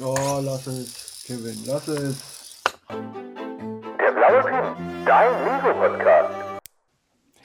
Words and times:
Oh, 0.00 0.40
lass 0.42 0.66
es, 0.68 1.22
Kevin, 1.26 1.54
lass 1.66 1.86
es. 1.86 2.62
Der 2.88 4.12
blaue 4.12 4.42
Pin, 4.42 5.04
dein 5.04 5.44
Lego-Podcast. 5.44 6.60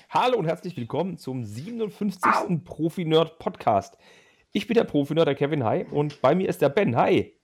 Hallo 0.09 0.37
und 0.37 0.45
herzlich 0.45 0.77
willkommen 0.77 1.17
zum 1.17 1.43
57. 1.43 2.63
Profi-Nerd 2.63 3.37
Podcast. 3.39 3.97
Ich 4.53 4.65
bin 4.65 4.75
der 4.75 4.85
Profi-Nerd, 4.85 5.27
der 5.27 5.35
Kevin 5.35 5.65
Hi, 5.65 5.85
und 5.91 6.21
bei 6.21 6.35
mir 6.35 6.47
ist 6.47 6.61
der 6.61 6.69
Ben. 6.69 6.95
Hi. 6.95 7.35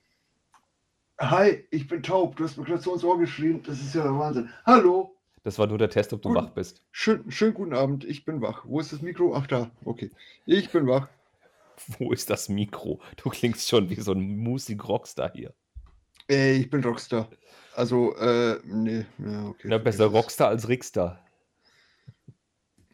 Hi, 1.20 1.66
ich 1.70 1.86
bin 1.86 2.02
taub. 2.02 2.36
Du 2.36 2.44
hast 2.44 2.56
mir 2.56 2.64
gerade 2.64 2.80
so 2.80 2.94
ins 2.94 3.04
Ohr 3.04 3.18
geschrien. 3.18 3.62
Das 3.62 3.80
ist 3.80 3.94
ja 3.94 4.04
der 4.04 4.18
Wahnsinn. 4.18 4.48
Hallo. 4.64 5.14
Das 5.42 5.58
war 5.58 5.66
nur 5.66 5.76
der 5.76 5.90
Test, 5.90 6.14
ob 6.14 6.22
du 6.22 6.30
Gut. 6.30 6.38
wach 6.38 6.50
bist. 6.50 6.82
Schön, 6.92 7.30
schönen 7.30 7.52
guten 7.52 7.74
Abend. 7.74 8.06
Ich 8.06 8.24
bin 8.24 8.40
wach. 8.40 8.64
Wo 8.64 8.80
ist 8.80 8.90
das 8.90 9.02
Mikro? 9.02 9.34
Ach, 9.36 9.46
da. 9.46 9.70
Okay. 9.84 10.10
Ich 10.46 10.70
bin 10.70 10.86
wach. 10.86 11.08
Wo 11.98 12.12
ist 12.12 12.30
das 12.30 12.48
Mikro? 12.48 13.00
Du 13.16 13.30
klingst 13.30 13.68
schon 13.68 13.90
wie 13.90 14.00
so 14.00 14.12
ein 14.12 14.36
Musik-Rockstar 14.38 15.32
hier. 15.32 15.54
Ey, 16.28 16.60
ich 16.60 16.70
bin 16.70 16.82
Rockstar. 16.82 17.28
Also, 17.74 18.16
äh, 18.16 18.58
nee. 18.64 19.04
Ja, 19.18 19.46
okay. 19.48 19.68
Na, 19.68 19.78
besser 19.78 20.06
es. 20.06 20.12
Rockstar 20.12 20.48
als 20.48 20.68
Rickstar. 20.68 21.20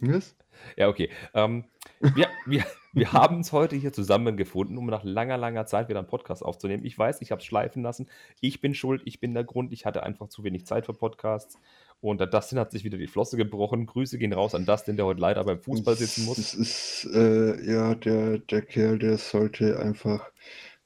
Was? 0.01 0.34
Ja, 0.77 0.89
okay. 0.89 1.11
Ähm, 1.34 1.65
wir, 2.01 2.29
wir, 2.47 2.65
wir 2.93 3.12
haben 3.12 3.37
uns 3.37 3.53
heute 3.53 3.77
hier 3.77 3.93
zusammengefunden, 3.93 4.79
um 4.79 4.87
nach 4.87 5.05
langer, 5.05 5.37
langer 5.37 5.67
Zeit 5.67 5.89
wieder 5.89 6.01
einen 6.01 6.09
Podcast 6.09 6.42
aufzunehmen. 6.42 6.84
Ich 6.84 6.98
weiß, 6.98 7.20
ich 7.20 7.31
habe 7.31 7.41
es 7.41 7.47
schleifen 7.47 7.83
lassen. 7.83 8.09
Ich 8.41 8.61
bin 8.61 8.75
schuld, 8.75 9.03
ich 9.05 9.20
bin 9.20 9.34
der 9.34 9.45
Grund. 9.45 9.73
Ich 9.73 9.87
hatte 9.87 10.03
einfach 10.03 10.28
zu 10.28 10.42
wenig 10.42 10.67
Zeit 10.67 10.87
für 10.87 10.95
Podcasts. 10.95 11.59
Und 12.01 12.19
der 12.19 12.27
Dustin 12.27 12.59
hat 12.59 12.73
sich 12.73 12.85
wieder 12.85 12.97
die 12.99 13.07
Flosse 13.07 13.37
gebrochen. 13.37 13.87
Grüße 13.87 14.19
gehen 14.19 14.33
raus 14.33 14.55
an 14.55 14.65
Dustin, 14.65 14.97
der 14.97 15.05
heute 15.07 15.21
leider 15.21 15.45
beim 15.45 15.61
Fußball 15.61 15.97
sitzen 15.97 16.25
muss. 16.25 16.37
Das 16.39 16.55
ist, 16.55 17.05
äh, 17.13 17.63
ja, 17.71 17.95
der, 17.95 18.39
der 18.39 18.63
Kerl, 18.63 18.99
der 18.99 19.19
sollte 19.19 19.79
einfach 19.79 20.31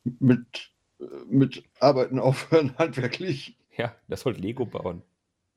mit, 0.04 0.72
mit 1.28 1.62
Arbeiten 1.80 2.18
aufhören, 2.20 2.76
handwerklich. 2.78 3.56
Ja, 3.76 3.94
der 4.08 4.16
sollte 4.16 4.40
Lego 4.40 4.66
bauen. 4.66 5.02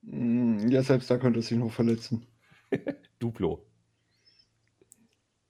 Mm, 0.01 0.69
Ja, 0.69 0.83
selbst 0.83 1.09
da 1.09 1.17
könnte 1.17 1.39
er 1.39 1.43
sich 1.43 1.57
noch 1.57 1.71
verletzen. 1.71 2.25
Duplo. 3.19 3.65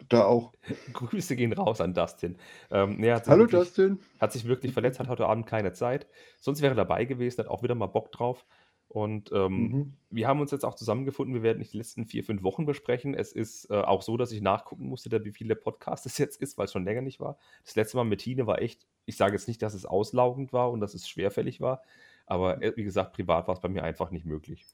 Da 0.09 0.23
auch. 0.25 0.53
Grüße 0.93 1.35
gehen 1.35 1.53
raus 1.53 1.81
an 1.81 1.93
Dustin. 1.93 2.37
Ähm, 2.71 3.01
sich 3.01 3.11
Hallo, 3.27 3.39
wirklich, 3.43 3.51
Justin. 3.51 3.99
hat 4.19 4.31
sich 4.31 4.45
wirklich 4.45 4.71
verletzt, 4.73 4.99
hat 4.99 5.07
heute 5.09 5.25
Abend 5.27 5.47
keine 5.47 5.73
Zeit. 5.73 6.07
Sonst 6.39 6.61
wäre 6.61 6.73
er 6.73 6.77
dabei 6.77 7.05
gewesen, 7.05 7.39
hat 7.39 7.47
auch 7.47 7.63
wieder 7.63 7.75
mal 7.75 7.87
Bock 7.87 8.11
drauf. 8.11 8.45
Und 8.89 9.31
ähm, 9.33 9.61
Mhm. 9.63 9.93
wir 10.09 10.27
haben 10.27 10.39
uns 10.39 10.51
jetzt 10.51 10.63
auch 10.63 10.75
zusammengefunden. 10.75 11.35
Wir 11.35 11.43
werden 11.43 11.59
nicht 11.59 11.73
die 11.73 11.77
letzten 11.77 12.05
vier, 12.05 12.23
fünf 12.23 12.41
Wochen 12.43 12.65
besprechen. 12.65 13.13
Es 13.13 13.33
ist 13.33 13.69
äh, 13.69 13.81
auch 13.81 14.01
so, 14.01 14.15
dass 14.15 14.31
ich 14.31 14.41
nachgucken 14.41 14.87
musste, 14.87 15.25
wie 15.25 15.31
viele 15.31 15.55
Podcasts 15.55 16.05
es 16.05 16.17
jetzt 16.17 16.41
ist, 16.41 16.57
weil 16.57 16.65
es 16.65 16.71
schon 16.71 16.85
länger 16.85 17.01
nicht 17.01 17.19
war. 17.19 17.37
Das 17.65 17.75
letzte 17.75 17.97
Mal 17.97 18.05
mit 18.05 18.21
Tine 18.21 18.47
war 18.47 18.61
echt, 18.61 18.87
ich 19.05 19.17
sage 19.17 19.33
jetzt 19.33 19.47
nicht, 19.47 19.61
dass 19.61 19.73
es 19.73 19.85
auslaugend 19.85 20.53
war 20.53 20.71
und 20.71 20.79
dass 20.79 20.93
es 20.93 21.07
schwerfällig 21.07 21.59
war, 21.59 21.81
aber 22.25 22.61
äh, 22.61 22.73
wie 22.75 22.83
gesagt, 22.83 23.13
privat 23.13 23.47
war 23.47 23.55
es 23.55 23.61
bei 23.61 23.69
mir 23.69 23.83
einfach 23.83 24.11
nicht 24.11 24.25
möglich. 24.25 24.65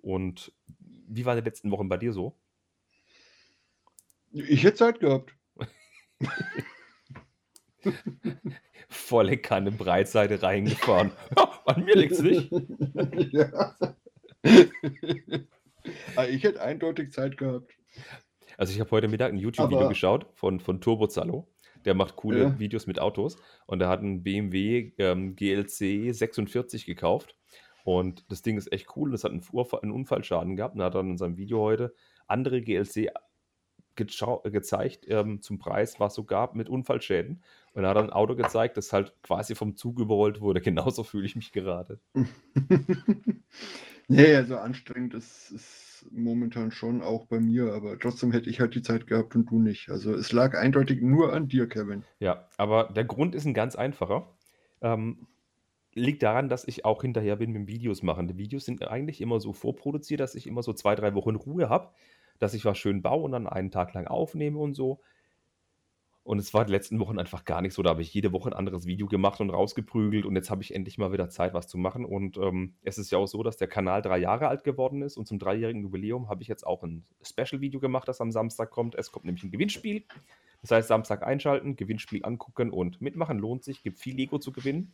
Und 0.00 0.52
wie 0.78 1.24
waren 1.26 1.36
die 1.36 1.44
letzten 1.44 1.70
Wochen 1.70 1.88
bei 1.88 1.96
dir 1.96 2.12
so? 2.12 2.36
Ich 4.32 4.64
hätte 4.64 4.76
Zeit 4.76 5.00
gehabt. 5.00 5.34
Volle 8.88 9.36
Kanne 9.38 9.72
Breitseite 9.72 10.42
reingefahren. 10.42 11.12
An 11.66 11.84
mir 11.84 11.96
liegt's 11.96 12.20
nicht. 12.20 12.50
ja. 13.32 13.76
Aber 16.16 16.28
ich 16.28 16.42
hätte 16.42 16.62
eindeutig 16.62 17.12
Zeit 17.12 17.36
gehabt. 17.36 17.72
Also 18.56 18.72
ich 18.72 18.80
habe 18.80 18.90
heute 18.90 19.08
Mittag 19.08 19.32
ein 19.32 19.38
YouTube-Video 19.38 19.88
geschaut 19.88 20.26
von, 20.34 20.60
von 20.60 20.80
Turbo 20.80 21.06
Zallo. 21.06 21.48
Der 21.84 21.94
macht 21.94 22.16
coole 22.16 22.42
Ja. 22.42 22.58
Videos 22.58 22.86
mit 22.86 23.00
Autos. 23.00 23.36
Und 23.66 23.80
er 23.80 23.88
hat 23.88 24.00
einen 24.00 24.22
BMW 24.22 24.92
ähm, 24.98 25.36
GLC 25.36 26.12
46 26.12 26.86
gekauft. 26.86 27.36
Und 27.84 28.24
das 28.30 28.42
Ding 28.42 28.58
ist 28.58 28.72
echt 28.72 28.96
cool. 28.96 29.12
Das 29.12 29.24
hat 29.24 29.30
einen, 29.30 29.42
Vorfall, 29.42 29.80
einen 29.82 29.92
Unfallschaden 29.92 30.56
gehabt. 30.56 30.74
Und 30.74 30.80
er 30.80 30.86
hat 30.86 30.94
dann 30.94 31.10
in 31.10 31.18
seinem 31.18 31.36
Video 31.36 31.60
heute 31.60 31.94
andere 32.26 32.60
GLC 32.60 33.10
gezeigt 33.94 35.06
ähm, 35.08 35.42
zum 35.42 35.58
Preis, 35.58 35.98
was 35.98 36.14
so 36.14 36.24
gab 36.24 36.54
mit 36.54 36.68
Unfallschäden. 36.68 37.42
Und 37.78 37.84
er 37.84 37.90
hat 37.90 37.96
ein 37.98 38.10
Auto 38.10 38.34
gezeigt, 38.34 38.76
das 38.76 38.92
halt 38.92 39.14
quasi 39.22 39.54
vom 39.54 39.76
Zug 39.76 40.00
überrollt 40.00 40.40
wurde. 40.40 40.60
Genauso 40.60 41.04
fühle 41.04 41.26
ich 41.26 41.36
mich 41.36 41.52
gerade. 41.52 42.00
nee, 44.08 44.34
also 44.34 44.56
anstrengend 44.56 45.14
ist 45.14 45.52
es 45.52 46.04
momentan 46.10 46.72
schon 46.72 47.02
auch 47.02 47.26
bei 47.26 47.38
mir, 47.38 47.72
aber 47.74 47.96
trotzdem 47.96 48.32
hätte 48.32 48.50
ich 48.50 48.58
halt 48.58 48.74
die 48.74 48.82
Zeit 48.82 49.06
gehabt 49.06 49.36
und 49.36 49.48
du 49.48 49.60
nicht. 49.60 49.90
Also 49.90 50.12
es 50.12 50.32
lag 50.32 50.58
eindeutig 50.58 51.02
nur 51.02 51.32
an 51.32 51.46
dir, 51.46 51.68
Kevin. 51.68 52.02
Ja, 52.18 52.48
aber 52.56 52.92
der 52.92 53.04
Grund 53.04 53.36
ist 53.36 53.44
ein 53.44 53.54
ganz 53.54 53.76
einfacher. 53.76 54.28
Ähm, 54.80 55.28
liegt 55.94 56.24
daran, 56.24 56.48
dass 56.48 56.66
ich 56.66 56.84
auch 56.84 57.02
hinterher 57.02 57.36
bin 57.36 57.52
mit 57.52 57.60
dem 57.60 57.68
Videos 57.68 58.02
machen. 58.02 58.26
Die 58.26 58.38
Videos 58.38 58.64
sind 58.64 58.82
eigentlich 58.88 59.20
immer 59.20 59.38
so 59.38 59.52
vorproduziert, 59.52 60.18
dass 60.18 60.34
ich 60.34 60.48
immer 60.48 60.64
so 60.64 60.72
zwei, 60.72 60.96
drei 60.96 61.14
Wochen 61.14 61.36
Ruhe 61.36 61.68
habe, 61.68 61.92
dass 62.40 62.54
ich 62.54 62.64
was 62.64 62.76
schön 62.76 63.02
baue 63.02 63.22
und 63.22 63.30
dann 63.30 63.46
einen 63.46 63.70
Tag 63.70 63.94
lang 63.94 64.08
aufnehme 64.08 64.58
und 64.58 64.74
so. 64.74 65.00
Und 66.28 66.38
es 66.38 66.52
war 66.52 66.66
die 66.66 66.72
letzten 66.72 67.00
Wochen 67.00 67.18
einfach 67.18 67.46
gar 67.46 67.62
nicht 67.62 67.72
so. 67.72 67.82
Da 67.82 67.88
habe 67.88 68.02
ich 68.02 68.12
jede 68.12 68.34
Woche 68.34 68.50
ein 68.50 68.52
anderes 68.52 68.84
Video 68.84 69.06
gemacht 69.06 69.40
und 69.40 69.48
rausgeprügelt 69.48 70.26
und 70.26 70.36
jetzt 70.36 70.50
habe 70.50 70.62
ich 70.62 70.74
endlich 70.74 70.98
mal 70.98 71.10
wieder 71.10 71.30
Zeit, 71.30 71.54
was 71.54 71.68
zu 71.68 71.78
machen. 71.78 72.04
Und 72.04 72.36
ähm, 72.36 72.74
es 72.82 72.98
ist 72.98 73.10
ja 73.10 73.16
auch 73.16 73.26
so, 73.26 73.42
dass 73.42 73.56
der 73.56 73.66
Kanal 73.66 74.02
drei 74.02 74.18
Jahre 74.18 74.48
alt 74.48 74.62
geworden 74.62 75.00
ist 75.00 75.16
und 75.16 75.26
zum 75.26 75.38
dreijährigen 75.38 75.80
Jubiläum 75.80 76.28
habe 76.28 76.42
ich 76.42 76.48
jetzt 76.48 76.66
auch 76.66 76.82
ein 76.82 77.06
Special-Video 77.22 77.80
gemacht, 77.80 78.08
das 78.08 78.20
am 78.20 78.30
Samstag 78.30 78.68
kommt. 78.68 78.94
Es 78.94 79.10
kommt 79.10 79.24
nämlich 79.24 79.42
ein 79.42 79.50
Gewinnspiel. 79.50 80.04
Das 80.60 80.70
heißt, 80.70 80.88
Samstag 80.88 81.22
einschalten, 81.22 81.76
Gewinnspiel 81.76 82.22
angucken 82.22 82.72
und 82.72 83.00
mitmachen 83.00 83.38
lohnt 83.38 83.64
sich. 83.64 83.82
Gibt 83.82 83.98
viel 83.98 84.14
Lego 84.14 84.38
zu 84.38 84.52
gewinnen. 84.52 84.92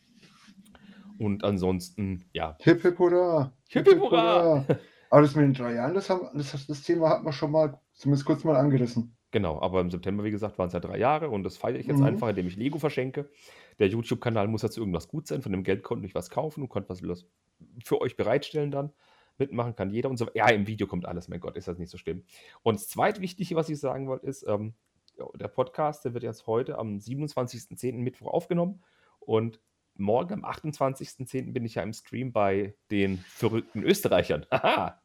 Und 1.17 1.43
ansonsten, 1.43 2.23
ja, 2.31 2.55
Hip 2.61 2.81
hip 2.81 2.97
hurra! 2.97 3.51
Hip, 3.67 3.85
hip, 3.85 3.99
hurra! 3.99 4.65
Aber 5.09 5.21
das 5.21 5.35
mit 5.35 5.43
den 5.43 5.53
drei 5.53 5.73
Jahren, 5.73 5.95
das, 5.95 6.09
haben, 6.09 6.29
das, 6.33 6.65
das 6.65 6.83
Thema 6.83 7.09
hat 7.09 7.23
man 7.23 7.33
schon 7.33 7.51
mal 7.51 7.77
zumindest 7.93 8.25
kurz 8.25 8.45
mal 8.45 8.55
angerissen. 8.55 9.14
Genau. 9.35 9.59
Aber 9.59 9.81
im 9.81 9.91
September, 9.91 10.23
wie 10.23 10.31
gesagt, 10.31 10.57
waren 10.57 10.67
es 10.67 10.73
ja 10.73 10.79
drei 10.79 10.97
Jahre 10.97 11.29
und 11.29 11.43
das 11.43 11.57
feiere 11.57 11.77
ich 11.77 11.87
jetzt 11.87 11.97
Mhm. 11.99 12.05
einfach, 12.05 12.29
indem 12.29 12.47
ich 12.47 12.55
Lego 12.55 12.79
verschenke. 12.79 13.29
Der 13.79 13.89
YouTube-Kanal 13.89 14.47
muss 14.47 14.61
dazu 14.61 14.79
irgendwas 14.79 15.09
gut 15.09 15.27
sein. 15.27 15.41
Von 15.41 15.51
dem 15.51 15.63
Geld 15.63 15.83
konnte 15.83 16.05
ich 16.07 16.15
was 16.15 16.29
kaufen 16.29 16.61
und 16.61 16.69
konnte 16.69 16.87
was 16.87 17.01
für 17.83 17.99
euch 17.99 18.15
bereitstellen 18.15 18.71
dann. 18.71 18.93
Mitmachen 19.37 19.75
kann 19.75 19.89
jeder 19.89 20.09
und 20.09 20.15
so. 20.15 20.27
Ja, 20.33 20.47
im 20.49 20.67
Video 20.67 20.87
kommt 20.87 21.05
alles, 21.05 21.27
mein 21.27 21.41
Gott, 21.41 21.57
ist 21.57 21.67
das 21.67 21.77
nicht 21.77 21.89
so 21.89 21.97
schlimm. 21.97 22.23
Und 22.63 22.75
das 22.75 22.87
zweitwichtige, 22.87 23.55
was 23.55 23.67
ich 23.67 23.77
sagen 23.77 24.07
wollte, 24.07 24.25
ist, 24.25 24.45
ähm, 24.47 24.73
der 25.35 25.49
Podcast, 25.49 26.05
der 26.05 26.13
wird 26.13 26.23
jetzt 26.23 26.47
heute 26.47 26.77
am 26.77 26.97
27.10. 26.99 27.97
Mittwoch 28.01 28.27
aufgenommen 28.27 28.81
und 29.19 29.59
morgen 29.95 30.33
am 30.33 30.45
28.10. 30.45 31.51
bin 31.51 31.65
ich 31.65 31.75
ja 31.75 31.83
im 31.83 31.91
Stream 31.91 32.31
bei 32.31 32.75
den 32.91 33.17
verrückten 33.17 33.83
Österreichern. 33.83 34.45
Haha! 34.49 35.01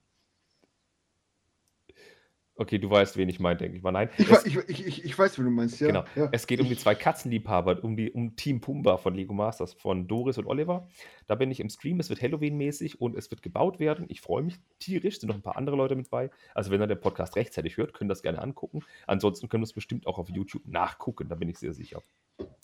Okay, 2.61 2.79
du 2.79 2.91
weißt, 2.91 3.17
wen 3.17 3.31
ich 3.31 3.41
meine, 3.41 3.57
denke 3.57 3.79
ich 3.79 3.83
mal. 3.83 3.91
Nein, 3.91 4.11
Ich, 4.19 4.31
es- 4.31 4.45
ich, 4.45 4.59
ich, 4.69 5.05
ich, 5.07 5.19
weiß, 5.19 5.39
wie 5.39 5.45
du 5.45 5.49
meinst, 5.51 5.81
ja. 5.81 5.87
Genau. 5.87 6.05
ja. 6.15 6.29
Es 6.31 6.47
geht 6.47 6.61
um 6.61 6.69
die 6.69 6.77
zwei 6.77 6.95
Katzenliebhaber, 6.95 7.83
um, 7.83 7.97
die, 7.97 8.11
um 8.11 8.37
Team 8.37 8.61
Pumba 8.61 8.99
von 8.99 9.15
Lego 9.15 9.33
Masters, 9.33 9.73
von 9.73 10.07
Doris 10.07 10.37
und 10.37 10.45
Oliver. 10.47 10.87
Da 11.27 11.37
bin 11.37 11.51
ich 11.51 11.61
im 11.61 11.71
Stream, 11.71 12.01
es 12.01 12.11
wird 12.11 12.21
Halloween-mäßig 12.21 13.01
und 13.01 13.17
es 13.17 13.31
wird 13.31 13.41
gebaut 13.41 13.81
werden. 13.81 14.05
Ich 14.11 14.21
freue 14.21 14.43
mich 14.43 14.59
tierisch, 14.79 15.21
sind 15.21 15.31
noch 15.31 15.37
ein 15.37 15.43
paar 15.43 15.57
andere 15.57 15.75
Leute 15.77 15.97
mit 15.97 16.11
bei. 16.11 16.31
Also 16.55 16.71
wenn 16.71 16.83
ihr 16.83 16.87
den 16.87 17.01
Podcast 17.01 17.35
rechtzeitig 17.35 17.79
hört, 17.79 17.95
könnt 17.95 18.11
ihr 18.11 18.13
das 18.13 18.21
gerne 18.23 18.43
angucken. 18.43 18.83
Ansonsten 19.07 19.49
können 19.49 19.63
wir 19.63 19.67
es 19.67 19.73
bestimmt 19.73 20.07
auch 20.07 20.19
auf 20.19 20.29
YouTube 20.29 20.67
nachgucken, 20.67 21.31
da 21.31 21.37
bin 21.37 21.49
ich 21.49 21.57
sehr 21.57 21.73
sicher. 21.73 22.03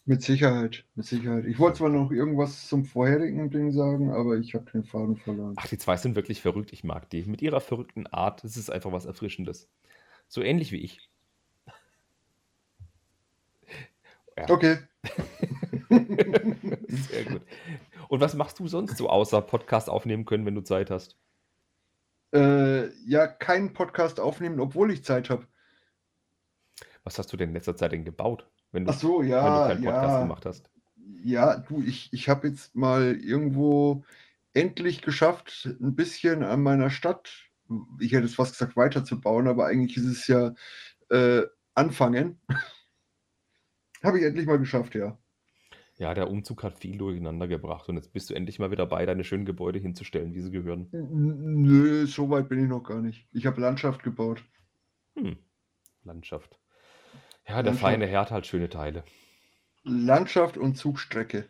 Mit 0.04 0.22
Sicherheit, 0.22 0.84
mit 0.94 1.06
Sicherheit. 1.06 1.46
Ich 1.46 1.58
wollte 1.58 1.78
zwar 1.78 1.88
noch 1.88 2.12
irgendwas 2.12 2.68
zum 2.68 2.84
vorherigen 2.84 3.50
Ding 3.50 3.72
sagen, 3.72 4.10
aber 4.10 4.36
ich 4.36 4.54
habe 4.54 4.70
den 4.70 4.84
Faden 4.84 5.16
verloren. 5.16 5.54
Ach, 5.56 5.66
die 5.66 5.78
zwei 5.78 5.96
sind 5.96 6.16
wirklich 6.16 6.42
verrückt, 6.42 6.72
ich 6.72 6.84
mag 6.84 7.08
die. 7.10 7.24
Mit 7.24 7.40
ihrer 7.42 7.60
verrückten 7.60 8.06
Art, 8.06 8.44
das 8.44 8.56
ist 8.56 8.70
einfach 8.70 8.92
was 8.92 9.06
Erfrischendes. 9.06 9.68
So 10.28 10.42
ähnlich 10.42 10.72
wie 10.72 10.82
ich. 10.82 11.00
Ja. 14.36 14.50
Okay. 14.50 14.78
Sehr 15.88 17.24
gut. 17.24 17.42
Und 18.08 18.20
was 18.20 18.34
machst 18.34 18.58
du 18.58 18.68
sonst 18.68 18.96
so 18.96 19.08
außer 19.08 19.40
Podcast 19.40 19.88
aufnehmen 19.88 20.24
können, 20.24 20.44
wenn 20.46 20.54
du 20.54 20.60
Zeit 20.62 20.90
hast? 20.90 21.16
Äh, 22.34 22.88
ja, 23.08 23.26
keinen 23.26 23.72
Podcast 23.72 24.20
aufnehmen, 24.20 24.60
obwohl 24.60 24.90
ich 24.92 25.04
Zeit 25.04 25.30
habe. 25.30 25.46
Was 27.04 27.18
hast 27.18 27.32
du 27.32 27.36
denn 27.36 27.50
in 27.50 27.54
letzter 27.54 27.76
Zeit 27.76 27.92
denn 27.92 28.04
gebaut, 28.04 28.46
wenn 28.72 28.84
du, 28.84 28.90
Ach 28.90 28.98
so, 28.98 29.20
wenn 29.20 29.28
du 29.28 29.32
ja, 29.32 29.68
keinen 29.68 29.84
Podcast 29.84 30.12
ja. 30.12 30.20
gemacht 30.20 30.46
hast? 30.46 30.70
Ja, 31.22 31.56
du, 31.56 31.82
ich, 31.82 32.12
ich 32.12 32.28
habe 32.28 32.48
jetzt 32.48 32.74
mal 32.74 33.14
irgendwo 33.14 34.04
endlich 34.54 35.02
geschafft, 35.02 35.66
ein 35.80 35.94
bisschen 35.94 36.42
an 36.42 36.62
meiner 36.62 36.90
Stadt, 36.90 37.45
ich 38.00 38.12
hätte 38.12 38.26
es 38.26 38.34
fast 38.34 38.52
gesagt, 38.52 38.76
weiterzubauen, 38.76 39.48
aber 39.48 39.66
eigentlich 39.66 39.96
ist 39.96 40.06
es 40.06 40.26
ja 40.26 40.54
äh, 41.10 41.42
anfangen. 41.74 42.40
habe 44.02 44.18
ich 44.18 44.24
endlich 44.24 44.46
mal 44.46 44.58
geschafft, 44.58 44.94
ja. 44.94 45.18
Ja, 45.98 46.12
der 46.12 46.28
Umzug 46.30 46.62
hat 46.62 46.78
viel 46.78 46.98
durcheinander 46.98 47.48
gebracht 47.48 47.88
und 47.88 47.96
jetzt 47.96 48.12
bist 48.12 48.28
du 48.28 48.34
endlich 48.34 48.58
mal 48.58 48.70
wieder 48.70 48.84
bei, 48.84 49.06
deine 49.06 49.24
schönen 49.24 49.46
Gebäude 49.46 49.78
hinzustellen, 49.78 50.34
wie 50.34 50.42
sie 50.42 50.50
gehören. 50.50 50.90
N- 50.92 51.62
Nö, 51.62 52.06
so 52.06 52.28
weit 52.28 52.48
bin 52.50 52.62
ich 52.62 52.68
noch 52.68 52.82
gar 52.82 53.00
nicht. 53.00 53.26
Ich 53.32 53.46
habe 53.46 53.60
Landschaft 53.60 54.02
gebaut. 54.02 54.44
Hm. 55.16 55.38
Landschaft. 56.04 56.58
Ja, 57.48 57.54
der 57.54 57.64
Landschaft. 57.64 57.80
feine 57.80 58.06
Herr 58.06 58.20
hat 58.22 58.30
halt 58.30 58.46
schöne 58.46 58.68
Teile. 58.68 59.04
Landschaft 59.84 60.58
und 60.58 60.76
Zugstrecke. 60.76 61.48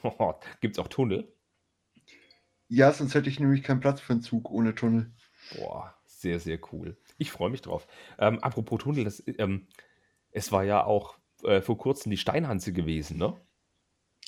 Gibt 0.60 0.76
es 0.76 0.78
auch 0.78 0.88
Tunnel? 0.88 1.32
Ja, 2.68 2.92
sonst 2.92 3.14
hätte 3.14 3.28
ich 3.28 3.38
nämlich 3.40 3.62
keinen 3.62 3.80
Platz 3.80 4.00
für 4.00 4.12
einen 4.12 4.22
Zug 4.22 4.50
ohne 4.50 4.74
Tunnel. 4.74 5.12
Boah, 5.50 5.94
sehr, 6.04 6.40
sehr 6.40 6.58
cool. 6.72 6.96
Ich 7.18 7.30
freue 7.30 7.50
mich 7.50 7.62
drauf. 7.62 7.86
Ähm, 8.18 8.38
apropos 8.40 8.80
Tunnel, 8.82 9.04
das, 9.04 9.22
ähm, 9.38 9.66
es 10.32 10.52
war 10.52 10.64
ja 10.64 10.84
auch 10.84 11.18
äh, 11.44 11.60
vor 11.60 11.78
kurzem 11.78 12.10
die 12.10 12.16
Steinhanze 12.16 12.72
gewesen, 12.72 13.18
ne? 13.18 13.40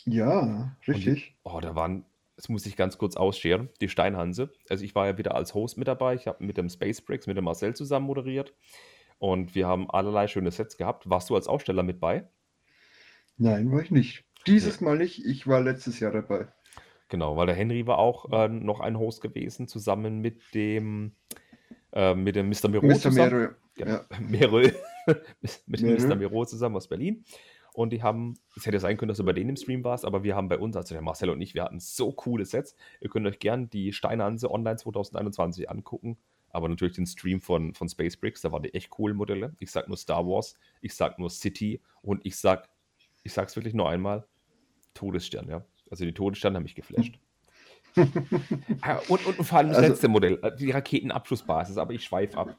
Ja, 0.05 0.77
Und 0.87 1.05
die, 1.05 1.19
richtig. 1.19 1.37
oh, 1.45 1.61
da 1.61 1.75
waren, 1.75 2.05
das 2.37 2.49
muss 2.49 2.67
ich 2.67 2.77
ganz 2.77 2.99
kurz 2.99 3.17
ausscheren, 3.17 3.69
die 3.81 3.89
Steinhanse. 3.89 4.53
Also 4.69 4.85
ich 4.85 4.95
war 4.95 5.07
ja 5.07 5.19
wieder 5.19 5.35
als 5.35 5.55
Host 5.55 5.77
mit 5.79 5.89
dabei. 5.89 6.15
Ich 6.15 6.27
habe 6.27 6.45
mit 6.45 6.57
dem 6.57 6.69
Space 6.69 7.01
Breaks, 7.03 7.27
mit 7.27 7.37
dem 7.37 7.45
Marcel 7.45 7.75
zusammen 7.77 8.07
moderiert. 8.07 8.55
Und 9.19 9.55
wir 9.55 9.67
haben 9.67 9.91
allerlei 9.91 10.29
schöne 10.29 10.51
Sets 10.51 10.77
gehabt. 10.77 11.09
Warst 11.11 11.31
du 11.31 11.35
als 11.37 11.49
Aussteller 11.49 11.83
mit 11.83 12.01
bei? 12.01 12.29
Nein, 13.39 13.73
war 13.73 13.81
ich 13.83 13.91
nicht. 13.91 14.25
Dieses 14.47 14.81
Mal 14.81 14.99
nicht. 14.99 15.25
Ich 15.25 15.47
war 15.47 15.61
letztes 15.61 15.99
Jahr 16.01 16.13
dabei. 16.13 16.49
Genau, 17.09 17.37
weil 17.37 17.47
der 17.47 17.55
Henry 17.55 17.87
war 17.87 17.99
auch 17.99 18.31
äh, 18.33 18.49
noch 18.49 18.81
ein 18.81 18.99
Host 18.99 19.23
gewesen, 19.23 19.67
zusammen 19.67 20.21
mit 20.21 20.55
dem, 20.55 21.13
äh, 21.93 22.15
mit 22.15 22.37
dem 22.37 22.49
Mr. 22.49 22.69
Miro 22.69 22.87
Mr. 22.87 22.95
zusammen. 22.97 23.55
Genau, 23.75 23.93
ja. 23.93 24.05
Merö, 24.21 24.71
mit 25.67 25.81
dem 25.81 25.95
Mr. 25.95 26.09
Mero. 26.09 26.17
Miro 26.17 26.45
zusammen 26.45 26.77
aus 26.77 26.89
Berlin. 26.89 27.25
Und 27.73 27.93
die 27.93 28.03
haben, 28.03 28.35
es 28.57 28.67
hätte 28.67 28.81
sein 28.81 28.97
können, 28.97 29.09
dass 29.09 29.19
du 29.19 29.25
bei 29.25 29.33
denen 29.33 29.51
im 29.51 29.57
Stream 29.57 29.85
warst, 29.85 30.05
aber 30.05 30.25
wir 30.25 30.35
haben 30.35 30.49
bei 30.49 30.59
uns, 30.59 30.77
also 30.77 30.95
der 30.95 31.03
Marcel 31.03 31.31
und 31.31 31.41
ich, 31.41 31.55
wir 31.55 31.63
hatten 31.63 31.79
so 31.79 32.11
coole 32.13 32.45
Sets. 32.45 32.75
Ihr 33.01 33.09
könnt 33.09 33.27
euch 33.27 33.39
gern 33.39 33.71
die 33.71 33.93
Steinhanse 33.93 34.51
Online 34.51 34.77
2021 34.77 35.71
angucken. 35.71 36.19
Aber 36.51 36.69
natürlich 36.69 36.97
den 36.97 37.07
Stream 37.07 37.41
von, 37.41 37.75
von 37.75 37.89
Space 37.89 38.17
Bricks, 38.17 38.41
da 38.41 38.51
waren 38.51 38.63
die 38.63 38.75
echt 38.75 38.91
coolen 38.91 39.17
Modelle. 39.17 39.55
Ich 39.61 39.71
sag 39.71 39.87
nur 39.87 39.97
Star 39.97 40.27
Wars, 40.27 40.57
ich 40.81 40.95
sag 40.95 41.19
nur 41.19 41.31
City 41.31 41.81
und 42.03 42.25
ich 42.25 42.37
sag, 42.37 42.69
ich 43.23 43.33
sag's 43.33 43.55
wirklich 43.55 43.75
nur 43.75 43.89
einmal, 43.89 44.27
Todesstern, 44.95 45.49
ja. 45.49 45.65
Also 45.91 46.05
die 46.05 46.13
Todessterne 46.13 46.57
haben 46.57 46.65
mich 46.65 46.75
geflasht. 46.75 47.19
Ah, 48.83 49.01
und, 49.09 49.27
und, 49.27 49.39
und 49.41 49.45
vor 49.45 49.59
allem 49.59 49.71
das 49.71 49.79
Also, 49.79 49.91
letzte 49.91 50.09
Modell, 50.09 50.39
äh, 50.43 50.55
die 50.55 50.71
Raketenabschussbasis, 50.71 51.79
aber 51.79 51.95
ich 51.95 52.05
schweife 52.05 52.37
ab. 52.39 52.57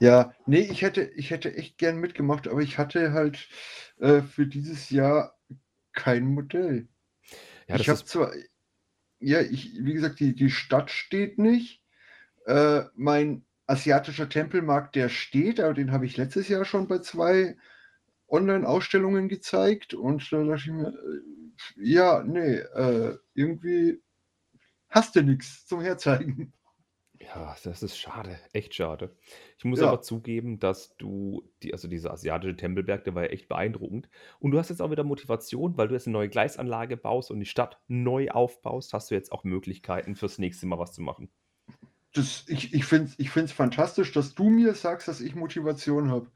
ja, 0.00 0.32
nee, 0.46 0.60
ich 0.60 0.80
hätte, 0.80 1.02
ich 1.02 1.30
hätte 1.30 1.54
echt 1.54 1.76
gern 1.76 1.98
mitgemacht, 1.98 2.48
aber 2.48 2.60
ich 2.60 2.78
hatte 2.78 3.12
halt 3.12 3.48
äh, 3.98 4.22
für 4.22 4.46
dieses 4.46 4.88
Jahr 4.88 5.36
kein 5.92 6.24
Modell. 6.26 6.88
Ja, 7.68 7.76
Ich 7.76 7.88
habe 7.88 8.02
zwar, 8.04 8.32
ja, 9.20 9.40
ich, 9.40 9.84
wie 9.84 9.92
gesagt, 9.92 10.20
die, 10.20 10.34
die 10.34 10.50
Stadt 10.50 10.90
steht 10.90 11.38
nicht. 11.38 11.82
Äh, 12.46 12.82
mein 12.94 13.44
asiatischer 13.66 14.28
Tempelmarkt, 14.28 14.96
der 14.96 15.08
steht, 15.08 15.60
aber 15.60 15.74
den 15.74 15.92
habe 15.92 16.06
ich 16.06 16.16
letztes 16.16 16.48
Jahr 16.48 16.64
schon 16.64 16.88
bei 16.88 16.98
zwei 16.98 17.56
Online-Ausstellungen 18.28 19.28
gezeigt 19.28 19.94
und 19.94 20.32
da 20.32 20.42
dachte 20.42 20.62
ich 20.66 20.72
mir, 20.72 20.88
äh, 20.88 21.41
ja, 21.76 22.22
nee, 22.24 22.56
äh, 22.56 23.18
irgendwie 23.34 24.02
hast 24.88 25.16
du 25.16 25.22
nichts 25.22 25.66
zum 25.66 25.80
Herzeigen. 25.80 26.52
Ja, 27.20 27.56
das 27.62 27.82
ist 27.82 27.96
schade, 27.98 28.38
echt 28.52 28.74
schade. 28.74 29.16
Ich 29.56 29.64
muss 29.64 29.80
Ja, 29.80 29.86
aber 29.88 30.02
zugeben, 30.02 30.58
dass 30.58 30.96
du, 30.96 31.48
die, 31.62 31.72
also 31.72 31.86
dieser 31.88 32.10
asiatische 32.12 32.56
Tempelberg, 32.56 33.04
der 33.04 33.14
war 33.14 33.22
ja 33.22 33.28
echt 33.30 33.48
beeindruckend. 33.48 34.08
Und 34.40 34.50
du 34.50 34.58
hast 34.58 34.70
jetzt 34.70 34.82
auch 34.82 34.90
wieder 34.90 35.04
Motivation, 35.04 35.76
weil 35.76 35.88
du 35.88 35.94
jetzt 35.94 36.06
eine 36.08 36.14
neue 36.14 36.28
Gleisanlage 36.28 36.96
baust 36.96 37.30
und 37.30 37.38
die 37.38 37.46
Stadt 37.46 37.80
neu 37.86 38.28
aufbaust, 38.30 38.92
hast 38.92 39.10
du 39.10 39.14
jetzt 39.14 39.30
auch 39.30 39.44
Möglichkeiten 39.44 40.16
fürs 40.16 40.38
nächste 40.38 40.66
Mal 40.66 40.78
was 40.78 40.92
zu 40.92 41.00
machen. 41.02 41.30
das, 42.14 42.44
ich, 42.48 42.74
ich 42.74 42.84
finde 42.84 43.06
es 43.06 43.18
ich 43.18 43.30
find's 43.30 43.52
fantastisch, 43.52 44.12
dass 44.12 44.34
du 44.34 44.50
mir 44.50 44.74
sagst, 44.74 45.08
dass 45.08 45.20
ich 45.20 45.34
Motivation 45.34 46.10
habe. 46.10 46.30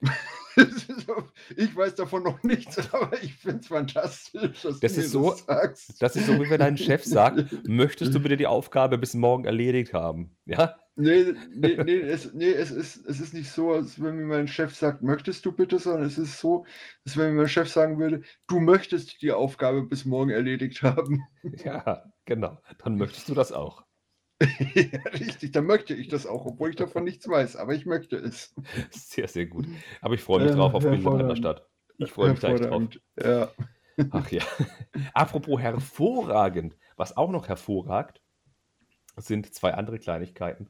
ich 1.56 1.76
weiß 1.76 1.94
davon 1.94 2.22
noch 2.22 2.42
nichts, 2.42 2.78
aber 2.92 3.22
ich 3.22 3.34
finde 3.34 3.60
es 3.60 3.66
fantastisch, 3.66 4.62
dass 4.62 4.80
du 4.80 4.80
Das 4.80 4.96
mir 4.96 5.02
ist 5.02 5.10
so, 5.10 5.30
das 5.30 5.44
sagst. 5.44 6.02
das 6.02 6.16
ist 6.16 6.26
so, 6.26 6.34
wie 6.42 6.50
wenn 6.50 6.60
dein 6.60 6.76
Chef 6.76 7.04
sagt, 7.04 7.44
möchtest 7.68 8.14
du 8.14 8.20
bitte 8.20 8.36
die 8.36 8.46
Aufgabe 8.46 8.98
bis 8.98 9.14
morgen 9.14 9.44
erledigt 9.44 9.92
haben? 9.92 10.36
Ja? 10.46 10.76
Nee, 10.98 11.34
nee, 11.54 11.76
nee, 11.84 12.00
es, 12.00 12.32
nee 12.32 12.52
es, 12.52 12.70
ist, 12.70 13.06
es 13.06 13.20
ist 13.20 13.34
nicht 13.34 13.50
so, 13.50 13.72
als 13.72 14.02
wenn 14.02 14.16
mir 14.16 14.24
mein 14.24 14.48
Chef 14.48 14.74
sagt, 14.74 15.02
möchtest 15.02 15.44
du 15.44 15.52
bitte, 15.52 15.78
sondern 15.78 16.04
es 16.04 16.16
ist 16.16 16.38
so, 16.40 16.64
als 17.04 17.16
wenn 17.18 17.34
mir 17.34 17.42
mein 17.42 17.48
Chef 17.48 17.68
sagen 17.68 17.98
würde, 17.98 18.22
du 18.46 18.60
möchtest 18.60 19.20
die 19.20 19.32
Aufgabe 19.32 19.82
bis 19.82 20.06
morgen 20.06 20.30
erledigt 20.30 20.82
haben. 20.82 21.22
Ja, 21.64 22.02
genau. 22.24 22.58
Dann 22.78 22.96
möchtest 22.96 23.28
du 23.28 23.34
das 23.34 23.52
auch. 23.52 23.85
ja, 24.74 25.00
richtig, 25.12 25.52
dann 25.52 25.66
möchte 25.66 25.94
ich 25.94 26.08
das 26.08 26.26
auch, 26.26 26.44
obwohl 26.44 26.70
ich 26.70 26.76
davon 26.76 27.04
nichts 27.04 27.26
weiß, 27.26 27.56
aber 27.56 27.74
ich 27.74 27.86
möchte 27.86 28.16
es. 28.16 28.54
Sehr, 28.90 29.28
sehr 29.28 29.46
gut. 29.46 29.66
Aber 30.02 30.14
ich 30.14 30.22
freue 30.22 30.42
mich 30.44 30.52
drauf 30.52 30.72
Äh, 30.72 30.76
auf 30.76 30.82
Bilder 30.88 31.10
deiner 31.12 31.34
hervorragend. 31.34 31.38
Stadt. 31.38 31.68
Ich 31.98 32.12
freue 32.12 32.30
mich 32.30 32.44
echt 32.44 32.64
drauf. 32.64 32.82
Ja. 33.22 33.50
Ach 34.10 34.30
ja. 34.30 34.42
Apropos 35.14 35.60
hervorragend, 35.60 36.76
was 36.96 37.16
auch 37.16 37.30
noch 37.30 37.48
hervorragt, 37.48 38.20
sind 39.16 39.54
zwei 39.54 39.72
andere 39.74 39.98
Kleinigkeiten. 39.98 40.68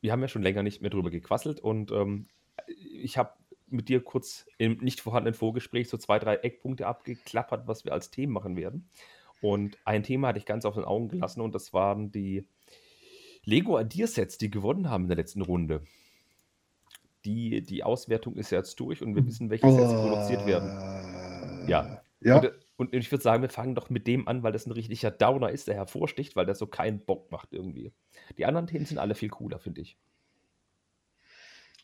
Wir 0.00 0.12
haben 0.12 0.20
ja 0.20 0.28
schon 0.28 0.42
länger 0.42 0.62
nicht 0.62 0.82
mehr 0.82 0.90
drüber 0.90 1.10
gequasselt 1.10 1.60
und 1.60 1.90
ähm, 1.92 2.26
ich 2.66 3.16
habe 3.16 3.32
mit 3.68 3.88
dir 3.88 4.04
kurz 4.04 4.46
im 4.58 4.78
nicht 4.78 5.00
vorhandenen 5.00 5.34
Vorgespräch 5.34 5.88
so 5.88 5.96
zwei, 5.96 6.18
drei 6.18 6.36
Eckpunkte 6.36 6.86
abgeklappert, 6.86 7.66
was 7.66 7.84
wir 7.84 7.92
als 7.92 8.10
Themen 8.10 8.32
machen 8.32 8.56
werden. 8.56 8.90
Und 9.40 9.78
ein 9.84 10.02
Thema 10.02 10.28
hatte 10.28 10.38
ich 10.38 10.46
ganz 10.46 10.64
auf 10.64 10.74
den 10.74 10.84
Augen 10.84 11.08
gelassen 11.08 11.40
und 11.40 11.54
das 11.54 11.72
waren 11.72 12.10
die 12.12 12.46
Lego 13.46 13.78
Adiersets, 13.78 14.36
die 14.36 14.50
gewonnen 14.50 14.90
haben 14.90 15.04
in 15.04 15.08
der 15.08 15.16
letzten 15.16 15.40
Runde. 15.40 15.88
Die, 17.24 17.64
die 17.64 17.82
Auswertung 17.84 18.36
ist 18.36 18.50
ja 18.50 18.58
jetzt 18.58 18.78
durch 18.80 19.02
und 19.02 19.14
wir 19.14 19.26
wissen, 19.26 19.50
welche 19.50 19.70
Sets 19.70 19.94
produziert 19.94 20.46
werden. 20.46 20.78
Ja. 21.66 21.82
Äh, 21.82 22.02
ja, 22.20 22.50
Und, 22.76 22.92
und 22.92 22.94
ich 22.94 23.10
würde 23.12 23.22
sagen, 23.22 23.42
wir 23.42 23.50
fangen 23.50 23.74
doch 23.74 23.90
mit 23.90 24.06
dem 24.06 24.28
an, 24.28 24.42
weil 24.42 24.52
das 24.52 24.66
ein 24.66 24.72
richtiger 24.72 25.10
Downer 25.10 25.50
ist, 25.50 25.68
der 25.68 25.74
hervorsticht, 25.76 26.36
weil 26.36 26.46
der 26.46 26.54
so 26.54 26.66
keinen 26.66 27.04
Bock 27.04 27.30
macht 27.32 27.52
irgendwie. 27.52 27.92
Die 28.38 28.46
anderen 28.46 28.66
Themen 28.66 28.86
sind 28.86 28.98
alle 28.98 29.14
viel 29.14 29.30
cooler, 29.30 29.58
finde 29.58 29.80
ich. 29.82 29.98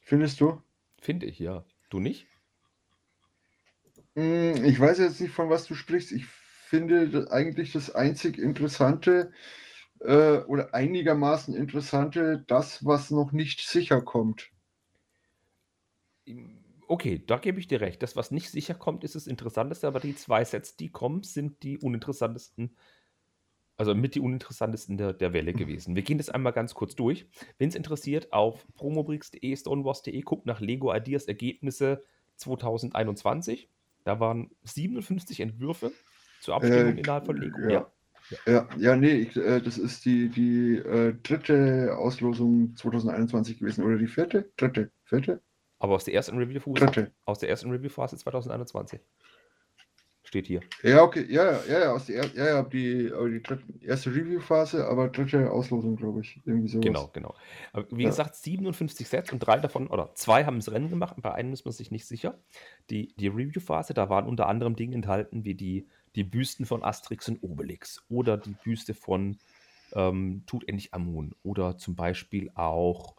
findest 0.02 0.40
du? 0.40 0.62
Finde 1.02 1.26
ich, 1.26 1.38
ja. 1.38 1.66
Du 1.90 2.00
nicht? 2.00 2.26
Hm, 4.14 4.64
Ich 4.64 4.78
weiß 4.78 4.98
jetzt 4.98 5.20
nicht, 5.20 5.32
von 5.32 5.48
was 5.50 5.64
du 5.66 5.74
sprichst. 5.74 6.12
Ich 6.12 6.26
finde 6.26 7.28
eigentlich 7.30 7.72
das 7.72 7.90
einzig 7.94 8.38
Interessante 8.38 9.32
äh, 10.04 10.38
oder 10.46 10.74
einigermaßen 10.74 11.54
Interessante, 11.54 12.44
das, 12.46 12.84
was 12.84 13.10
noch 13.10 13.32
nicht 13.32 13.60
sicher 13.60 14.02
kommt. 14.02 14.50
Okay, 16.88 17.22
da 17.26 17.38
gebe 17.38 17.58
ich 17.58 17.66
dir 17.68 17.80
recht. 17.80 18.02
Das, 18.02 18.16
was 18.16 18.30
nicht 18.30 18.50
sicher 18.50 18.74
kommt, 18.74 19.02
ist 19.04 19.14
das 19.14 19.26
Interessanteste, 19.26 19.86
aber 19.86 20.00
die 20.00 20.14
zwei 20.14 20.44
Sets, 20.44 20.76
die 20.76 20.90
kommen, 20.90 21.22
sind 21.22 21.62
die 21.62 21.78
uninteressantesten, 21.78 22.76
also 23.76 23.94
mit 23.94 24.14
die 24.14 24.20
uninteressantesten 24.20 24.98
der, 24.98 25.12
der 25.14 25.32
Welle 25.32 25.54
gewesen. 25.54 25.96
Wir 25.96 26.02
gehen 26.02 26.18
das 26.18 26.28
einmal 26.30 26.52
ganz 26.52 26.74
kurz 26.74 26.94
durch. 26.94 27.26
Wenn 27.58 27.68
es 27.70 27.74
interessiert, 27.74 28.32
auf 28.32 28.66
promobricks.de, 28.74 29.56
stonewars.de, 29.56 30.20
guckt 30.22 30.46
nach 30.46 30.60
Lego 30.60 30.94
Ideas 30.94 31.24
Ergebnisse 31.26 32.04
2021. 32.36 33.70
Da 34.04 34.20
waren 34.20 34.50
57 34.64 35.40
Entwürfe 35.40 35.92
zur 36.40 36.54
Abstimmung 36.54 36.96
Äh, 36.96 37.00
innerhalb 37.00 37.26
von 37.26 37.36
Lego. 37.36 37.68
ja. 37.68 37.70
Ja. 37.70 37.92
Ja, 38.46 38.68
ja, 38.78 38.96
nee, 38.96 39.14
ich, 39.14 39.36
äh, 39.36 39.60
das 39.60 39.78
ist 39.78 40.04
die, 40.04 40.28
die 40.28 40.76
äh, 40.76 41.14
dritte 41.22 41.96
Auslosung 41.98 42.74
2021 42.76 43.58
gewesen. 43.58 43.84
Oder 43.84 43.98
die 43.98 44.06
vierte? 44.06 44.50
Dritte. 44.56 44.90
Vierte? 45.04 45.40
Aber 45.78 45.94
aus 45.96 46.04
der 46.04 46.14
ersten 46.14 46.38
Review-Phase 46.38 46.86
Dritte. 46.86 47.12
aus 47.24 47.38
der 47.40 47.48
ersten 47.48 47.70
Review-Phase 47.70 48.16
2021. 48.16 49.00
Steht 50.24 50.46
hier. 50.46 50.60
Ja, 50.84 51.02
okay, 51.02 51.26
ja, 51.28 51.44
ja, 51.44 51.60
ja, 51.68 51.80
ja, 51.80 51.92
aus 51.92 52.06
der, 52.06 52.22
er- 52.22 52.34
ja, 52.36 52.46
ja, 52.46 52.62
die, 52.62 53.10
aber 53.12 53.28
die 53.28 53.42
dritte, 53.42 53.64
erste 53.80 54.14
Review-Phase, 54.14 54.86
aber 54.86 55.08
dritte 55.08 55.50
Auslosung, 55.50 55.96
glaube 55.96 56.20
ich. 56.20 56.40
Irgendwie 56.46 56.68
sowas. 56.68 56.84
Genau, 56.86 57.10
genau. 57.12 57.34
Aber 57.72 57.86
wie 57.90 58.04
Ja. 58.04 58.08
gesagt, 58.10 58.36
57 58.36 59.08
Sets 59.08 59.32
und 59.32 59.40
drei 59.40 59.58
davon, 59.58 59.88
oder 59.88 60.14
zwei 60.14 60.44
haben 60.44 60.58
das 60.60 60.70
Rennen 60.70 60.88
gemacht, 60.88 61.16
bei 61.20 61.32
einem 61.34 61.52
ist 61.52 61.64
man 61.64 61.72
sich 61.72 61.90
nicht 61.90 62.06
sicher. 62.06 62.38
Die, 62.88 63.12
die 63.16 63.28
Review-Phase, 63.28 63.94
da 63.94 64.08
waren 64.08 64.26
unter 64.26 64.46
anderem 64.46 64.76
Dinge 64.76 64.94
enthalten, 64.94 65.44
wie 65.44 65.54
die, 65.56 65.88
die 66.14 66.24
Büsten 66.24 66.66
von 66.66 66.82
Asterix 66.82 67.28
und 67.28 67.42
Obelix 67.42 68.04
oder 68.08 68.36
die 68.36 68.54
Büste 68.64 68.94
von 68.94 69.38
ähm, 69.94 70.42
Tutanchamun 70.46 71.34
oder 71.42 71.78
zum 71.78 71.96
Beispiel 71.96 72.50
auch 72.54 73.16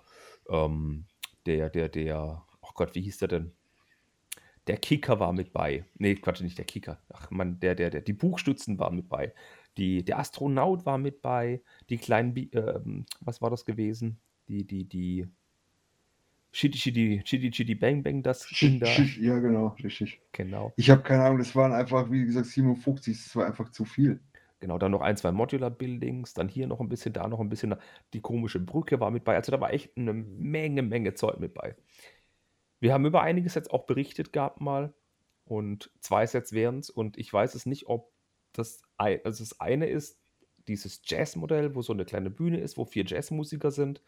ähm, 0.50 1.06
der, 1.46 1.70
der, 1.70 1.90
der, 1.90 2.46
oh 2.62 2.70
Gott, 2.74 2.96
wie 2.96 3.02
hieß 3.02 3.18
der 3.20 3.28
denn? 3.28 3.52
Der 4.68 4.78
Kicker 4.78 5.20
war 5.20 5.34
mit 5.34 5.52
bei. 5.52 5.86
Nee, 5.96 6.16
Quatsch, 6.16 6.42
nicht 6.42 6.58
der 6.58 6.66
Kicker. 6.66 7.02
Ach 7.10 7.30
man, 7.32 7.60
der, 7.60 7.76
der, 7.76 7.90
der, 7.90 8.02
die 8.02 8.14
Buchstützen 8.14 8.80
waren 8.80 8.96
mit 8.96 9.10
bei. 9.10 9.34
Die, 9.78 10.06
der 10.06 10.20
Astronaut 10.20 10.86
war 10.86 10.98
mit 10.98 11.22
bei. 11.22 11.62
Die 11.90 11.98
kleinen, 11.98 12.34
Bi 12.34 12.50
ähm, 12.54 13.06
was 13.20 13.42
war 13.42 13.50
das 13.50 13.66
gewesen? 13.66 14.22
Die, 14.48 14.66
die, 14.66 14.86
die 14.86 15.28
Chitty 16.54 16.78
Chitty, 16.78 17.22
Chitty 17.24 17.52
Chitty 17.52 17.76
Bang 17.76 18.04
Bang, 18.04 18.22
das 18.24 18.48
Ding 18.48 18.80
da. 18.80 18.88
Ja, 18.88 19.40
genau, 19.40 19.76
richtig. 19.84 20.22
Genau. 20.32 20.72
Ich 20.78 20.90
habe 20.90 21.02
keine 21.02 21.24
Ahnung, 21.24 21.40
das 21.40 21.56
waren 21.56 21.74
einfach, 21.74 22.12
wie 22.12 22.26
gesagt, 22.26 22.46
57, 22.46 23.18
das 23.24 23.36
war 23.36 23.46
einfach 23.48 23.70
zu 23.70 23.86
viel. 23.86 24.20
Genau, 24.60 24.78
dann 24.78 24.92
noch 24.92 25.02
ein, 25.02 25.18
zwei 25.18 25.32
Modular 25.34 25.72
Buildings, 25.72 26.34
dann 26.34 26.48
hier 26.48 26.68
noch 26.68 26.80
ein 26.80 26.88
bisschen, 26.88 27.12
da 27.12 27.28
noch 27.28 27.40
ein 27.42 27.50
bisschen. 27.50 27.76
Die 28.14 28.22
komische 28.22 28.60
Brücke 28.62 29.00
war 29.00 29.12
mit 29.12 29.26
bei. 29.26 29.36
Also 29.36 29.52
da 29.52 29.60
war 29.60 29.74
echt 29.74 29.98
eine 29.98 30.14
Menge, 30.14 30.84
Menge 30.84 31.16
Zeug 31.16 31.40
mit 31.40 31.54
bei. 31.54 31.76
Wir 32.80 32.94
haben 32.94 33.06
über 33.06 33.22
einige 33.22 33.50
Sets 33.50 33.70
auch 33.70 33.86
berichtet 33.86 34.34
gehabt 34.34 34.62
mal. 34.62 34.94
Und 35.46 35.92
zwei 36.00 36.26
Sets 36.26 36.54
wären 36.54 36.80
es. 36.80 36.90
Und 36.90 37.18
ich 37.18 37.32
weiß 37.32 37.56
es 37.56 37.66
nicht, 37.66 37.88
ob 37.88 38.12
das, 38.54 38.82
ei- 38.98 39.22
also 39.26 39.44
das 39.44 39.60
eine 39.60 39.88
ist 39.88 40.20
dieses 40.68 41.02
Jazzmodell, 41.04 41.76
wo 41.76 41.82
so 41.82 41.92
eine 41.94 42.06
kleine 42.06 42.30
Bühne 42.30 42.60
ist, 42.60 42.78
wo 42.78 42.86
vier 42.86 43.04
Jazzmusiker 43.06 43.72
sind. 43.72 44.02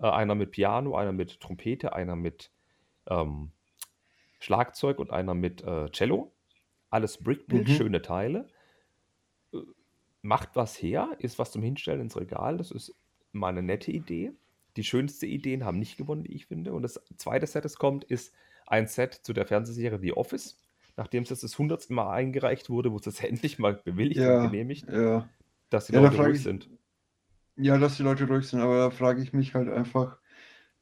Äh, 0.00 0.06
einer 0.08 0.34
mit 0.34 0.50
Piano, 0.50 0.96
einer 0.96 1.12
mit 1.12 1.40
Trompete, 1.40 1.92
einer 1.94 2.16
mit 2.16 2.50
ähm, 3.08 3.50
Schlagzeug 4.40 4.98
und 4.98 5.10
einer 5.10 5.34
mit 5.34 5.62
äh, 5.62 5.90
Cello. 5.90 6.32
Alles 6.90 7.18
Brickbuild, 7.18 7.68
Mhm. 7.68 7.72
schöne 7.72 8.02
Teile. 8.02 8.48
Äh, 9.52 9.58
Macht 10.22 10.50
was 10.56 10.80
her, 10.80 11.10
ist 11.18 11.38
was 11.38 11.52
zum 11.52 11.62
Hinstellen 11.62 12.00
ins 12.00 12.16
Regal. 12.16 12.56
Das 12.56 12.70
ist 12.70 12.94
mal 13.32 13.48
eine 13.48 13.62
nette 13.62 13.90
Idee. 13.92 14.32
Die 14.76 14.84
schönste 14.84 15.26
Ideen 15.26 15.64
haben 15.64 15.78
nicht 15.78 15.96
gewonnen, 15.98 16.24
wie 16.24 16.32
ich 16.34 16.46
finde. 16.46 16.72
Und 16.72 16.82
das 16.82 17.00
zweite 17.16 17.46
Set, 17.46 17.64
das 17.64 17.76
kommt, 17.76 18.04
ist 18.04 18.34
ein 18.66 18.86
Set 18.88 19.14
zu 19.14 19.32
der 19.34 19.46
Fernsehserie 19.46 19.98
The 20.00 20.14
Office. 20.14 20.58
Nachdem 20.96 21.24
es 21.24 21.30
jetzt 21.30 21.42
das 21.42 21.58
hundertste 21.58 21.92
Mal 21.92 22.10
eingereicht 22.12 22.70
wurde, 22.70 22.90
wurde 22.92 23.10
es 23.10 23.20
endlich 23.22 23.58
mal 23.58 23.74
bewilligt 23.74 24.26
und 24.26 24.26
Ja, 24.26 24.46
genehmigt, 24.46 24.88
ja. 24.88 25.28
dass 25.70 25.86
die 25.86 25.92
Ja, 25.92 26.00
da 26.00 26.04
Leute 26.06 26.16
frage 26.16 26.28
ruhig 26.30 26.38
ich, 26.38 26.42
sind. 26.44 26.70
Ja, 27.56 27.78
dass 27.78 27.96
die 27.96 28.02
Leute 28.02 28.26
ruhig 28.26 28.46
sind, 28.48 28.60
aber 28.60 28.78
da 28.78 28.90
frage 28.90 29.22
ich 29.22 29.32
mich 29.32 29.54
halt 29.54 29.68
einfach 29.68 30.18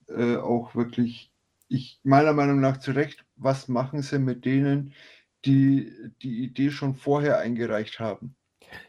äh, 0.08 0.36
auch 0.36 0.74
wirklich, 0.76 1.32
ich 1.68 2.00
meiner 2.04 2.32
Meinung 2.34 2.60
nach 2.60 2.78
zu 2.78 2.92
Recht, 2.92 3.26
was 3.36 3.68
machen 3.68 4.02
sie 4.02 4.18
mit 4.20 4.44
denen, 4.46 4.94
die 5.46 5.92
die 6.22 6.44
Idee 6.44 6.70
schon 6.70 6.94
vorher 6.96 7.38
eingereicht 7.38 8.00
haben? 8.00 8.36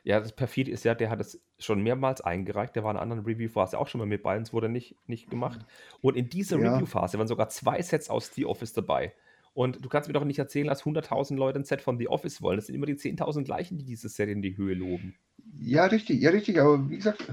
Ja, 0.03 0.19
das 0.19 0.33
perfide 0.33 0.71
ist 0.71 0.83
ja, 0.85 0.95
der 0.95 1.09
hat 1.09 1.19
es 1.21 1.41
schon 1.59 1.81
mehrmals 1.81 2.21
eingereicht. 2.21 2.75
Der 2.75 2.83
war 2.83 2.91
in 2.91 2.97
einer 2.97 3.03
anderen 3.03 3.25
Review-Phase 3.25 3.77
auch 3.77 3.87
schon 3.87 3.99
mal 3.99 4.05
mit 4.05 4.23
bei, 4.23 4.35
und 4.37 4.43
es 4.43 4.53
wurde 4.53 4.69
nicht, 4.69 4.95
nicht 5.07 5.29
gemacht. 5.29 5.65
Und 6.01 6.15
in 6.17 6.29
dieser 6.29 6.59
Ja, 6.59 6.61
Review-Phase 6.61 7.17
waren 7.17 7.27
sogar 7.27 7.49
zwei 7.49 7.81
Sets 7.81 8.09
aus 8.09 8.33
The 8.33 8.45
Office 8.45 8.73
dabei. 8.73 9.13
Und 9.53 9.83
du 9.85 9.89
kannst 9.89 10.09
mir 10.09 10.13
doch 10.13 10.25
nicht 10.25 10.39
erzählen, 10.39 10.67
dass 10.67 10.83
100.000 10.85 11.37
Leute 11.37 11.59
ein 11.59 11.65
Set 11.65 11.81
von 11.81 11.97
The 11.97 12.07
Office 12.07 12.41
wollen. 12.41 12.57
Das 12.57 12.65
sind 12.67 12.75
immer 12.75 12.85
die 12.87 12.95
10.000 12.95 13.45
gleichen, 13.45 13.77
die 13.77 13.85
dieses 13.85 14.15
Set 14.15 14.29
in 14.29 14.41
die 14.41 14.57
Höhe 14.57 14.73
loben. 14.73 15.15
ja, 15.59 15.85
richtig, 15.85 16.21
ja, 16.21 16.29
richtig, 16.31 16.59
aber 16.59 16.89
wie 16.89 16.97
gesagt, 16.97 17.25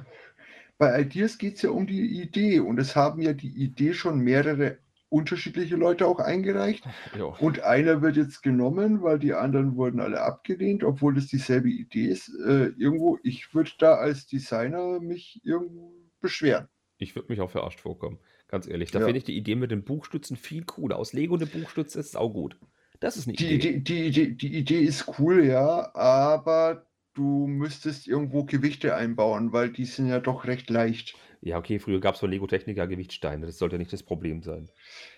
bei 0.80 1.00
Ideas 1.00 1.38
geht 1.38 1.56
es 1.56 1.62
ja 1.62 1.70
um 1.70 1.86
die 1.86 2.20
Idee 2.22 2.58
und 2.60 2.78
es 2.80 2.96
haben 2.96 3.22
ja 3.22 3.32
die 3.34 3.54
Idee 3.54 3.92
schon 3.94 4.18
mehrere 4.20 4.78
unterschiedliche 5.10 5.76
Leute 5.76 6.06
auch 6.06 6.18
eingereicht 6.20 6.84
Ja. 7.18 7.24
und 7.26 7.60
einer 7.62 8.00
wird 8.02 8.16
jetzt 8.16 8.42
genommen, 8.42 9.02
weil 9.02 9.18
die 9.18 9.34
anderen 9.34 9.76
wurden 9.76 10.00
alle 10.00 10.22
abgelehnt, 10.22 10.82
obwohl 10.84 11.18
es 11.18 11.26
dieselbe 11.28 11.68
Idee 11.68 12.06
ist. 12.06 12.28
Äh, 12.46 12.72
irgendwo, 12.78 13.18
ich 13.22 13.54
würde 13.54 13.70
da 13.78 13.94
als 13.96 14.26
Designer 14.26 15.00
mich 15.00 15.40
irgendwo 15.44 15.92
beschweren. 16.20 16.68
Ich 16.98 17.14
würde 17.16 17.28
mich 17.30 17.40
auch 17.40 17.50
verarscht 17.50 17.80
vorkommen. 17.80 18.18
Ganz 18.48 18.66
ehrlich. 18.68 18.90
Da 18.90 18.98
finde 19.00 19.12
Ja. 19.12 19.16
ich 19.18 19.24
die 19.24 19.36
Idee 19.36 19.54
mit 19.56 19.70
den 19.70 19.84
Buchstützen 19.84 20.36
viel 20.36 20.64
cooler. 20.64 20.96
Aus 20.96 21.12
Lego 21.12 21.36
eine 21.36 21.46
Buchstütze 21.46 22.00
ist 22.00 22.12
saugut. 22.12 22.56
Das 23.00 23.16
ist 23.16 23.26
eine 23.26 23.36
Die 23.36 23.54
Idee. 23.54 23.70
Idee, 23.70 23.80
die 23.80 24.06
Idee, 24.06 24.34
die 24.34 24.54
Idee 24.58 24.80
ist 24.82 25.18
cool, 25.18 25.44
ja, 25.44 25.94
aber 25.94 26.86
du 27.20 27.46
müsstest 27.46 28.06
irgendwo 28.08 28.44
Gewichte 28.44 28.94
einbauen, 28.96 29.52
weil 29.52 29.70
die 29.72 29.84
sind 29.84 30.06
ja 30.08 30.20
doch 30.20 30.44
recht 30.46 30.70
leicht. 30.70 31.16
Ja, 31.42 31.58
okay, 31.58 31.78
früher 31.78 32.00
gab 32.00 32.14
es 32.14 32.20
von 32.20 32.30
Lego 32.30 32.46
Techniker 32.46 32.86
Gewichtsteine. 32.86 33.44
Das 33.46 33.58
sollte 33.58 33.76
nicht 33.78 33.92
das 33.92 34.02
Problem 34.02 34.42
sein. 34.42 34.70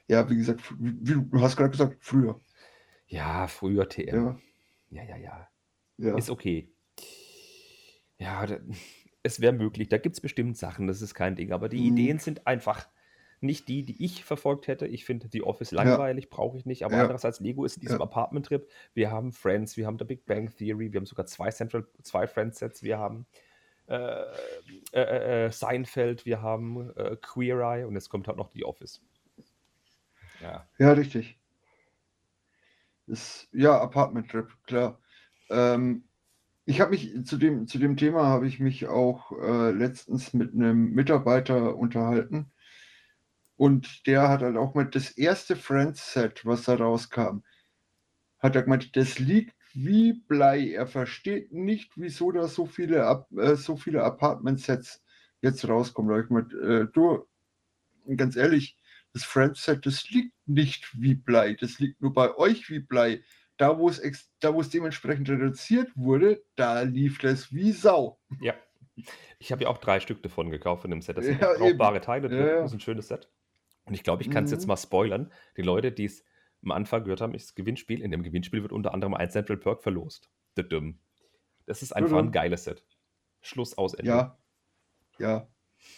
Ja, 0.08 0.28
wie 0.30 0.36
gesagt, 0.36 0.62
wie 0.78 0.92
du 1.14 1.22
du 1.22 1.40
hast 1.40 1.56
gerade 1.56 1.70
gesagt, 1.70 1.96
früher. 2.00 2.40
Ja, 3.06 3.46
früher 3.46 3.88
TM. 3.88 4.16
Ja, 4.16 4.36
Ja, 4.90 5.02
ja, 5.04 5.16
ja. 5.16 5.48
ja. 5.98 6.14
Ist 6.16 6.30
okay. 6.30 6.74
Ja, 8.18 8.46
da, 8.46 8.58
es 9.22 9.40
wäre 9.40 9.52
möglich. 9.52 9.88
Da 9.88 9.98
gibt 9.98 10.14
es 10.16 10.20
bestimmt 10.20 10.56
Sachen, 10.56 10.86
das 10.86 11.02
ist 11.02 11.14
kein 11.14 11.36
Ding. 11.36 11.52
Aber 11.52 11.68
die 11.68 11.78
Mhm. 11.78 11.86
Ideen 11.86 12.18
sind 12.18 12.46
einfach 12.46 12.88
nicht 13.42 13.68
die, 13.68 13.84
die 13.84 14.04
ich 14.04 14.24
verfolgt 14.24 14.68
hätte. 14.68 14.86
Ich 14.86 15.04
finde 15.04 15.28
die 15.28 15.42
Office 15.42 15.70
Ja. 15.72 15.82
langweilig, 15.84 16.30
brauche 16.30 16.56
ich 16.58 16.66
nicht. 16.66 16.84
Aber 16.84 16.94
Ja. 16.96 17.02
andererseits, 17.02 17.40
Lego 17.40 17.64
ist 17.64 17.76
in 17.76 17.80
diesem 17.82 17.98
Ja. 17.98 18.04
Apartment-Trip. 18.04 18.68
Wir 18.94 19.10
haben 19.10 19.32
Friends, 19.32 19.76
wir 19.76 19.86
haben 19.86 19.98
The 19.98 20.04
Big 20.04 20.26
Bang 20.26 20.54
Theory, 20.56 20.92
wir 20.92 21.00
haben 21.00 21.06
sogar 21.06 21.26
zwei 21.26 21.50
Central, 21.50 21.86
zwei 22.02 22.26
Friends-Sets, 22.26 22.82
wir 22.82 22.98
haben 22.98 23.26
äh, 23.88 24.22
äh, 24.92 25.46
äh, 25.46 25.50
Seinfeld, 25.50 26.24
wir 26.24 26.40
haben 26.40 26.90
äh, 26.96 27.16
Queer 27.20 27.58
Eye 27.60 27.84
und 27.86 27.94
jetzt 27.94 28.08
kommt 28.08 28.28
halt 28.28 28.38
noch 28.38 28.48
die 28.48 28.64
Office. 28.64 29.02
Ja. 30.40 30.68
Ja, 30.78 30.92
richtig. 30.92 31.38
Ist, 33.06 33.48
ja, 33.52 33.80
Apartment 33.80 34.30
Trip, 34.30 34.48
klar. 34.64 35.00
Ähm, 35.50 36.04
ich 36.66 36.80
habe 36.80 36.92
mich 36.92 37.26
zu 37.26 37.36
dem, 37.38 37.66
zu 37.66 37.78
dem 37.78 37.96
Thema 37.96 38.26
habe 38.26 38.46
ich 38.46 38.60
mich 38.60 38.86
auch 38.88 39.32
äh, 39.32 39.72
letztens 39.72 40.32
mit 40.34 40.54
einem 40.54 40.92
Mitarbeiter 40.92 41.76
unterhalten. 41.76 42.51
Und 43.62 44.08
der 44.08 44.28
hat 44.28 44.42
halt 44.42 44.56
auch 44.56 44.74
mit 44.74 44.96
das 44.96 45.12
erste 45.12 45.54
Friends-Set, 45.54 46.44
was 46.44 46.64
da 46.64 46.74
rauskam, 46.74 47.44
hat 48.40 48.56
er 48.56 48.64
gemeint, 48.64 48.96
das 48.96 49.20
liegt 49.20 49.54
wie 49.72 50.14
Blei. 50.14 50.72
Er 50.72 50.88
versteht 50.88 51.52
nicht, 51.52 51.92
wieso 51.94 52.32
da 52.32 52.48
so 52.48 52.66
viele, 52.66 53.24
äh, 53.36 53.54
so 53.54 53.76
viele 53.76 54.02
Apartment-Sets 54.02 55.04
jetzt 55.42 55.68
rauskommen. 55.68 56.10
Da 56.10 56.16
hab 56.16 56.22
ich 56.24 56.28
gemeint, 56.28 56.54
äh, 56.54 56.92
du, 56.92 57.24
ganz 58.16 58.34
ehrlich, 58.34 58.76
das 59.12 59.22
Friends-Set, 59.22 59.86
das 59.86 60.10
liegt 60.10 60.34
nicht 60.44 61.00
wie 61.00 61.14
Blei. 61.14 61.54
Das 61.54 61.78
liegt 61.78 62.02
nur 62.02 62.12
bei 62.12 62.34
euch 62.34 62.68
wie 62.68 62.80
Blei. 62.80 63.22
Da, 63.58 63.78
wo 63.78 63.88
es, 63.88 64.02
da, 64.40 64.52
wo 64.54 64.60
es 64.60 64.70
dementsprechend 64.70 65.30
reduziert 65.30 65.88
wurde, 65.94 66.42
da 66.56 66.80
lief 66.80 67.18
das 67.18 67.52
wie 67.52 67.70
Sau. 67.70 68.18
Ja. 68.40 68.54
Ich 69.38 69.52
habe 69.52 69.62
ja 69.62 69.68
auch 69.68 69.78
drei 69.78 70.00
Stück 70.00 70.20
davon 70.24 70.50
gekauft 70.50 70.82
von 70.82 70.90
dem 70.90 71.00
Set. 71.00 71.16
Das 71.16 71.26
sind 71.26 71.40
Ja, 71.40 71.54
brauchbare 71.56 72.00
Teile 72.00 72.28
drin. 72.28 72.38
Ja, 72.40 72.46
ja. 72.46 72.56
Das 72.62 72.72
ist 72.72 72.74
ein 72.74 72.80
schönes 72.80 73.06
Set. 73.06 73.30
Und 73.84 73.94
ich 73.94 74.02
glaube, 74.02 74.22
ich 74.22 74.30
kann 74.30 74.44
es 74.44 74.50
jetzt 74.50 74.62
Mhm. 74.64 74.68
mal 74.68 74.76
spoilern. 74.76 75.32
Die 75.56 75.62
Leute, 75.62 75.92
die 75.92 76.04
es 76.04 76.24
am 76.62 76.70
Anfang 76.72 77.02
gehört 77.04 77.20
haben, 77.20 77.34
ist 77.34 77.48
das 77.48 77.54
Gewinnspiel. 77.54 78.00
In 78.02 78.10
dem 78.10 78.22
Gewinnspiel 78.22 78.62
wird 78.62 78.72
unter 78.72 78.94
anderem 78.94 79.14
ein 79.14 79.30
Central 79.30 79.56
Perk 79.56 79.82
verlost. 79.82 80.30
Das 81.66 81.82
ist 81.82 81.92
einfach 81.92 82.16
ein 82.18 82.26
Düdüm. 82.26 82.32
geiles 82.32 82.64
Set. 82.64 82.84
Schluss 83.40 83.76
aus 83.76 83.94
Ende. 83.94 84.10
Ja, 84.10 84.38
ja, 85.18 85.48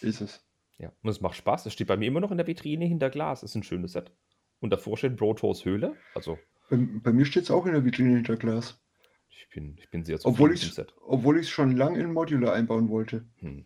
ist 0.01 0.21
es. 0.21 0.43
ja. 0.77 0.91
Und 1.03 1.09
es 1.09 1.21
macht 1.21 1.35
Spaß. 1.35 1.65
Es 1.67 1.73
steht 1.73 1.87
bei 1.87 1.97
mir 1.97 2.07
immer 2.07 2.19
noch 2.19 2.31
in 2.31 2.37
der 2.37 2.47
Vitrine 2.47 2.85
hinter 2.85 3.09
Glas. 3.09 3.43
Ist 3.43 3.55
ein 3.55 3.63
schönes 3.63 3.91
Set. 3.93 4.11
Und 4.59 4.71
davor 4.71 4.97
steht 4.97 5.15
Brotos 5.17 5.63
Höhle. 5.65 5.95
Also, 6.15 6.39
Bei, 6.69 6.77
bei 6.77 7.13
mir 7.13 7.25
steht 7.25 7.43
es 7.43 7.51
auch 7.51 7.65
in 7.67 7.73
der 7.73 7.85
Vitrine 7.85 8.15
hinter 8.15 8.35
Glas. 8.37 8.81
ich 9.29 9.47
bin, 9.49 9.77
ich 9.77 9.89
bin 9.91 10.03
sehr 10.03 10.17
zufrieden 10.17 10.33
Obwohl 10.35 10.49
mit 10.49 10.57
ich 10.57 10.63
dem 10.63 10.69
es 10.69 10.75
Set. 10.75 10.95
obwohl 11.05 11.37
ich's 11.39 11.49
schon 11.49 11.75
lang 11.75 11.95
in 11.95 12.11
Modular 12.13 12.53
einbauen 12.53 12.89
wollte. 12.89 13.25
Hm. 13.37 13.65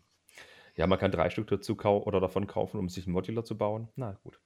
Ja, 0.80 0.88
man 0.88 0.98
kann 0.98 1.12
drei 1.12 1.30
Stück 1.30 1.50
dazu 1.50 1.76
kaufen 1.76 2.08
oder 2.08 2.22
davon 2.22 2.48
kaufen, 2.48 2.80
um 2.80 2.88
sich 2.88 3.06
ein 3.06 3.12
Modular 3.12 3.44
zu 3.44 3.58
bauen. 3.58 3.90
Na 3.98 4.14
gut. 4.24 4.40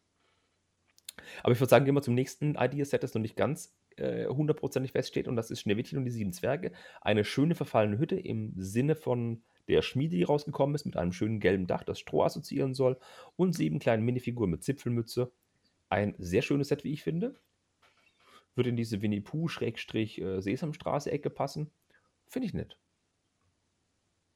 Aber 1.44 1.54
ich 1.54 1.60
würde 1.60 1.70
sagen, 1.70 1.86
gehen 1.86 1.94
wir 1.94 2.02
zum 2.02 2.16
nächsten 2.16 2.56
Idea-Set, 2.56 3.04
das 3.04 3.14
noch 3.14 3.22
nicht 3.22 3.36
ganz 3.36 3.78
äh, 3.98 4.26
hundertprozentig 4.26 4.94
feststeht. 4.94 5.28
Und 5.28 5.36
das 5.36 5.52
ist 5.52 5.60
Schneewittchen 5.60 6.00
und 6.00 6.06
die 6.06 6.12
sieben 6.12 6.34
Zwerge. 6.34 6.72
Eine 7.02 7.24
schöne 7.24 7.54
verfallene 7.54 8.00
Hütte 8.00 8.16
im 8.16 8.52
Sinne 8.58 8.96
von 8.96 9.44
der 9.68 9.84
Schmiede, 9.84 10.16
die 10.16 10.24
rausgekommen 10.24 10.74
ist, 10.74 10.88
mit 10.88 10.98
einem 10.98 11.12
schönen 11.12 11.40
gelben 11.40 11.68
Dach, 11.68 11.84
das 11.84 12.00
Stroh 12.00 12.24
assoziieren 12.24 12.74
soll. 12.74 12.98
Und 13.36 13.54
sieben 13.54 13.78
kleine 13.78 14.02
Minifiguren 14.02 14.50
mit 14.50 14.64
Zipfelmütze. 14.64 15.32
Ein 15.90 16.16
sehr 16.18 16.42
schönes 16.42 16.70
Set, 16.70 16.84
wie 16.84 16.94
ich 16.94 17.04
finde. 17.04 17.36
Würde 18.56 18.72
in 18.72 18.76
diese 18.76 19.04
Winnie 19.04 19.22
Pooh-Sesamstraße-Ecke 19.22 21.30
passen. 21.30 21.70
Finde 22.26 22.48
ich 22.48 22.56
nett. 22.56 22.80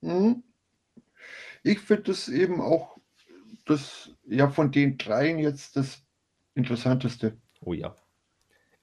Mhm. 0.02 0.44
Ich 1.64 1.80
finde 1.80 2.04
das 2.04 2.30
eben 2.30 2.62
auch 2.62 2.98
das, 3.66 4.12
ja, 4.26 4.50
von 4.50 4.72
den 4.72 4.98
dreien 4.98 5.40
jetzt 5.40 5.76
das 5.76 6.04
Interessanteste. 6.56 7.38
Oh 7.62 7.74
ja. 7.74 7.96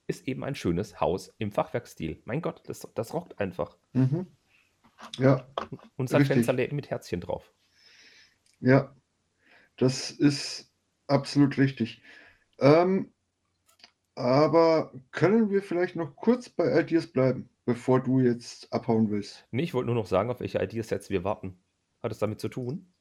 Ist 0.06 0.28
eben 0.28 0.44
ein 0.44 0.54
schönes 0.54 1.00
Haus 1.00 1.32
im 1.38 1.50
Fachwerkstil. 1.50 2.20
Mein 2.24 2.42
Gott, 2.42 2.62
das, 2.66 2.86
das 2.94 3.14
rockt 3.14 3.38
einfach. 3.40 3.78
Mhm. 3.92 4.26
Ja, 5.18 5.46
Und 5.96 6.08
sein 6.08 6.22
Richtig. 6.22 6.72
Mit 6.72 6.90
Herzchen 6.90 7.20
drauf. 7.20 7.52
ja, 8.60 8.94
das 9.76 10.10
ist 10.10 10.72
absolut 11.06 11.58
richtig. 11.58 12.02
Ähm, 12.58 13.12
aber 14.16 14.92
können 15.10 15.50
wir 15.50 15.62
vielleicht 15.62 15.96
noch 15.96 16.14
kurz 16.16 16.48
bei 16.48 16.80
Ideas 16.80 17.06
bleiben, 17.08 17.50
bevor 17.64 18.00
du 18.02 18.20
jetzt 18.20 18.72
abhauen 18.72 19.10
willst? 19.10 19.46
Nee, 19.50 19.64
ich 19.64 19.74
wollte 19.74 19.86
nur 19.86 19.96
noch 19.96 20.06
sagen, 20.06 20.30
auf 20.30 20.40
welche 20.40 20.62
Ideasets 20.62 21.10
wir 21.10 21.24
warten. 21.24 21.58
Hat 22.04 22.12
es 22.12 22.18
damit 22.18 22.38
zu 22.38 22.50
tun? 22.50 22.92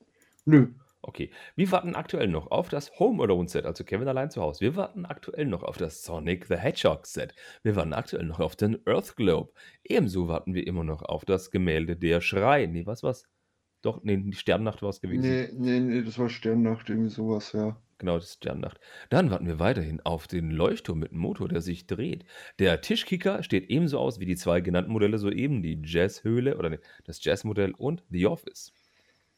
Nö. 0.46 0.68
Okay. 1.02 1.30
Wir 1.58 1.70
warten 1.74 1.94
aktuell 1.94 2.30
noch 2.30 2.50
auf 2.52 2.70
das 2.70 2.98
Home 3.00 3.22
Alone 3.22 3.50
Set, 3.50 3.66
also 3.66 3.84
Kevin 3.84 4.08
allein 4.08 4.32
zu 4.32 4.42
Hause. 4.42 4.62
Wir 4.62 4.78
warten 4.78 5.06
aktuell 5.06 5.46
noch 5.46 5.62
auf 5.62 5.76
das 5.76 6.04
Sonic 6.04 6.46
the 6.46 6.56
Hedgehog 6.56 7.06
Set. 7.06 7.36
Wir 7.64 7.76
warten 7.76 7.92
aktuell 7.92 8.26
noch 8.26 8.40
auf 8.40 8.56
den 8.56 8.80
Earth 8.88 9.18
Globe. 9.18 9.52
Ebenso 9.84 10.30
warten 10.30 10.54
wir 10.54 10.66
immer 10.66 10.86
noch 10.86 11.02
auf 11.02 11.26
das 11.26 11.52
Gemälde 11.52 11.98
Der 11.98 12.22
Schrei. 12.22 12.66
Nee, 12.66 12.86
was 12.86 13.04
was? 13.04 13.28
Doch, 13.82 14.02
nee, 14.04 14.16
die 14.16 14.32
Sternnacht 14.32 14.82
war 14.82 14.92
es 14.92 15.02
gewesen. 15.02 15.24
Nee, 15.24 15.50
nee, 15.52 15.80
nee, 15.82 16.02
das 16.02 16.18
war 16.18 16.30
Sternnacht, 16.30 16.90
irgendwie 16.90 17.10
sowas, 17.10 17.52
ja. 17.52 17.76
Genau, 17.98 18.16
das 18.16 18.26
ist 18.26 18.36
Sternnacht. 18.36 18.80
Dann 19.10 19.30
warten 19.32 19.48
wir 19.48 19.60
weiterhin 19.60 20.00
auf 20.00 20.28
den 20.28 20.50
Leuchtturm 20.50 21.00
mit 21.00 21.12
einem 21.12 21.20
Motor, 21.20 21.50
der 21.50 21.60
sich 21.60 21.88
dreht. 21.88 22.24
Der 22.60 22.80
Tischkicker 22.80 23.44
steht 23.44 23.70
ebenso 23.70 24.00
aus 24.00 24.22
wie 24.22 24.26
die 24.26 24.38
zwei 24.38 24.62
genannten 24.62 24.94
Modelle 24.94 25.18
soeben, 25.18 25.62
die 25.62 25.82
Jazzhöhle 25.84 26.58
oder 26.58 26.70
nee, 26.70 26.80
das 27.04 27.22
Jazzmodell 27.22 27.72
und 27.72 28.04
The 28.10 28.28
Office. 28.28 28.74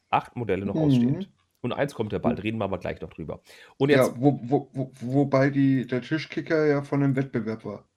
Acht 0.10 0.36
Modelle 0.36 0.66
noch 0.66 0.78
Mhm. 0.78 0.82
ausstehend. 0.82 1.30
Und 1.62 1.74
eins 1.74 1.96
kommt 1.96 2.14
ja 2.14 2.20
bald, 2.20 2.44
reden 2.44 2.58
wir 2.60 2.66
aber 2.66 2.78
gleich 2.80 3.02
noch 3.02 3.10
drüber. 3.10 3.42
Und 3.78 3.90
jetzt, 3.90 4.14
Ja, 4.14 4.22
wo, 4.22 4.40
wo, 4.44 4.70
wo, 4.74 4.92
wobei 5.02 5.50
die, 5.50 5.88
der 5.88 6.02
Tischkicker 6.02 6.66
ja 6.68 6.84
von 6.84 7.04
einem 7.04 7.16
Wettbewerb 7.16 7.66
war. 7.66 7.88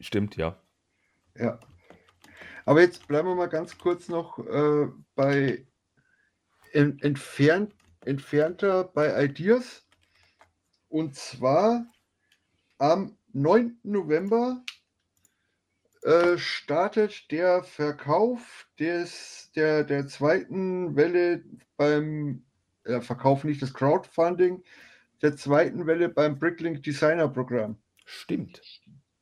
stimmt, 0.00 0.36
ja. 0.36 0.60
Ja. 1.36 1.58
Aber 2.64 2.80
jetzt 2.82 3.06
bleiben 3.08 3.28
wir 3.28 3.34
mal 3.34 3.48
ganz 3.48 3.78
kurz 3.78 4.08
noch 4.08 4.38
äh, 4.38 4.88
bei 5.14 5.66
en, 6.72 6.98
entfernt, 7.00 7.74
entfernter 8.04 8.84
bei 8.84 9.24
Ideas. 9.24 9.86
Und 10.88 11.14
zwar 11.14 11.86
am 12.78 13.16
9. 13.32 13.78
November 13.82 14.62
äh, 16.02 16.38
startet 16.38 17.30
der 17.30 17.62
Verkauf 17.62 18.66
des, 18.78 19.50
der, 19.54 19.84
der 19.84 20.06
zweiten 20.06 20.96
Welle 20.96 21.44
beim 21.76 22.44
äh, 22.84 23.00
Verkauf 23.00 23.44
nicht 23.44 23.60
das 23.62 23.74
Crowdfunding 23.74 24.62
der 25.22 25.36
zweiten 25.36 25.86
Welle 25.86 26.08
beim 26.08 26.38
Bricklink 26.38 26.82
Designer 26.82 27.28
Programm. 27.28 27.76
Stimmt. 28.04 28.62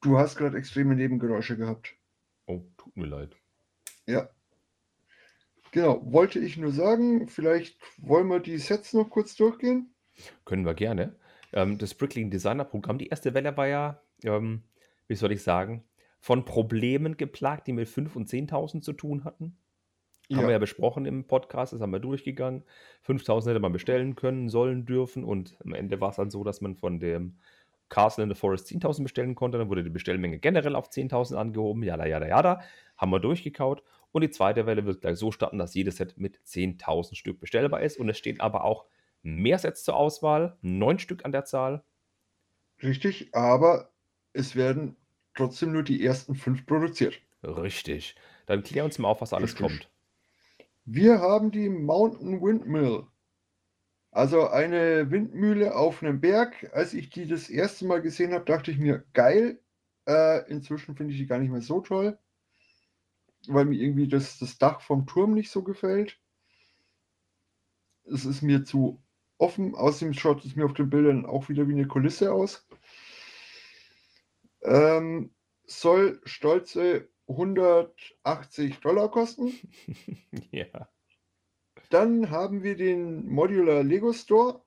Du 0.01 0.19
hast 0.19 0.37
gerade 0.37 0.57
extreme 0.57 0.95
Nebengeräusche 0.95 1.57
gehabt. 1.57 1.95
Oh, 2.47 2.63
tut 2.77 2.97
mir 2.97 3.07
leid. 3.07 3.37
Ja. 4.07 4.29
Genau, 5.73 6.01
wollte 6.13 6.39
ich 6.39 6.57
nur 6.57 6.73
sagen, 6.73 7.29
vielleicht 7.29 7.79
wollen 7.99 8.29
wir 8.29 8.41
die 8.41 8.59
Sets 8.59 8.95
noch 8.95 9.11
kurz 9.11 9.35
durchgehen. 9.35 9.93
Können 10.45 10.65
wir 10.65 10.75
gerne. 10.75 11.17
Ähm, 11.53 11.79
das 11.79 11.95
Bricklink 11.95 12.31
Designer 12.31 12.65
Programm, 12.65 12.99
die 12.99 13.09
erste 13.09 13.35
Welle 13.35 13.57
war 13.57 13.67
ja, 13.67 14.01
ähm, 14.23 14.63
wie 15.09 15.15
soll 15.15 15.33
ich 15.33 15.43
sagen, 15.43 15.85
von 16.21 16.45
Problemen 16.45 17.17
geplagt, 17.17 17.67
die 17.67 17.73
mit 17.73 17.89
5.000 17.89 18.17
und 18.17 18.29
10.000 18.29 18.83
zu 18.83 18.93
tun 18.93 19.25
hatten. 19.25 19.57
Haben 20.31 20.43
wir 20.43 20.53
ja 20.53 20.59
besprochen 20.59 21.07
im 21.07 21.27
Podcast, 21.27 21.73
das 21.73 21.81
haben 21.81 21.91
wir 21.91 22.01
durchgegangen. 22.01 22.63
5.000 23.07 23.49
hätte 23.49 23.61
man 23.61 23.73
bestellen 23.73 24.15
können, 24.15 24.51
sollen, 24.51 24.85
dürfen 24.85 25.25
und 25.25 25.57
am 25.65 25.73
Ende 25.73 26.03
war 26.03 26.11
es 26.11 26.17
dann 26.17 26.31
so, 26.31 26.45
dass 26.45 26.61
man 26.61 26.77
von 26.77 27.01
dem 27.01 27.39
Castle 27.89 28.25
in 28.25 28.31
the 28.31 28.35
Forest 28.35 28.69
10.000 28.69 29.03
bestellen 29.03 29.35
konnte. 29.35 29.59
Dann 29.59 29.71
wurde 29.71 29.83
die 29.83 29.91
Bestellmenge 29.91 30.39
generell 30.39 30.77
auf 30.77 30.91
10.000 30.91 31.37
angehoben. 31.37 31.83
Jada, 31.83 32.07
jada, 32.07 32.27
jada. 32.27 32.61
Haben 32.97 33.11
wir 33.11 33.21
durchgekaut. 33.21 33.83
Und 34.13 34.23
die 34.23 34.31
zweite 34.31 34.67
Welle 34.67 34.85
wird 34.85 35.01
gleich 35.01 35.19
so 35.19 35.33
starten, 35.33 35.59
dass 35.59 35.75
jedes 35.75 35.97
Set 35.97 36.19
mit 36.19 36.39
10.000 36.47 37.15
Stück 37.15 37.41
bestellbar 37.41 37.83
ist. 37.83 37.99
Und 37.99 38.09
es 38.09 38.19
stehen 38.19 38.41
aber 38.41 38.65
auch 38.65 38.87
mehr 39.23 39.59
Sets 39.59 39.85
zur 39.85 39.97
Auswahl, 39.97 40.57
neun 40.61 40.99
Stück 40.99 41.25
an 41.25 41.33
der 41.33 41.45
Zahl. 41.45 41.85
Richtig, 42.83 43.35
aber 43.35 43.91
es 44.33 44.55
werden 44.55 44.97
trotzdem 45.35 45.73
nur 45.73 45.83
die 45.83 46.05
ersten 46.05 46.35
fünf 46.35 46.67
produziert. 46.67 47.21
Richtig. 47.43 48.17
Dann 48.47 48.63
klär 48.63 48.85
uns 48.85 48.99
mal 48.99 49.09
auf, 49.09 49.21
was 49.21 49.33
alles 49.33 49.53
Richtig. 49.53 49.67
kommt. 49.67 49.91
Wir 50.85 51.21
haben 51.21 51.51
die 51.51 51.69
Mountain 51.69 52.41
Windmill. 52.43 53.07
Also 54.11 54.49
eine 54.49 55.11
Windmühle 55.11 55.77
auf 55.77 56.03
einem 56.03 56.21
Berg. 56.21 56.71
Als 56.73 56.95
ich 56.95 57.11
die 57.11 57.27
das 57.27 57.51
erste 57.51 57.87
Mal 57.87 58.01
gesehen 58.01 58.33
habe, 58.33 58.45
dachte 58.45 58.71
ich 58.71 58.79
mir, 58.79 59.05
geil. 59.13 59.61
Äh, 60.07 60.51
inzwischen 60.51 60.97
finde 60.97 61.13
ich 61.13 61.19
die 61.19 61.27
gar 61.27 61.39
nicht 61.39 61.51
mehr 61.51 61.61
so 61.61 61.83
toll, 61.83 62.19
weil 63.47 63.67
mir 63.67 63.77
irgendwie 63.77 64.09
das, 64.09 64.39
das 64.39 64.57
Dach 64.57 64.81
vom 64.81 65.07
Turm 65.07 65.35
nicht 65.35 65.51
so 65.51 65.63
gefällt. 65.63 66.19
Es 68.05 68.25
ist 68.25 68.41
mir 68.41 68.65
zu 68.65 69.03
offen. 69.37 69.75
Außerdem 69.75 70.15
schaut 70.15 70.45
es 70.45 70.57
mir 70.57 70.65
auf 70.65 70.73
den 70.73 70.89
Bildern 70.89 71.27
auch 71.27 71.51
wieder 71.51 71.69
wie 71.69 71.75
eine 71.75 71.87
Kulisse 71.87 72.33
aus. 72.33 72.67
Ähm, 74.69 75.31
soll 75.67 76.21
stolze 76.25 77.09
180 77.29 78.81
Dollar 78.81 79.11
kosten. 79.11 79.53
ja. 80.51 80.89
Dann 81.91 82.31
haben 82.31 82.63
wir 82.63 82.77
den 82.77 83.27
Modular 83.29 83.83
Lego 83.83 84.13
Store. 84.13 84.63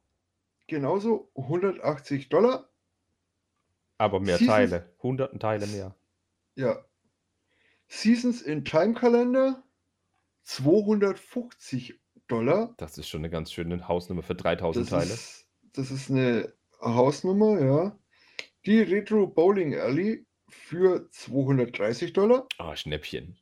Genauso 0.68 1.30
180 1.36 2.30
Dollar. 2.30 2.70
Aber 3.98 4.20
mehr 4.20 4.38
Seasons- 4.38 4.48
Teile. 4.48 4.94
Hunderten 5.04 5.40
Teile 5.40 5.68
mehr. 5.68 5.96
Ja. 6.56 6.84
Seasons 7.88 8.42
in 8.42 8.64
Time 8.64 8.94
Kalender 8.94 9.64
250 10.44 12.00
Dollar. 12.28 12.74
Das 12.78 12.98
ist 12.98 13.10
schon 13.10 13.22
eine 13.22 13.30
ganz 13.30 13.52
schöne 13.52 13.88
Hausnummer 13.88 14.24
für 14.24 14.36
3000 14.36 14.86
Das 14.86 14.90
Teile. 14.90 15.14
ist, 15.14 15.48
das 15.74 15.92
ist 15.92 16.10
eine 16.10 16.54
Hausnummer, 16.80 17.60
ja. 17.60 17.98
Die 18.68 18.80
Retro 18.80 19.26
Bowling 19.26 19.74
Alley 19.76 20.24
für 20.48 21.10
230 21.10 22.14
Dollar. 22.14 22.48
Ah, 22.60 22.76
Schnäppchen. 22.76 23.36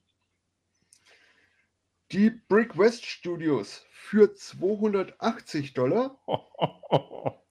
Die 2.14 2.30
Brick 2.30 2.78
West 2.78 3.06
Studios 3.06 3.86
für 3.92 4.34
280 4.34 5.74
Dollar. 5.74 6.18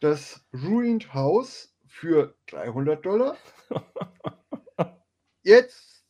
Das 0.00 0.46
Ruined 0.54 1.12
House 1.12 1.74
für 1.88 2.36
300 2.46 3.04
Dollar. 3.04 3.36
Jetzt 5.42 6.04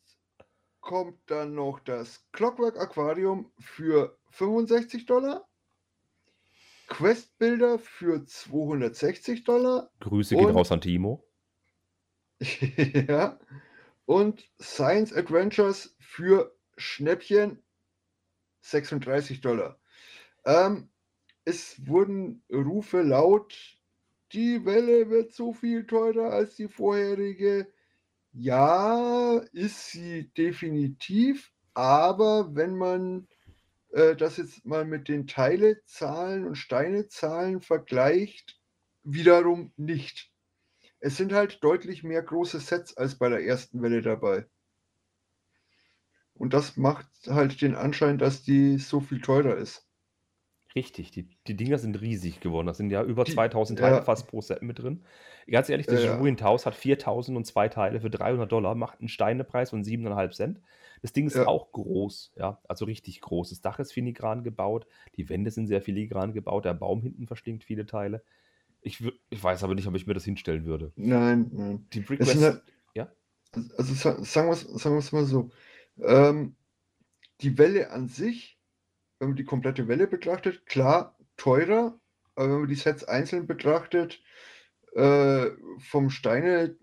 kommt 0.80 1.18
dann 1.30 1.54
noch 1.54 1.80
das 1.80 2.22
Clockwork 2.32 2.78
Aquarium 2.78 3.50
für 3.58 4.18
65 4.32 5.06
Dollar. 5.06 5.48
Questbilder 6.88 7.78
für 7.78 8.24
260 8.24 9.44
Dollar. 9.44 9.90
Grüße 10.00 10.34
gehen 10.34 10.46
Und- 10.46 10.54
raus 10.54 10.72
an 10.72 10.80
Timo. 10.80 11.24
ja. 13.08 13.38
Und 14.06 14.48
Science 14.60 15.12
Adventures 15.12 15.94
für 16.00 16.56
Schnäppchen 16.76 17.62
36 18.62 19.40
Dollar. 19.40 19.78
Ähm, 20.44 20.88
es 21.44 21.86
wurden 21.86 22.42
Rufe 22.50 23.02
laut, 23.02 23.54
die 24.32 24.64
Welle 24.64 25.10
wird 25.10 25.32
so 25.32 25.52
viel 25.52 25.86
teurer 25.86 26.30
als 26.32 26.56
die 26.56 26.68
vorherige. 26.68 27.72
Ja, 28.32 29.38
ist 29.52 29.90
sie 29.90 30.30
definitiv, 30.36 31.52
aber 31.74 32.54
wenn 32.54 32.76
man 32.76 33.26
äh, 33.92 34.16
das 34.16 34.36
jetzt 34.36 34.64
mal 34.66 34.84
mit 34.84 35.08
den 35.08 35.26
Teilezahlen 35.26 36.46
und 36.46 36.56
Steinezahlen 36.56 37.60
vergleicht, 37.60 38.58
wiederum 39.02 39.72
nicht. 39.76 40.32
Es 41.00 41.16
sind 41.16 41.32
halt 41.32 41.62
deutlich 41.64 42.02
mehr 42.04 42.22
große 42.22 42.60
Sets 42.60 42.96
als 42.96 43.18
bei 43.18 43.28
der 43.28 43.44
ersten 43.44 43.82
Welle 43.82 44.02
dabei. 44.02 44.46
Und 46.32 46.54
das 46.54 46.78
macht 46.78 47.06
halt 47.26 47.60
den 47.60 47.74
Anschein, 47.74 48.16
dass 48.16 48.42
die 48.42 48.78
so 48.78 49.00
viel 49.00 49.20
teurer 49.20 49.56
ist. 49.56 49.86
Richtig, 50.74 51.10
die, 51.10 51.28
die 51.46 51.56
Dinger 51.56 51.78
sind 51.78 52.00
riesig 52.00 52.40
geworden. 52.40 52.66
Da 52.66 52.74
sind 52.74 52.90
ja 52.90 53.02
über 53.02 53.24
Die- 53.24 53.32
2000 53.32 53.78
Teile 53.78 53.96
ja. 53.96 54.02
fast 54.02 54.28
pro 54.28 54.40
Set 54.40 54.62
mit 54.62 54.78
drin. 54.78 55.04
Ganz 55.50 55.68
ehrlich, 55.70 55.86
das 55.88 56.04
Ja, 56.04 56.10
ja. 56.12 56.16
Ruined 56.18 56.42
House 56.42 56.66
hat 56.66 56.74
4002 56.74 57.68
Teile 57.68 58.00
für 58.00 58.10
300 58.10 58.50
Dollar, 58.52 58.74
macht 58.74 59.00
einen 59.00 59.08
Steinepreis 59.08 59.70
von 59.70 59.82
7,5 59.82 60.34
Cent. 60.36 60.60
Das 61.02 61.12
Ding 61.12 61.26
ist 61.26 61.36
Ja. 61.36 61.46
auch 61.46 61.72
groß, 61.72 62.32
ja, 62.36 62.60
also 62.68 62.84
richtig 62.84 63.20
groß. 63.20 63.50
Das 63.50 63.60
Dach 63.60 63.78
ist 63.78 63.92
filigran 63.92 64.44
gebaut, 64.44 64.86
die 65.16 65.28
Wände 65.28 65.50
sind 65.50 65.66
sehr 65.66 65.82
filigran 65.82 66.32
gebaut, 66.32 66.64
der 66.64 66.74
Baum 66.74 67.02
hinten 67.02 67.26
verschlingt 67.26 67.64
viele 67.64 67.86
Teile. 67.86 68.22
Ich, 68.82 69.02
ich 69.30 69.42
weiß 69.42 69.64
aber 69.64 69.74
nicht, 69.74 69.86
ob 69.86 69.94
ich 69.96 70.06
mir 70.06 70.14
das 70.14 70.24
hinstellen 70.24 70.64
würde. 70.64 70.92
Nein, 70.96 71.50
nein. 71.52 71.86
Die 71.92 72.00
Brick 72.00 72.20
Es 72.20 72.32
sind 72.32 72.40
West, 72.40 72.52
halt, 72.52 72.62
ja? 72.94 73.08
also 73.76 73.94
sa- 73.94 74.24
sagen 74.24 74.48
wir 74.48 74.52
es 74.52 74.62
sagen 74.62 74.94
wir's 74.96 75.12
mal 75.12 75.24
so. 75.24 75.50
Ähm, 76.00 76.54
die 77.40 77.58
Welle 77.58 77.90
an 77.90 78.08
sich, 78.08 78.58
wenn 79.18 79.30
man 79.30 79.36
die 79.36 79.44
komplette 79.44 79.88
Welle 79.88 80.06
betrachtet, 80.06 80.66
klar 80.66 81.16
teurer, 81.36 81.98
aber 82.36 82.50
wenn 82.52 82.60
man 82.60 82.68
die 82.68 82.76
Sets 82.76 83.04
einzeln 83.04 83.46
betrachtet, 83.46 84.22
äh, 84.94 85.50
vom 85.80 86.10
Steine-Wert 86.10 86.78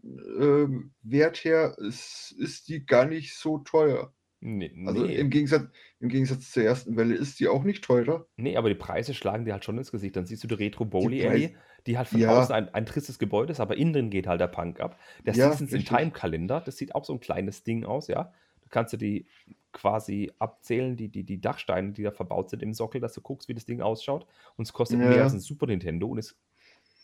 her, 1.43 1.75
ist, 1.79 2.35
ist 2.37 2.67
die 2.67 2.85
gar 2.85 3.05
nicht 3.05 3.35
so 3.37 3.59
teuer. 3.59 4.13
Nee, 4.41 4.71
Also 4.83 5.05
nee. 5.05 5.15
im 5.15 5.29
Gegensatz, 5.29 5.69
im 5.99 6.09
Gegensatz 6.09 6.51
zur 6.51 6.63
ersten 6.63 6.97
Welle 6.97 7.15
ist 7.15 7.39
die 7.39 7.47
auch 7.47 7.63
nicht 7.63 7.83
teurer. 7.83 8.27
Nee, 8.37 8.57
aber 8.57 8.67
die 8.67 8.75
Preise 8.75 9.13
schlagen 9.13 9.45
dir 9.45 9.53
halt 9.53 9.63
schon 9.63 9.77
ins 9.77 9.91
Gesicht. 9.91 10.15
Dann 10.15 10.25
siehst 10.25 10.43
du 10.43 10.47
die 10.47 10.55
Retro 10.55 10.83
Bowley 10.85 11.25
Alley, 11.25 11.55
die 11.87 11.97
halt 11.97 12.07
von 12.09 12.21
Ja. 12.21 12.29
außen 12.29 12.53
ein, 12.53 12.73
ein 12.73 12.85
tristes 12.85 13.17
Gebäude 13.17 13.51
ist, 13.53 13.61
aber 13.61 13.77
innen 13.77 13.93
drin 13.93 14.09
geht 14.09 14.27
halt 14.27 14.41
der 14.41 14.47
Punk 14.47 14.79
ab. 14.81 14.99
Der 15.25 15.33
Ja, 15.33 15.51
Seasons 15.51 15.73
in. 15.73 15.85
Time 15.85 16.11
Kalender, 16.11 16.59
das 16.59 16.77
sieht 16.77 16.95
auch 16.95 17.05
so 17.05 17.13
ein 17.13 17.21
kleines 17.21 17.63
Ding 17.63 17.85
aus, 17.85 18.07
ja. 18.07 18.33
Du 18.61 18.69
kannst 18.69 18.91
dir 18.93 18.97
die 18.97 19.27
quasi 19.71 20.31
abzählen, 20.39 20.97
die, 20.97 21.09
die, 21.09 21.23
die 21.23 21.39
Dachsteine, 21.39 21.93
die 21.93 22.03
da 22.03 22.11
verbaut 22.11 22.49
sind 22.49 22.61
im 22.63 22.73
Sockel, 22.73 22.99
dass 22.99 23.13
du 23.13 23.21
guckst, 23.21 23.47
wie 23.47 23.53
das 23.53 23.65
Ding 23.65 23.81
ausschaut. 23.81 24.25
Und 24.57 24.63
es 24.67 24.73
kostet 24.73 25.01
Ja. 25.01 25.05
mehr 25.05 25.23
als 25.23 25.33
ein 25.33 25.39
Super 25.39 25.67
Nintendo 25.67 26.07
und 26.07 26.17
ist 26.17 26.37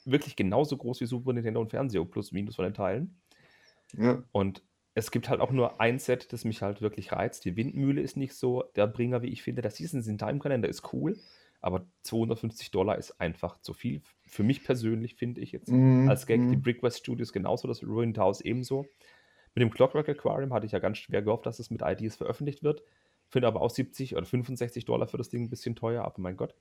wirklich 0.05 0.35
genauso 0.35 0.77
groß 0.77 1.01
wie 1.01 1.05
Super 1.05 1.33
Nintendo 1.33 1.61
und 1.61 1.69
Fernseher, 1.69 2.05
plus 2.05 2.31
minus 2.31 2.55
von 2.55 2.65
den 2.65 2.73
Teilen. 2.73 3.21
Ja, 3.97 4.23
Und 4.31 4.63
es 4.93 5.11
gibt 5.11 5.29
halt 5.29 5.39
auch 5.39 5.51
nur 5.51 5.79
ein 5.79 5.99
Set, 5.99 6.33
das 6.33 6.43
mich 6.43 6.61
halt 6.61 6.81
wirklich 6.81 7.11
reizt. 7.11 7.45
Die 7.45 7.55
Windmühle 7.55 8.01
ist 8.01 8.17
nicht 8.17 8.33
so 8.33 8.63
der 8.75 8.87
Bringer, 8.87 9.21
wie 9.21 9.29
ich 9.29 9.41
finde. 9.41 9.61
Der 9.61 9.71
Seasons 9.71 10.07
in 10.07 10.17
Time 10.17 10.39
Kalender 10.39 10.67
ist 10.67 10.93
cool, 10.93 11.17
aber 11.61 11.85
250 12.03 12.71
Dollar 12.71 12.97
ist 12.97 13.21
einfach 13.21 13.61
zu 13.61 13.73
viel. 13.73 14.01
Für 14.25 14.43
mich 14.43 14.63
persönlich 14.63 15.15
finde 15.15 15.41
ich 15.41 15.51
jetzt 15.51 15.69
Mhm, 15.69 16.09
als 16.09 16.25
Gag 16.25 16.41
die 16.49 16.57
mhm. 16.57 16.61
Brick 16.61 16.83
West 16.83 16.99
Studios 16.99 17.31
genauso, 17.31 17.67
das 17.67 17.83
Ruined 17.83 18.17
House 18.17 18.41
ebenso. 18.41 18.85
Mit 19.55 19.61
dem 19.61 19.69
Clockwork 19.69 20.09
Aquarium 20.09 20.53
hatte 20.53 20.65
ich 20.65 20.71
ja 20.71 20.79
ganz 20.79 20.97
schwer 20.97 21.21
gehofft, 21.21 21.45
dass 21.45 21.59
es 21.59 21.69
mit 21.69 21.81
IDs 21.81 22.15
veröffentlicht 22.15 22.63
wird. 22.63 22.83
Finde 23.27 23.47
aber 23.47 23.61
auch 23.61 23.69
70 23.69 24.15
oder 24.17 24.25
65 24.25 24.83
Dollar 24.83 25.07
für 25.07 25.17
das 25.17 25.29
Ding 25.29 25.43
ein 25.43 25.49
bisschen 25.49 25.75
teuer, 25.75 26.03
aber 26.03 26.19
mein 26.21 26.35
Gott. 26.35 26.53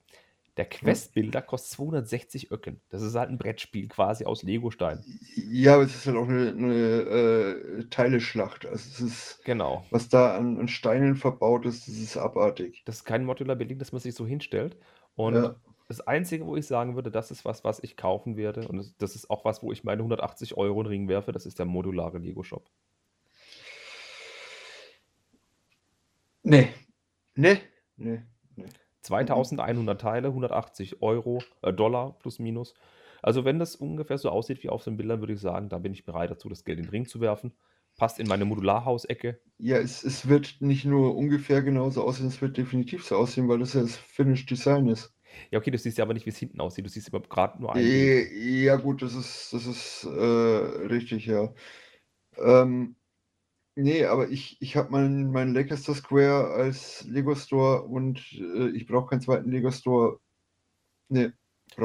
Der 0.56 0.68
Quest-Bilder 0.68 1.42
kostet 1.42 1.72
260 1.72 2.50
Öcken. 2.50 2.80
Das 2.90 3.02
ist 3.02 3.14
halt 3.14 3.30
ein 3.30 3.38
Brettspiel 3.38 3.88
quasi 3.88 4.24
aus 4.24 4.42
Legostein. 4.42 5.02
Ja, 5.36 5.74
aber 5.74 5.84
es 5.84 5.94
ist 5.94 6.06
halt 6.06 6.16
auch 6.16 6.28
eine, 6.28 6.50
eine 6.50 6.74
äh, 6.74 7.84
Teileschlacht. 7.88 8.66
Also 8.66 8.76
es 8.88 9.00
ist, 9.00 9.44
Genau. 9.44 9.84
was 9.90 10.08
da 10.08 10.36
an, 10.36 10.58
an 10.58 10.68
Steinen 10.68 11.16
verbaut 11.16 11.64
ist, 11.66 11.88
das 11.88 11.96
ist 11.96 12.16
abartig. 12.16 12.82
Das 12.84 12.96
ist 12.96 13.04
kein 13.04 13.24
Modular-Building, 13.24 13.78
das 13.78 13.92
man 13.92 14.00
sich 14.00 14.14
so 14.14 14.26
hinstellt. 14.26 14.76
Und 15.14 15.34
Ja. 15.34 15.56
das 15.88 16.00
Einzige, 16.00 16.46
wo 16.46 16.56
ich 16.56 16.66
sagen 16.66 16.94
würde, 16.96 17.10
das 17.10 17.30
ist 17.30 17.44
was, 17.44 17.64
was 17.64 17.82
ich 17.82 17.96
kaufen 17.96 18.36
werde. 18.36 18.66
Und 18.68 18.76
das, 18.78 18.96
das 18.98 19.14
ist 19.14 19.30
auch 19.30 19.44
was, 19.44 19.62
wo 19.62 19.72
ich 19.72 19.84
meine 19.84 20.02
180 20.02 20.56
Euro 20.56 20.80
in 20.80 20.84
den 20.86 20.90
Ring 20.90 21.08
werfe. 21.08 21.32
Das 21.32 21.46
ist 21.46 21.58
der 21.58 21.66
modulare 21.66 22.18
Lego-Shop. 22.18 22.68
Nee. 26.42 26.68
Nee. 27.36 27.60
Nee. 27.96 28.22
2100 29.02 30.00
Teile, 30.00 30.28
180 30.32 31.02
Euro, 31.02 31.42
äh, 31.62 31.72
Dollar 31.72 32.18
plus 32.18 32.38
minus. 32.38 32.74
Also 33.22 33.44
wenn 33.44 33.58
das 33.58 33.76
ungefähr 33.76 34.18
so 34.18 34.30
aussieht 34.30 34.62
wie 34.62 34.68
auf 34.70 34.84
den 34.84 34.96
Bildern, 34.96 35.20
würde 35.20 35.34
ich 35.34 35.40
sagen, 35.40 35.68
da 35.68 35.78
bin 35.78 35.92
ich 35.92 36.04
bereit 36.04 36.30
dazu, 36.30 36.48
das 36.48 36.64
Geld 36.64 36.78
in 36.78 36.84
den 36.86 36.90
Ring 36.90 37.06
zu 37.06 37.20
werfen. 37.20 37.52
Passt 37.96 38.18
in 38.18 38.26
meine 38.28 38.44
Modularhausecke. 38.46 39.40
Ja, 39.58 39.76
es, 39.78 40.02
es 40.04 40.28
wird 40.28 40.56
nicht 40.60 40.84
nur 40.84 41.14
ungefähr 41.16 41.62
genauso 41.62 42.02
aussehen, 42.02 42.26
es 42.28 42.40
wird 42.40 42.56
definitiv 42.56 43.04
so 43.04 43.16
aussehen, 43.16 43.48
weil 43.48 43.58
das 43.58 43.74
ja 43.74 43.82
das 43.82 43.96
Finished 43.96 44.50
Design 44.50 44.88
ist. 44.88 45.14
Ja, 45.50 45.58
okay, 45.58 45.70
du 45.70 45.78
siehst 45.78 45.98
ja 45.98 46.04
aber 46.04 46.14
nicht, 46.14 46.26
wie 46.26 46.30
es 46.30 46.38
hinten 46.38 46.60
aussieht. 46.60 46.84
Du 46.84 46.88
siehst 46.90 47.08
immer 47.08 47.20
gerade 47.20 47.60
nur 47.60 47.74
ein. 47.74 47.86
Eh, 47.86 48.62
Ja, 48.64 48.76
gut, 48.76 49.02
das 49.02 49.14
ist, 49.14 49.52
das 49.52 49.66
ist 49.66 50.04
äh, 50.04 50.08
richtig, 50.88 51.26
ja. 51.26 51.52
Ähm, 52.38 52.96
nee, 53.82 54.04
aber 54.04 54.28
ich, 54.30 54.60
ich 54.60 54.76
habe 54.76 54.90
meinen 54.90 55.30
mein 55.32 55.54
Lancaster 55.54 55.94
Square 55.94 56.52
als 56.54 57.04
Lego 57.04 57.34
Store 57.34 57.82
und 57.84 58.32
äh, 58.32 58.70
ich 58.70 58.86
brauche 58.86 59.08
keinen 59.08 59.20
zweiten 59.22 59.50
Lego 59.50 59.70
Store. 59.70 60.20
Nee. 61.08 61.32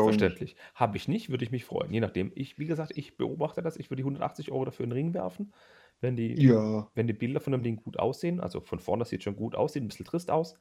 Verständlich. 0.03 0.55
Habe 0.73 0.97
ich 0.97 1.07
nicht, 1.07 1.29
würde 1.29 1.43
ich 1.45 1.51
mich 1.51 1.65
freuen. 1.65 1.91
Je 1.91 1.99
nachdem. 1.99 2.31
Ich, 2.35 2.57
wie 2.59 2.65
gesagt, 2.65 2.91
ich 2.95 3.17
beobachte 3.17 3.61
das. 3.61 3.77
Ich 3.77 3.89
würde 3.89 4.01
die 4.01 4.05
180 4.05 4.51
Euro 4.51 4.65
dafür 4.65 4.83
in 4.83 4.89
den 4.89 4.97
Ring 4.97 5.13
werfen. 5.13 5.53
Wenn 6.01 6.15
die, 6.15 6.43
Ja, 6.43 6.89
wenn 6.93 7.07
die 7.07 7.13
Bilder 7.13 7.39
von 7.39 7.51
dem 7.53 7.63
Ding 7.63 7.77
gut 7.77 7.97
aussehen, 7.99 8.39
also 8.39 8.61
von 8.61 8.79
vorne 8.79 9.01
das 9.01 9.09
sieht 9.09 9.23
schon 9.23 9.35
gut 9.35 9.55
aus, 9.55 9.73
sieht 9.73 9.83
ein 9.83 9.87
bisschen 9.87 10.05
trist 10.05 10.31
aus. 10.31 10.55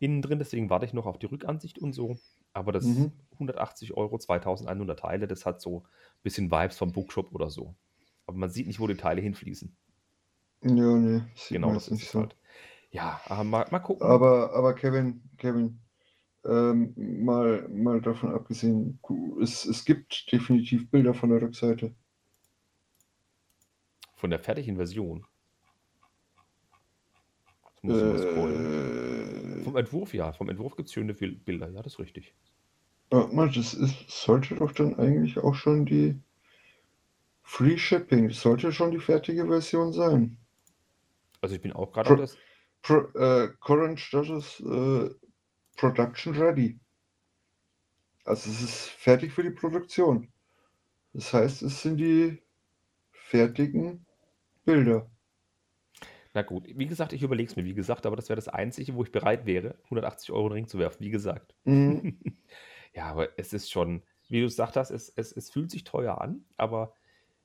Innen 0.00 0.22
drin, 0.22 0.38
deswegen 0.38 0.70
warte 0.70 0.86
ich 0.86 0.92
noch 0.94 1.06
auf 1.06 1.18
die 1.18 1.26
Rückansicht 1.26 1.78
und 1.78 1.92
so. 1.92 2.18
Aber 2.52 2.72
das 2.72 2.86
Mhm. 2.86 3.12
180 3.38 3.94
Euro, 3.94 4.18
2100 4.18 5.00
Teile, 5.00 5.26
das 5.28 5.46
hat 5.46 5.60
so 5.60 5.80
ein 5.80 5.88
bisschen 6.22 6.50
Vibes 6.50 6.78
vom 6.78 6.92
Bookshop 6.92 7.34
oder 7.34 7.50
so. 7.50 7.76
Aber 8.26 8.38
man 8.38 8.50
sieht 8.50 8.66
nicht, 8.68 8.80
wo 8.80 8.86
die 8.86 8.96
Teile 8.96 9.22
hinfließen. 9.22 9.76
Ja, 10.62 10.96
nee, 10.96 11.22
sieht 11.34 11.56
Genau, 11.56 11.72
das 11.74 11.84
ist 11.84 11.90
nicht 11.92 12.10
so. 12.10 12.20
halt. 12.20 12.36
Ja, 12.90 13.20
aber 13.26 13.44
mal, 13.44 13.66
mal 13.70 13.78
gucken. 13.80 14.06
Aber, 14.06 14.54
aber 14.54 14.74
Kevin, 14.74 15.22
Kevin, 15.38 15.80
ähm, 16.44 16.94
mal, 17.24 17.68
mal 17.70 18.00
davon 18.00 18.34
abgesehen, 18.34 19.00
es, 19.42 19.64
es 19.66 19.84
gibt 19.84 20.30
definitiv 20.32 20.90
Bilder 20.90 21.14
von 21.14 21.30
der 21.30 21.42
Rückseite. 21.42 21.94
Von 24.16 24.30
der 24.30 24.38
fertigen 24.38 24.76
Version. 24.76 25.26
Muss. 27.82 27.98
Äh, 27.98 29.62
Vom 29.64 29.76
Entwurf, 29.76 30.14
ja. 30.14 30.32
Vom 30.32 30.48
Entwurf 30.48 30.76
gibt 30.76 30.88
es 30.88 30.92
schöne 30.94 31.14
Bil- 31.14 31.36
Bilder. 31.36 31.68
Ja, 31.70 31.82
das 31.82 31.94
ist 31.94 31.98
richtig. 31.98 32.34
Mann, 33.12 33.52
das 33.54 33.74
ist, 33.74 34.10
sollte 34.10 34.56
doch 34.56 34.72
dann 34.72 34.98
eigentlich 34.98 35.38
auch 35.38 35.54
schon 35.54 35.86
die 35.86 36.20
Free 37.44 37.78
Shipping, 37.78 38.30
sollte 38.30 38.72
schon 38.72 38.90
die 38.90 38.98
fertige 38.98 39.46
Version 39.46 39.92
sein. 39.92 40.38
Also 41.42 41.56
ich 41.56 41.60
bin 41.60 41.72
auch 41.72 41.92
gerade 41.92 42.10
auf 42.10 42.18
das. 42.18 42.38
Pro, 42.80 43.00
äh, 43.14 43.50
current 43.60 44.00
Status 44.00 44.60
äh, 44.60 45.10
Production 45.76 46.34
Ready. 46.34 46.80
Also 48.24 48.50
es 48.50 48.62
ist 48.62 48.88
fertig 48.88 49.32
für 49.32 49.42
die 49.42 49.50
Produktion. 49.50 50.32
Das 51.12 51.32
heißt, 51.32 51.62
es 51.62 51.82
sind 51.82 51.98
die 51.98 52.42
fertigen 53.12 54.06
Bilder. 54.64 55.10
Na 56.34 56.42
gut, 56.42 56.64
wie 56.66 56.86
gesagt, 56.86 57.12
ich 57.12 57.22
überlege 57.22 57.50
es 57.50 57.56
mir, 57.56 57.64
wie 57.64 57.74
gesagt, 57.74 58.06
aber 58.06 58.16
das 58.16 58.28
wäre 58.28 58.36
das 58.36 58.48
Einzige, 58.48 58.94
wo 58.94 59.02
ich 59.02 59.12
bereit 59.12 59.44
wäre, 59.44 59.76
180 59.84 60.30
Euro 60.32 60.46
in 60.46 60.50
den 60.50 60.54
Ring 60.54 60.68
zu 60.68 60.78
werfen, 60.78 61.04
wie 61.04 61.10
gesagt. 61.10 61.54
Mhm. 61.64 62.18
Ja, 62.94 63.06
aber 63.06 63.38
es 63.38 63.54
ist 63.54 63.70
schon, 63.70 64.02
wie 64.28 64.40
du 64.40 64.46
gesagt 64.46 64.76
hast, 64.76 64.90
es, 64.90 65.08
es, 65.08 65.32
es 65.32 65.50
fühlt 65.50 65.70
sich 65.70 65.82
teuer 65.82 66.20
an, 66.20 66.44
aber 66.58 66.94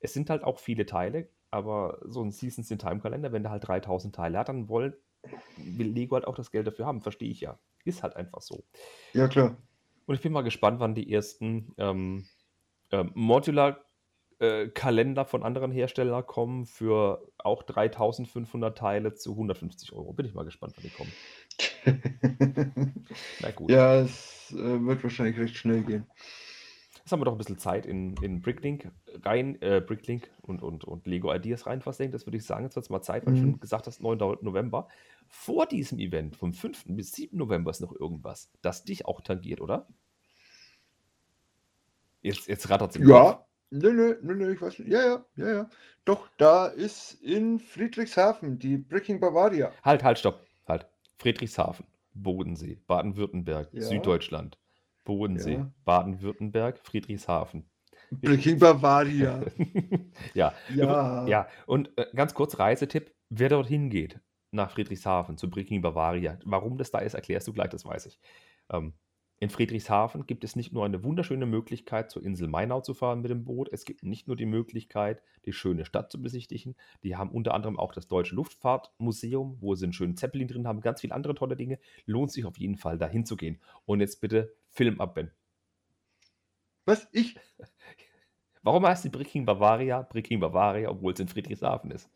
es 0.01 0.13
sind 0.13 0.29
halt 0.29 0.43
auch 0.43 0.59
viele 0.59 0.85
Teile. 0.85 1.29
Aber 1.51 1.99
so 2.05 2.23
ein 2.23 2.31
Seasons 2.31 2.71
in 2.71 2.79
Time 2.79 2.99
Kalender, 2.99 3.31
wenn 3.31 3.43
der 3.43 3.51
halt 3.51 3.67
3000 3.67 4.15
Teile 4.15 4.39
hat, 4.39 4.49
dann 4.49 4.67
wollen, 4.69 4.95
will 5.57 5.87
Lego 5.87 6.15
halt 6.15 6.25
auch 6.27 6.35
das 6.35 6.51
Geld 6.51 6.67
dafür 6.67 6.85
haben, 6.85 7.01
verstehe 7.01 7.29
ich 7.29 7.39
ja. 7.41 7.59
Ist 7.85 8.03
halt 8.03 8.15
einfach 8.15 8.41
so. 8.41 8.63
Ja, 9.13 9.27
klar. 9.27 9.57
Und 10.05 10.15
ich 10.15 10.21
bin 10.21 10.31
mal 10.31 10.41
gespannt, 10.41 10.79
wann 10.79 10.95
die 10.95 11.11
ersten 11.11 11.73
ähm, 11.77 12.25
ähm, 12.91 13.11
Modular-Kalender 13.13 15.25
von 15.25 15.43
anderen 15.43 15.71
Herstellern 15.71 16.25
kommen 16.25 16.65
für 16.65 17.29
auch 17.37 17.63
3500 17.63 18.77
Teile 18.77 19.13
zu 19.13 19.31
150 19.31 19.91
Euro. 19.93 20.13
Bin 20.13 20.25
ich 20.25 20.33
mal 20.33 20.45
gespannt, 20.45 20.73
wann 20.75 20.83
die 20.83 20.91
kommen. 20.91 21.11
Na 23.41 23.51
gut. 23.51 23.69
ja, 23.69 23.95
es 23.95 24.51
äh, 24.51 24.85
wird 24.85 25.03
wahrscheinlich 25.03 25.37
recht 25.37 25.57
schnell 25.57 25.83
gehen. 25.83 26.07
Jetzt 27.07 27.13
haben 27.13 27.21
wir 27.21 27.25
doch 27.25 27.31
ein 27.35 27.37
bisschen 27.37 27.57
Zeit 27.57 27.85
in, 27.85 28.17
in 28.21 28.41
Bricklink 28.41 28.91
rein, 29.23 29.61
äh, 29.61 29.79
Bricklink 29.79 30.29
und, 30.41 30.61
und, 30.61 30.83
und 30.83 31.07
Lego 31.07 31.33
Ideas 31.33 31.65
rein 31.65 31.79
versenkt. 31.79 32.13
Das 32.13 32.27
würde 32.27 32.35
ich 32.35 32.43
sagen, 32.43 32.65
jetzt 32.65 32.75
wird 32.75 32.83
es 32.83 32.89
mal 32.89 33.01
Zeit, 33.01 33.25
weil 33.25 33.33
du 33.35 33.39
Mhm. 33.39 33.43
schon 33.51 33.59
gesagt 33.61 33.87
hast, 33.87 34.01
9. 34.01 34.17
November. 34.41 34.89
Vor 35.29 35.67
diesem 35.67 35.99
Event, 35.99 36.35
vom 36.35 36.51
5. 36.53 36.83
bis 36.97 37.13
7. 37.13 37.37
November 37.37 37.71
ist 37.71 37.79
noch 37.79 37.95
irgendwas, 37.97 38.51
das 38.61 38.83
dich 38.83 39.05
auch 39.05 39.21
tangiert, 39.21 39.61
oder? 39.61 39.87
Jetzt, 42.23 42.45
jetzt 42.49 42.69
rattert 42.69 42.97
es 42.97 43.01
Ja, 43.01 43.45
nö, 43.71 43.93
nö, 43.93 44.17
nö, 44.21 44.35
nö, 44.35 44.53
ich 44.53 44.61
weiß 44.61 44.77
nicht. 44.79 44.89
Ja, 44.91 44.99
ja, 45.01 45.25
ja, 45.37 45.49
ja. 45.49 45.69
Doch, 46.03 46.27
da 46.37 46.67
ist 46.67 47.13
in 47.21 47.59
Friedrichshafen 47.59 48.59
die 48.59 48.75
Breaking 48.75 49.21
Bavaria. 49.21 49.71
Halt, 49.81 50.03
halt, 50.03 50.19
stopp. 50.19 50.45
Halt. 50.67 50.85
Friedrichshafen, 51.19 51.85
Bodensee, 52.13 52.77
Baden-Württemberg, 52.85 53.69
Ja. 53.71 53.83
Süddeutschland, 53.83 54.57
Bodensee, 55.07 55.53
Ja. 55.53 55.71
Baden-Württemberg, 55.85 56.79
Friedrichshafen. 56.83 57.69
Breaking 58.11 58.59
Bavaria. 58.59 59.41
ja, 60.33 60.53
Ja. 60.73 61.25
ja. 61.27 61.47
Und 61.65 61.91
äh, 61.97 62.05
ganz 62.15 62.33
kurz 62.33 62.59
Reisetipp: 62.59 63.13
Wer 63.29 63.49
dorthin 63.49 63.89
geht, 63.89 64.19
nach 64.51 64.69
Friedrichshafen, 64.71 65.37
zu 65.37 65.49
Breaking 65.49 65.81
Bavaria, 65.81 66.37
warum 66.45 66.77
das 66.77 66.91
da 66.91 66.99
ist, 66.99 67.15
erklärst 67.15 67.47
du 67.47 67.53
gleich, 67.53 67.69
das 67.69 67.85
weiß 67.85 68.05
ich. 68.05 68.19
Ähm, 68.71 68.93
in 69.39 69.51
Friedrichshafen 69.51 70.25
gibt 70.25 70.43
es 70.43 70.55
nicht 70.55 70.73
nur 70.73 70.83
eine 70.83 71.03
wunderschöne 71.03 71.45
Möglichkeit, 71.45 72.09
zur 72.09 72.23
Insel 72.23 72.47
Mainau 72.47 72.81
zu 72.81 72.95
fahren 72.95 73.21
mit 73.21 73.29
dem 73.29 73.45
Boot, 73.45 73.69
es 73.71 73.85
gibt 73.85 74.03
nicht 74.03 74.27
nur 74.27 74.35
die 74.35 74.47
Möglichkeit, 74.47 75.21
die 75.45 75.53
schöne 75.53 75.85
Stadt 75.85 76.11
zu 76.11 76.19
besichtigen, 76.19 76.75
die 77.03 77.15
haben 77.15 77.29
unter 77.29 77.53
anderem 77.53 77.77
auch 77.77 77.93
das 77.93 78.07
Deutsche 78.07 78.33
Luftfahrtmuseum, 78.33 79.57
wo 79.59 79.75
sie 79.75 79.85
einen 79.85 79.93
schönen 79.93 80.17
Zeppelin 80.17 80.47
drin 80.47 80.67
haben, 80.67 80.81
ganz 80.81 81.01
viele 81.01 81.13
andere 81.13 81.35
tolle 81.35 81.55
Dinge. 81.55 81.77
Lohnt 82.05 82.31
sich 82.31 82.45
auf 82.45 82.57
jeden 82.57 82.77
Fall, 82.77 82.97
da 82.97 83.07
hinzugehen. 83.07 83.59
Und 83.85 83.99
jetzt 83.99 84.21
bitte 84.21 84.55
Film 84.71 84.99
ab, 84.99 85.13
Ben. 85.13 85.31
Was? 86.85 87.07
Ich? 87.11 87.35
Warum 88.63 88.87
heißt 88.87 89.03
die 89.03 89.09
Breaking 89.09 89.45
Bavaria 89.45 90.01
Breaking 90.01 90.39
Bavaria, 90.39 90.89
obwohl 90.89 91.13
es 91.13 91.19
in 91.19 91.27
Friedrichshafen 91.27 91.91
ist? 91.91 92.09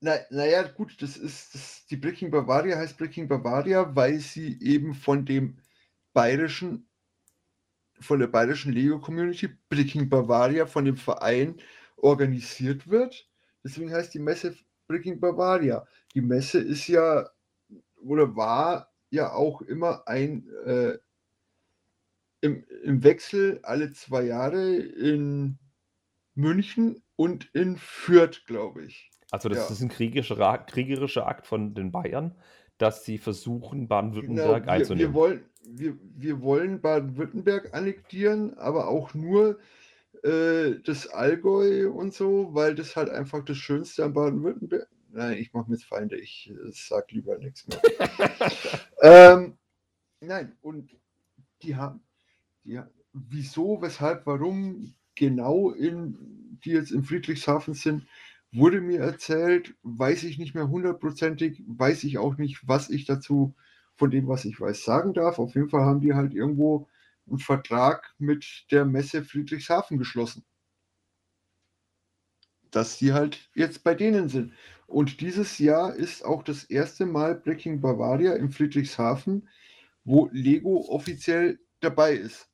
Na, 0.00 0.16
naja, 0.30 0.62
gut, 0.62 1.00
das 1.02 1.16
ist, 1.16 1.54
das, 1.54 1.86
die 1.90 1.96
Breaking 1.96 2.30
Bavaria 2.30 2.76
heißt 2.76 2.96
Breaking 2.96 3.28
Bavaria, 3.28 3.94
weil 3.94 4.20
sie 4.20 4.58
eben 4.60 4.94
von 4.94 5.24
dem 5.24 5.58
bayerischen, 6.16 6.88
von 8.00 8.18
der 8.20 8.28
bayerischen 8.28 8.72
Lego-Community, 8.72 9.50
Breaking 9.68 10.08
Bavaria, 10.08 10.64
von 10.66 10.86
dem 10.86 10.96
Verein 10.96 11.56
organisiert 11.98 12.88
wird. 12.88 13.28
Deswegen 13.62 13.92
heißt 13.92 14.14
die 14.14 14.18
Messe 14.18 14.56
Breaking 14.88 15.20
Bavaria. 15.20 15.86
Die 16.14 16.22
Messe 16.22 16.58
ist 16.58 16.88
ja 16.88 17.28
oder 18.02 18.34
war 18.34 18.90
ja 19.10 19.32
auch 19.32 19.60
immer 19.60 20.08
ein 20.08 20.48
äh, 20.64 20.98
im, 22.40 22.64
im 22.84 23.02
Wechsel 23.04 23.60
alle 23.62 23.92
zwei 23.92 24.22
Jahre 24.22 24.74
in 24.76 25.58
München 26.34 27.02
und 27.16 27.50
in 27.54 27.76
Fürth, 27.76 28.46
glaube 28.46 28.84
ich. 28.84 29.10
Also 29.32 29.48
das 29.50 29.58
Ja. 29.58 29.74
ist 29.74 29.82
ein 29.82 29.88
kriegerischer, 29.88 30.58
kriegerischer 30.66 31.26
Akt 31.26 31.46
von 31.46 31.74
den 31.74 31.92
Bayern, 31.92 32.34
dass 32.78 33.04
sie 33.04 33.18
versuchen, 33.18 33.80
Genau, 33.80 33.88
Baden-Württemberg 33.88 34.62
wir, 34.64 34.66
wir, 34.66 34.72
einzunehmen. 34.72 35.14
wollen, 35.14 35.44
wir, 35.66 35.96
wir 36.16 36.42
wollen 36.42 36.80
Baden-Württemberg 36.80 37.74
annektieren, 37.74 38.56
aber 38.58 38.88
auch 38.88 39.14
nur 39.14 39.58
äh, 40.22 40.76
das 40.84 41.08
Allgäu 41.08 41.90
und 41.90 42.14
so, 42.14 42.54
weil 42.54 42.74
das 42.74 42.96
halt 42.96 43.10
einfach 43.10 43.44
das 43.44 43.56
Schönste 43.58 44.04
an 44.04 44.14
Baden-Württemberg. 44.14 44.88
Nein, 45.10 45.38
ich 45.38 45.52
mache 45.52 45.70
mir 45.70 45.76
jetzt 45.76 45.86
Feinde, 45.86 46.18
ich 46.18 46.50
äh, 46.50 46.70
sag 46.72 47.10
lieber 47.12 47.38
nichts 47.38 47.66
mehr. 47.68 47.80
ähm, 49.02 49.58
nein, 50.20 50.56
und 50.62 50.96
die 51.62 51.76
haben, 51.76 52.00
die, 52.64 52.78
ha- 52.78 52.90
wieso, 53.12 53.80
weshalb, 53.82 54.26
warum 54.26 54.94
genau 55.14 55.70
in, 55.70 56.58
die 56.64 56.70
jetzt 56.70 56.90
in 56.92 57.04
Friedrichshafen 57.04 57.74
sind, 57.74 58.06
wurde 58.52 58.80
mir 58.80 59.00
erzählt, 59.00 59.74
weiß 59.82 60.24
ich 60.24 60.38
nicht 60.38 60.54
mehr 60.54 60.68
hundertprozentig, 60.68 61.62
weiß 61.66 62.04
ich 62.04 62.18
auch 62.18 62.38
nicht, 62.38 62.66
was 62.66 62.90
ich 62.90 63.04
dazu 63.04 63.54
von 63.96 64.10
dem, 64.10 64.28
was 64.28 64.44
ich 64.44 64.60
weiß, 64.60 64.84
sagen 64.84 65.14
darf. 65.14 65.38
Auf 65.38 65.54
jeden 65.54 65.68
Fall 65.68 65.82
haben 65.82 66.00
die 66.00 66.14
halt 66.14 66.34
irgendwo 66.34 66.88
einen 67.28 67.38
Vertrag 67.38 68.14
mit 68.18 68.66
der 68.70 68.84
Messe 68.84 69.24
Friedrichshafen 69.24 69.98
geschlossen. 69.98 70.44
Dass 72.70 72.98
die 72.98 73.12
halt 73.12 73.50
jetzt 73.54 73.84
bei 73.84 73.94
denen 73.94 74.28
sind. 74.28 74.52
Und 74.86 75.20
dieses 75.20 75.58
Jahr 75.58 75.94
ist 75.94 76.24
auch 76.24 76.42
das 76.42 76.64
erste 76.64 77.06
Mal 77.06 77.34
Breaking 77.34 77.80
Bavaria 77.80 78.34
in 78.34 78.50
Friedrichshafen, 78.50 79.48
wo 80.04 80.28
Lego 80.32 80.86
offiziell 80.88 81.58
dabei 81.80 82.14
ist. 82.14 82.48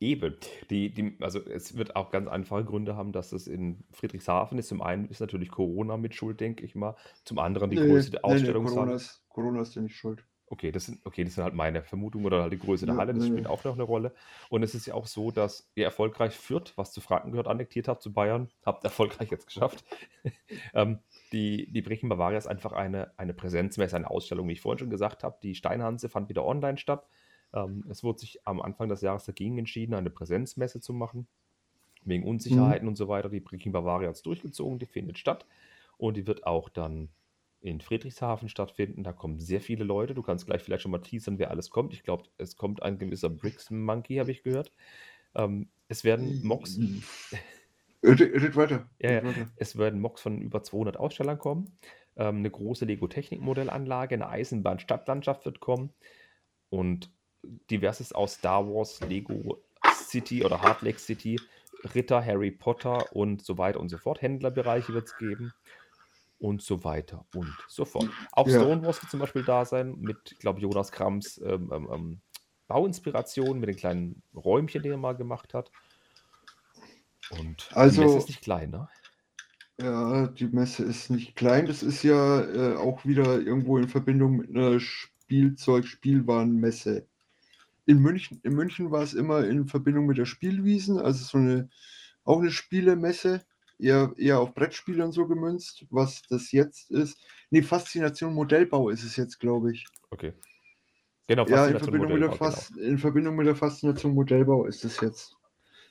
Eben. 0.00 0.36
Die, 0.70 0.92
die, 0.92 1.16
also 1.20 1.40
es 1.44 1.76
wird 1.76 1.94
auch 1.94 2.10
ganz 2.10 2.26
einfache 2.26 2.64
Gründe 2.64 2.96
haben, 2.96 3.12
dass 3.12 3.32
es 3.32 3.46
in 3.46 3.84
Friedrichshafen 3.92 4.58
ist. 4.58 4.68
Zum 4.68 4.80
einen 4.82 5.08
ist 5.08 5.20
natürlich 5.20 5.50
Corona 5.50 5.98
mit 5.98 6.14
schuld, 6.14 6.40
denke 6.40 6.64
ich 6.64 6.74
mal. 6.74 6.96
Zum 7.24 7.38
anderen 7.38 7.70
die 7.70 7.76
Nee, 7.76 7.86
Größe 7.86 8.10
der 8.10 8.22
nee, 8.26 8.40
nee. 8.40 8.52
Corona 8.52 8.94
ist, 8.94 9.22
Corona 9.28 9.60
ist 9.60 9.74
ja 9.74 9.82
nicht 9.82 9.96
schuld. 9.96 10.24
Okay, 10.46 10.72
das 10.72 10.86
sind, 10.86 11.00
okay, 11.06 11.22
das 11.22 11.34
sind 11.36 11.44
halt 11.44 11.54
meine 11.54 11.84
Vermutungen 11.84 12.26
oder 12.26 12.42
halt 12.42 12.52
die 12.52 12.58
Größe 12.58 12.84
der 12.84 12.96
Ja, 12.96 13.00
Halle, 13.00 13.14
das 13.14 13.26
spielt 13.26 13.46
auch 13.46 13.62
noch 13.62 13.74
eine 13.74 13.84
Rolle. 13.84 14.12
Und 14.48 14.64
es 14.64 14.74
ist 14.74 14.84
ja 14.86 14.94
auch 14.94 15.06
so, 15.06 15.30
dass 15.30 15.70
ihr 15.76 15.84
erfolgreich 15.84 16.34
Fürth, 16.34 16.72
was 16.76 16.90
zu 16.92 17.00
Franken 17.00 17.30
gehört, 17.30 17.46
annektiert 17.46 17.86
habt 17.86 18.02
zu 18.02 18.12
Bayern, 18.12 18.48
habt 18.64 18.82
erfolgreich 18.84 19.30
jetzt 19.30 19.46
geschafft. 19.46 19.84
ähm, 20.74 20.98
die, 21.32 21.70
die 21.70 21.82
Brechen 21.82 22.08
Bavaria 22.08 22.38
ist 22.38 22.48
einfach 22.48 22.72
eine, 22.72 23.12
eine 23.16 23.32
Präsenzmesse, 23.32 23.94
eine 23.94 24.10
Ausstellung, 24.10 24.48
wie 24.48 24.52
ich 24.54 24.60
vorhin 24.60 24.78
schon 24.80 24.90
gesagt 24.90 25.22
habe. 25.22 25.38
Die 25.42 25.54
Steinhanse 25.54 26.08
fand 26.08 26.28
wieder 26.28 26.44
online 26.44 26.78
statt. 26.78 27.06
Ähm, 27.54 27.84
es 27.88 28.02
wurde 28.04 28.20
sich 28.20 28.46
am 28.46 28.60
Anfang 28.60 28.88
des 28.88 29.00
Jahres 29.00 29.24
dagegen 29.24 29.58
entschieden, 29.58 29.94
eine 29.94 30.10
Präsenzmesse 30.10 30.80
zu 30.80 30.92
machen. 30.92 31.26
Wegen 32.04 32.24
Mhm. 32.24 32.30
Unsicherheiten 32.30 32.88
und 32.88 32.96
so 32.96 33.08
weiter. 33.08 33.28
Die 33.28 33.40
Breaking 33.40 33.72
Bavaria 33.72 34.08
hat 34.08 34.16
es 34.16 34.22
durchgezogen, 34.22 34.78
die 34.78 34.86
findet 34.86 35.18
statt. 35.18 35.46
Und 35.98 36.16
die 36.16 36.26
wird 36.26 36.46
auch 36.46 36.68
dann 36.70 37.10
in 37.60 37.80
Friedrichshafen 37.80 38.48
stattfinden. 38.48 39.04
Da 39.04 39.12
kommen 39.12 39.38
sehr 39.38 39.60
viele 39.60 39.84
Leute. 39.84 40.14
Du 40.14 40.22
kannst 40.22 40.46
gleich 40.46 40.62
vielleicht 40.62 40.82
schon 40.82 40.92
mal 40.92 41.00
teasern, 41.00 41.38
wer 41.38 41.50
alles 41.50 41.70
kommt. 41.70 41.92
Ich 41.92 42.02
glaube, 42.02 42.24
es 42.38 42.56
kommt 42.56 42.82
ein 42.82 42.98
gewisser 42.98 43.28
Bricks 43.28 43.70
Monkey, 43.70 44.16
habe 44.16 44.30
ich 44.30 44.42
gehört. 44.42 44.72
Ähm, 45.34 45.68
es 45.88 46.04
werden 46.04 46.40
Mocks, 46.42 46.78
Red, 48.02 48.20
red 48.20 48.56
weiter. 48.56 48.88
ja, 48.98 49.10
ja, 49.12 49.22
es 49.56 49.76
werden 49.76 50.00
Mocks 50.00 50.22
von 50.22 50.40
über 50.40 50.62
200 50.62 50.96
Ausstellern 50.96 51.38
kommen. 51.38 51.76
Ähm, 52.16 52.38
eine 52.38 52.50
große 52.50 52.86
Lego-Technik-Modellanlage, 52.86 54.14
eine 54.14 54.28
Eisenbahn-Stadtlandschaft 54.28 55.44
wird 55.44 55.60
kommen 55.60 55.92
und 56.70 57.12
diverses 57.70 58.12
aus 58.12 58.34
Star 58.34 58.66
Wars, 58.66 59.00
Lego 59.00 59.62
City 59.94 60.44
oder 60.44 60.60
Hard 60.60 60.82
Lake 60.82 60.98
City, 60.98 61.40
Ritter, 61.94 62.24
Harry 62.24 62.50
Potter 62.50 63.14
und 63.14 63.44
so 63.44 63.56
weiter 63.58 63.80
und 63.80 63.88
so 63.88 63.98
fort. 63.98 64.20
Händlerbereiche 64.22 64.92
wird 64.92 65.06
es 65.06 65.16
geben 65.16 65.52
und 66.38 66.62
so 66.62 66.84
weiter 66.84 67.24
und 67.34 67.52
so 67.68 67.84
fort. 67.84 68.08
Auch 68.32 68.46
Ja. 68.46 68.60
Stone 68.60 68.84
Wars 68.84 69.02
wird 69.02 69.10
zum 69.10 69.20
Beispiel 69.20 69.44
da 69.44 69.64
sein 69.64 69.96
mit, 69.98 70.32
ich 70.32 70.38
glaube, 70.38 70.60
Jonas 70.60 70.92
Krams 70.92 71.38
ähm, 71.44 71.70
ähm, 71.72 71.88
ähm, 71.92 72.20
Bauinspiration 72.68 73.58
mit 73.60 73.68
den 73.68 73.76
kleinen 73.76 74.22
Räumchen, 74.34 74.82
die 74.82 74.88
er 74.90 74.96
mal 74.96 75.16
gemacht 75.16 75.54
hat. 75.54 75.70
Und 77.30 77.68
die 77.70 77.74
Also- 77.74 78.02
Messe 78.02 78.18
ist 78.18 78.28
nicht 78.28 78.42
klein, 78.42 78.70
ne? 78.70 78.88
Ja, 79.80 80.26
die 80.26 80.46
Messe 80.46 80.84
ist 80.84 81.10
nicht 81.10 81.36
klein. 81.36 81.64
Das 81.66 81.82
ist 81.82 82.02
ja 82.02 82.40
äh, 82.42 82.76
auch 82.76 83.06
wieder 83.06 83.40
irgendwo 83.40 83.78
in 83.78 83.88
Verbindung 83.88 84.36
mit 84.36 84.50
einer 84.50 84.78
Spielzeug-Spielwarenmesse. 84.78 87.06
In 87.90 87.98
München, 87.98 88.38
in 88.44 88.52
München 88.52 88.92
war 88.92 89.02
es 89.02 89.14
immer 89.14 89.44
in 89.44 89.66
Verbindung 89.66 90.06
mit 90.06 90.16
der 90.16 90.24
Spielwiesen, 90.24 91.00
also 91.00 91.24
so 91.24 91.38
eine, 91.38 91.68
auch 92.22 92.38
eine 92.38 92.52
Spielemesse, 92.52 93.44
eher, 93.80 94.12
eher 94.16 94.38
auf 94.38 94.54
Brettspiele 94.54 95.04
und 95.04 95.10
so 95.10 95.26
gemünzt. 95.26 95.86
Was 95.90 96.22
das 96.30 96.52
jetzt 96.52 96.92
ist, 96.92 97.18
nee, 97.50 97.62
Faszination 97.62 98.32
Modellbau 98.32 98.90
ist 98.90 99.02
es 99.02 99.16
jetzt, 99.16 99.40
glaube 99.40 99.72
ich. 99.72 99.86
Okay. 100.12 100.34
Genau, 101.26 101.44
Ja, 101.48 101.66
in 101.66 101.80
Verbindung, 101.80 102.12
mit 102.12 102.20
der 102.22 102.28
Modellbau, 102.28 102.36
Fas 102.36 102.70
in 102.70 102.98
Verbindung 102.98 103.34
mit 103.34 103.46
der 103.48 103.56
Faszination 103.56 104.14
Modellbau 104.14 104.66
ist 104.66 104.84
es 104.84 105.00
jetzt. 105.00 105.34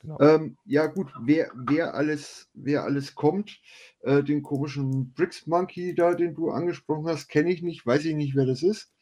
Genau. 0.01 0.21
Ähm, 0.21 0.55
ja, 0.63 0.85
gut, 0.85 1.11
wer, 1.25 1.51
wer, 1.53 1.95
alles, 1.95 2.49
wer 2.53 2.83
alles 2.83 3.13
kommt, 3.13 3.59
äh, 4.03 4.23
den 4.23 4.41
komischen 4.41 5.11
Bricks 5.11 5.47
Monkey 5.47 5.93
da, 5.93 6.13
den 6.13 6.33
du 6.33 6.49
angesprochen 6.51 7.07
hast, 7.07 7.27
kenne 7.27 7.51
ich 7.51 7.61
nicht, 7.61 7.85
weiß 7.85 8.05
ich 8.05 8.15
nicht, 8.15 8.37
wer 8.37 8.45
das 8.45 8.63
ist. 8.63 8.93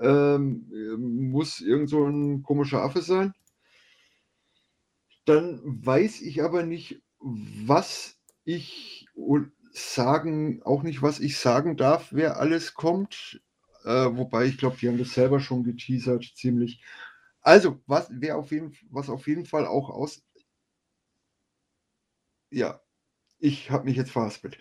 Ähm, 0.00 0.70
äh, 0.72 0.96
muss 0.96 1.60
irgend 1.60 1.90
so 1.90 2.06
ein 2.06 2.42
komischer 2.42 2.82
Affe 2.82 3.02
sein. 3.02 3.32
Dann 5.26 5.60
weiß 5.84 6.22
ich 6.22 6.42
aber 6.42 6.62
nicht, 6.64 7.02
was 7.20 8.16
ich 8.44 9.06
sagen, 9.72 10.62
auch 10.64 10.82
nicht, 10.82 11.02
was 11.02 11.20
ich 11.20 11.36
sagen 11.38 11.76
darf, 11.76 12.08
wer 12.12 12.38
alles 12.38 12.74
kommt. 12.74 13.40
Äh, 13.84 13.90
wobei 14.16 14.46
ich 14.46 14.58
glaube, 14.58 14.76
die 14.80 14.88
haben 14.88 14.98
das 14.98 15.12
selber 15.14 15.40
schon 15.40 15.62
geteasert, 15.64 16.24
ziemlich. 16.34 16.82
Also, 17.42 17.80
was, 17.86 18.08
wer 18.12 18.36
auf 18.38 18.50
jeden, 18.50 18.74
was 18.90 19.08
auf 19.10 19.26
jeden 19.28 19.46
Fall 19.46 19.66
auch 19.66 19.90
aus. 19.90 20.22
Ja, 22.50 22.80
ich 23.40 23.70
habe 23.70 23.84
mich 23.86 23.96
jetzt 23.96 24.12
verhaspelt. 24.12 24.58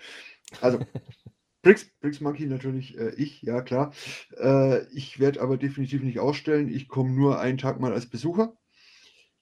Also, 0.62 0.80
Bricks, 1.68 1.86
Bricks 2.00 2.22
Monkey 2.22 2.46
natürlich, 2.46 2.98
äh, 2.98 3.14
ich, 3.16 3.42
ja 3.42 3.62
klar. 3.62 3.94
Äh, 4.38 4.86
ich 4.94 5.20
werde 5.20 5.42
aber 5.42 5.58
definitiv 5.58 6.02
nicht 6.02 6.18
ausstellen. 6.18 6.70
Ich 6.70 6.88
komme 6.88 7.12
nur 7.12 7.40
einen 7.42 7.58
Tag 7.58 7.82
mal 7.82 7.92
als 7.92 8.06
Besucher. 8.06 8.56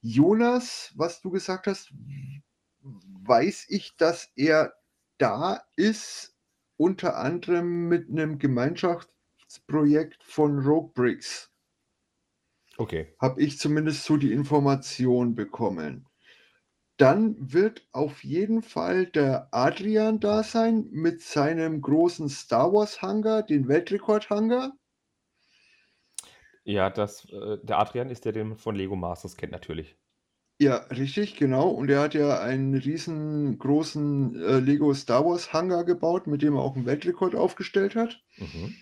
Jonas, 0.01 0.91
was 0.95 1.21
du 1.21 1.29
gesagt 1.29 1.67
hast, 1.67 1.93
weiß 2.81 3.67
ich, 3.69 3.95
dass 3.97 4.31
er 4.35 4.73
da 5.19 5.61
ist, 5.75 6.35
unter 6.77 7.17
anderem 7.17 7.87
mit 7.87 8.09
einem 8.09 8.39
Gemeinschaftsprojekt 8.39 10.23
von 10.23 10.59
Rogue 10.59 10.91
Bricks 10.95 11.51
Okay. 12.77 13.07
habe 13.19 13.41
ich 13.41 13.59
zumindest 13.59 14.03
so 14.03 14.17
die 14.17 14.33
Information 14.33 15.35
bekommen. 15.35 16.07
Dann 16.97 17.35
wird 17.53 17.85
auf 17.91 18.23
jeden 18.23 18.61
Fall 18.61 19.05
der 19.05 19.49
Adrian 19.51 20.19
da 20.19 20.43
sein 20.43 20.87
mit 20.91 21.21
seinem 21.21 21.81
großen 21.81 22.29
Star 22.29 22.71
Wars 22.71 23.01
Hangar, 23.01 23.43
den 23.43 23.67
Weltrekord 23.67 24.29
Hangar. 24.29 24.73
Ja, 26.63 26.89
das, 26.89 27.25
äh, 27.25 27.57
der 27.63 27.79
Adrian 27.79 28.09
ist 28.09 28.25
der, 28.25 28.31
den 28.31 28.49
man 28.49 28.57
von 28.57 28.75
Lego 28.75 28.95
Masters 28.95 29.35
kennt, 29.35 29.51
natürlich. 29.51 29.97
Ja, 30.57 30.77
richtig, 30.85 31.35
genau. 31.35 31.67
Und 31.67 31.89
er 31.89 31.99
hat 31.99 32.13
ja 32.13 32.39
einen 32.39 32.75
riesengroßen 32.75 34.41
äh, 34.41 34.59
Lego 34.59 34.93
Star 34.93 35.25
Wars 35.25 35.51
Hangar 35.51 35.83
gebaut, 35.83 36.27
mit 36.27 36.41
dem 36.41 36.55
er 36.55 36.61
auch 36.61 36.75
einen 36.75 36.85
Weltrekord 36.85 37.35
aufgestellt 37.35 37.95
hat. 37.95 38.23
Mhm. 38.37 38.75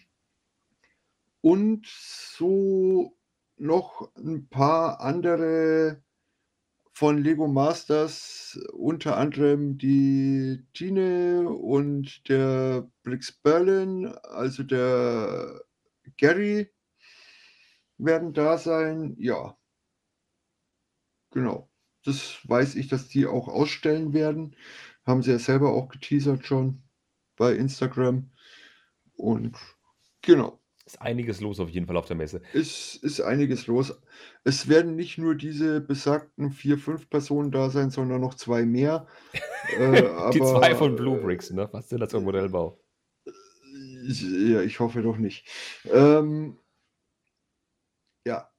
Und 1.42 1.88
so 1.88 3.18
noch 3.58 4.12
ein 4.16 4.48
paar 4.50 5.02
andere 5.02 6.04
von 6.94 7.18
Lego 7.24 7.48
Masters, 7.48 8.60
unter 8.72 9.18
anderem 9.18 9.78
die 9.78 10.64
Tine 10.74 11.50
und 11.50 12.30
der 12.30 12.90
Brix 13.04 13.32
Berlin, 13.32 14.08
also 14.24 14.62
der 14.64 15.64
Gary, 16.18 16.72
werden 17.98 18.34
da 18.34 18.58
sein. 18.58 19.16
Ja, 19.18 19.58
genau. 21.32 21.70
Das 22.06 22.40
weiß 22.48 22.76
ich, 22.76 22.88
dass 22.90 23.08
die 23.08 23.26
auch 23.26 23.48
ausstellen 23.48 24.14
werden. 24.14 24.56
Haben 25.06 25.24
sie 25.24 25.32
ja 25.32 25.40
selber 25.40 25.74
auch 25.74 25.90
geteasert 25.90 26.46
schon 26.46 26.84
bei 27.38 27.54
Instagram. 27.56 28.30
Und 29.16 29.58
genau. 30.22 30.63
Ist 30.86 31.02
einiges 31.02 31.40
los 31.40 31.62
auf 31.62 31.70
jeden 31.70 31.88
Fall 31.88 31.96
auf 31.96 32.08
der 32.08 32.18
Messe. 32.18 32.42
Es 32.54 32.96
ist 32.96 33.22
einiges 33.22 33.68
los. 33.68 34.02
Es 34.44 34.68
werden 34.68 34.96
nicht 34.98 35.18
nur 35.18 35.34
diese 35.36 35.80
besagten 35.80 36.52
vier, 36.52 36.78
fünf 36.78 37.10
Personen 37.10 37.52
da 37.52 37.70
sein, 37.70 37.90
sondern 37.90 38.22
noch 38.22 38.36
zwei 38.36 38.66
mehr. 38.66 39.08
Äh, 39.80 40.02
Die 40.34 40.42
aber, 40.42 40.60
zwei 40.60 40.76
von 40.76 40.98
Blue 40.98 41.22
Bricks, 41.22 41.50
ne? 41.52 41.70
Was 41.72 41.88
denn 41.88 41.98
das 42.02 42.12
für 42.12 42.18
ein 42.18 42.26
Modellbau? 42.26 42.82
Ich, 44.06 44.22
ja, 44.22 44.62
ich 44.62 44.78
hoffe 44.82 45.02
doch 45.02 45.16
nicht. 45.16 45.48
Ähm, 45.90 46.60
ja, 48.28 48.52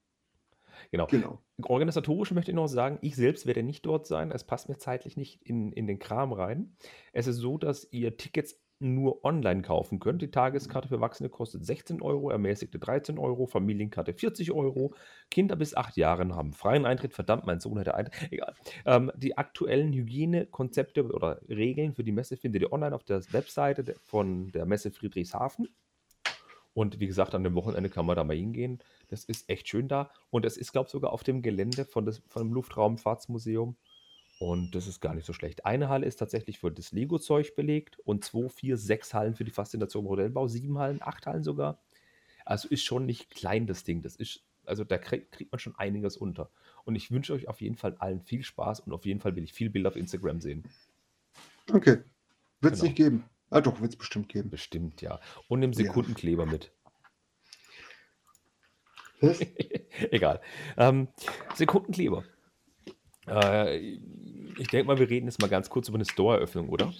Genau. 0.90 1.06
genau. 1.06 1.42
Organisatorisch 1.62 2.30
möchte 2.30 2.52
ich 2.52 2.54
noch 2.54 2.68
sagen, 2.68 2.98
ich 3.02 3.16
selbst 3.16 3.46
werde 3.46 3.64
nicht 3.64 3.84
dort 3.84 4.06
sein. 4.06 4.30
Es 4.30 4.44
passt 4.44 4.68
mir 4.68 4.78
zeitlich 4.78 5.16
nicht 5.16 5.42
in, 5.42 5.72
in 5.72 5.86
den 5.88 5.98
Kram 5.98 6.32
rein. 6.32 6.76
Es 7.12 7.26
ist 7.26 7.36
so, 7.38 7.58
dass 7.58 7.88
ihr 7.90 8.16
Tickets 8.16 8.60
nur 8.84 9.24
online 9.24 9.62
kaufen 9.62 9.98
könnt. 9.98 10.22
Die 10.22 10.30
Tageskarte 10.30 10.88
für 10.88 10.96
Erwachsene 10.96 11.28
kostet 11.28 11.64
16 11.64 12.02
Euro, 12.02 12.30
ermäßigte 12.30 12.78
13 12.78 13.18
Euro, 13.18 13.46
Familienkarte 13.46 14.12
40 14.12 14.52
Euro. 14.52 14.94
Kinder 15.30 15.56
bis 15.56 15.74
8 15.74 15.96
Jahren 15.96 16.36
haben 16.36 16.52
freien 16.52 16.84
Eintritt. 16.84 17.14
Verdammt, 17.14 17.46
mein 17.46 17.60
Sohn 17.60 17.78
hätte 17.78 17.94
Eintritt. 17.94 18.32
Egal. 18.32 18.54
Ähm, 18.84 19.10
die 19.16 19.38
aktuellen 19.38 19.92
Hygienekonzepte 19.92 21.04
oder 21.04 21.40
Regeln 21.48 21.94
für 21.94 22.04
die 22.04 22.12
Messe 22.12 22.36
findet 22.36 22.62
ihr 22.62 22.72
online 22.72 22.94
auf 22.94 23.04
der 23.04 23.22
Webseite 23.32 23.94
von 24.02 24.52
der 24.52 24.66
Messe 24.66 24.90
Friedrichshafen. 24.90 25.68
Und 26.74 26.98
wie 26.98 27.06
gesagt, 27.06 27.34
an 27.34 27.44
dem 27.44 27.54
Wochenende 27.54 27.88
kann 27.88 28.04
man 28.04 28.16
da 28.16 28.24
mal 28.24 28.36
hingehen. 28.36 28.80
Das 29.08 29.24
ist 29.24 29.48
echt 29.48 29.68
schön 29.68 29.88
da. 29.88 30.10
Und 30.30 30.44
es 30.44 30.56
ist, 30.56 30.72
glaube 30.72 30.86
ich, 30.86 30.92
sogar 30.92 31.12
auf 31.12 31.22
dem 31.22 31.40
Gelände 31.40 31.84
von, 31.84 32.04
des, 32.04 32.22
von 32.26 32.42
dem 32.42 32.52
Luftraumfahrtsmuseum. 32.52 33.76
Und 34.44 34.74
das 34.74 34.86
ist 34.86 35.00
gar 35.00 35.14
nicht 35.14 35.24
so 35.24 35.32
schlecht. 35.32 35.64
Eine 35.64 35.88
Halle 35.88 36.04
ist 36.04 36.16
tatsächlich 36.16 36.58
für 36.58 36.70
das 36.70 36.92
Lego-Zeug 36.92 37.56
belegt 37.56 37.98
und 38.00 38.26
zwei, 38.26 38.50
vier, 38.50 38.76
sechs 38.76 39.14
Hallen 39.14 39.34
für 39.34 39.44
die 39.44 39.50
Faszination 39.50 40.04
Modellbau, 40.04 40.48
sieben 40.48 40.76
Hallen, 40.76 40.98
acht 41.00 41.26
Hallen 41.26 41.42
sogar. 41.42 41.78
Also 42.44 42.68
ist 42.68 42.84
schon 42.84 43.06
nicht 43.06 43.30
klein 43.30 43.66
das 43.66 43.84
Ding. 43.84 44.02
Das 44.02 44.16
ist 44.16 44.44
Also 44.66 44.84
da 44.84 44.98
krieg, 44.98 45.32
kriegt 45.32 45.50
man 45.50 45.58
schon 45.60 45.74
einiges 45.78 46.18
unter. 46.18 46.50
Und 46.84 46.94
ich 46.94 47.10
wünsche 47.10 47.32
euch 47.32 47.48
auf 47.48 47.62
jeden 47.62 47.76
Fall 47.76 47.96
allen 48.00 48.20
viel 48.20 48.42
Spaß 48.42 48.80
und 48.80 48.92
auf 48.92 49.06
jeden 49.06 49.20
Fall 49.20 49.34
will 49.34 49.44
ich 49.44 49.54
viel 49.54 49.70
Bilder 49.70 49.88
auf 49.88 49.96
Instagram 49.96 50.42
sehen. 50.42 50.64
Okay. 51.72 51.98
Wird 52.60 52.74
es 52.74 52.80
Genau. 52.80 52.88
nicht 52.90 52.96
geben. 52.96 53.24
Ah 53.48 53.62
doch, 53.62 53.80
wird 53.80 53.92
es 53.92 53.96
bestimmt 53.96 54.28
geben. 54.28 54.50
Bestimmt, 54.50 55.00
ja. 55.00 55.20
Und 55.48 55.60
nimm 55.60 55.72
Sekundenkleber 55.72 56.44
mit. 56.44 56.70
Was? 59.22 59.40
Egal. 60.10 60.42
Ähm, 60.76 61.08
Sekundenkleber. 61.54 62.24
Äh, 63.26 63.98
ich 64.58 64.68
denke 64.68 64.86
mal, 64.86 64.98
wir 64.98 65.08
reden 65.08 65.26
jetzt 65.26 65.40
mal 65.40 65.48
ganz 65.48 65.70
kurz 65.70 65.88
über 65.88 65.96
eine 65.96 66.04
Store-Eröffnung, 66.04 66.68
oder? 66.68 66.92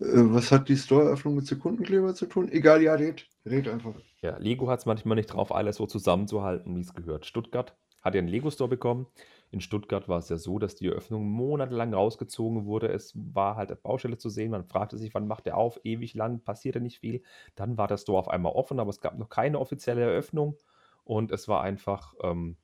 Äh, 0.00 0.32
was 0.32 0.50
hat 0.50 0.68
die 0.68 0.76
Store-Eröffnung 0.76 1.36
mit 1.36 1.46
Sekundenkleber 1.46 2.14
zu 2.14 2.26
tun? 2.26 2.50
Egal, 2.50 2.82
ja, 2.82 2.94
red. 2.94 3.26
Red 3.44 3.68
einfach. 3.68 3.94
Ja, 4.20 4.36
Lego 4.38 4.68
hat 4.68 4.80
es 4.80 4.86
manchmal 4.86 5.16
nicht 5.16 5.32
drauf, 5.32 5.54
alles 5.54 5.76
so 5.76 5.86
zusammenzuhalten, 5.86 6.76
wie 6.76 6.80
es 6.80 6.94
gehört. 6.94 7.26
Stuttgart 7.26 7.76
hat 8.02 8.14
ja 8.14 8.18
einen 8.20 8.28
Lego-Store 8.28 8.68
bekommen. 8.68 9.06
In 9.50 9.60
Stuttgart 9.60 10.08
war 10.08 10.18
es 10.18 10.30
ja 10.30 10.38
so, 10.38 10.58
dass 10.58 10.76
die 10.76 10.86
Eröffnung 10.86 11.28
monatelang 11.28 11.92
rausgezogen 11.92 12.64
wurde. 12.64 12.88
Es 12.88 13.12
war 13.14 13.56
halt 13.56 13.68
eine 13.68 13.76
Baustelle 13.76 14.16
zu 14.16 14.30
sehen. 14.30 14.50
Man 14.50 14.64
fragte 14.64 14.96
sich, 14.96 15.12
wann 15.12 15.26
macht 15.26 15.46
er 15.46 15.58
auf? 15.58 15.78
Ewig 15.84 16.14
lang, 16.14 16.40
passierte 16.40 16.80
nicht 16.80 17.00
viel. 17.00 17.22
Dann 17.54 17.76
war 17.76 17.86
der 17.86 17.98
Store 17.98 18.18
auf 18.18 18.28
einmal 18.28 18.52
offen, 18.52 18.80
aber 18.80 18.88
es 18.88 19.00
gab 19.00 19.18
noch 19.18 19.28
keine 19.28 19.58
offizielle 19.58 20.00
Eröffnung. 20.00 20.56
Und 21.04 21.32
es 21.32 21.48
war 21.48 21.62
einfach 21.62 22.14
ähm, 22.22 22.56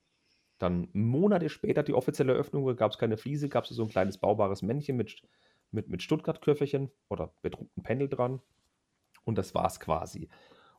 dann 0.59 0.89
Monate 0.93 1.49
später 1.49 1.83
die 1.83 1.95
offizielle 1.95 2.33
Eröffnung. 2.33 2.77
Gab 2.77 2.93
es 2.93 2.99
keine 2.99 3.17
Fliese, 3.17 3.49
gab 3.49 3.65
es 3.65 3.71
so 3.71 3.83
ein 3.83 3.89
kleines 3.89 4.19
baubares 4.19 4.63
Männchen 4.63 4.97
mit, 4.97 5.23
mit, 5.71 5.89
mit 5.89 6.03
Stuttgart-Köfferchen 6.03 6.91
oder 7.09 7.33
bedruckten 7.43 7.83
Pendel 7.83 8.09
dran. 8.09 8.41
Und 9.25 9.39
das 9.39 9.55
war's 9.55 9.79
quasi. 9.79 10.29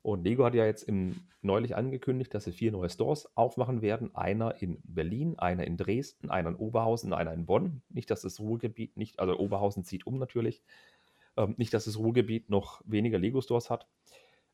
Und 0.01 0.23
Lego 0.23 0.45
hat 0.45 0.55
ja 0.55 0.65
jetzt 0.65 0.83
im, 0.83 1.27
neulich 1.41 1.75
angekündigt, 1.75 2.33
dass 2.33 2.45
sie 2.45 2.53
vier 2.53 2.71
neue 2.71 2.89
Stores 2.89 3.35
aufmachen 3.35 3.81
werden. 3.81 4.15
Einer 4.15 4.61
in 4.61 4.79
Berlin, 4.83 5.37
einer 5.37 5.65
in 5.65 5.77
Dresden, 5.77 6.29
einer 6.29 6.49
in 6.49 6.55
Oberhausen, 6.55 7.13
einer 7.13 7.33
in 7.33 7.45
Bonn. 7.45 7.81
Nicht, 7.89 8.09
dass 8.09 8.21
das 8.21 8.39
Ruhrgebiet 8.39 8.95
nicht, 8.95 9.19
also 9.19 9.37
Oberhausen 9.37 9.83
zieht 9.83 10.07
um 10.07 10.17
natürlich. 10.17 10.63
Ähm, 11.35 11.53
nicht, 11.57 11.73
dass 11.73 11.85
das 11.85 11.97
Ruhrgebiet 11.97 12.49
noch 12.49 12.81
weniger 12.85 13.19
Lego-Stores 13.19 13.69
hat. 13.69 13.87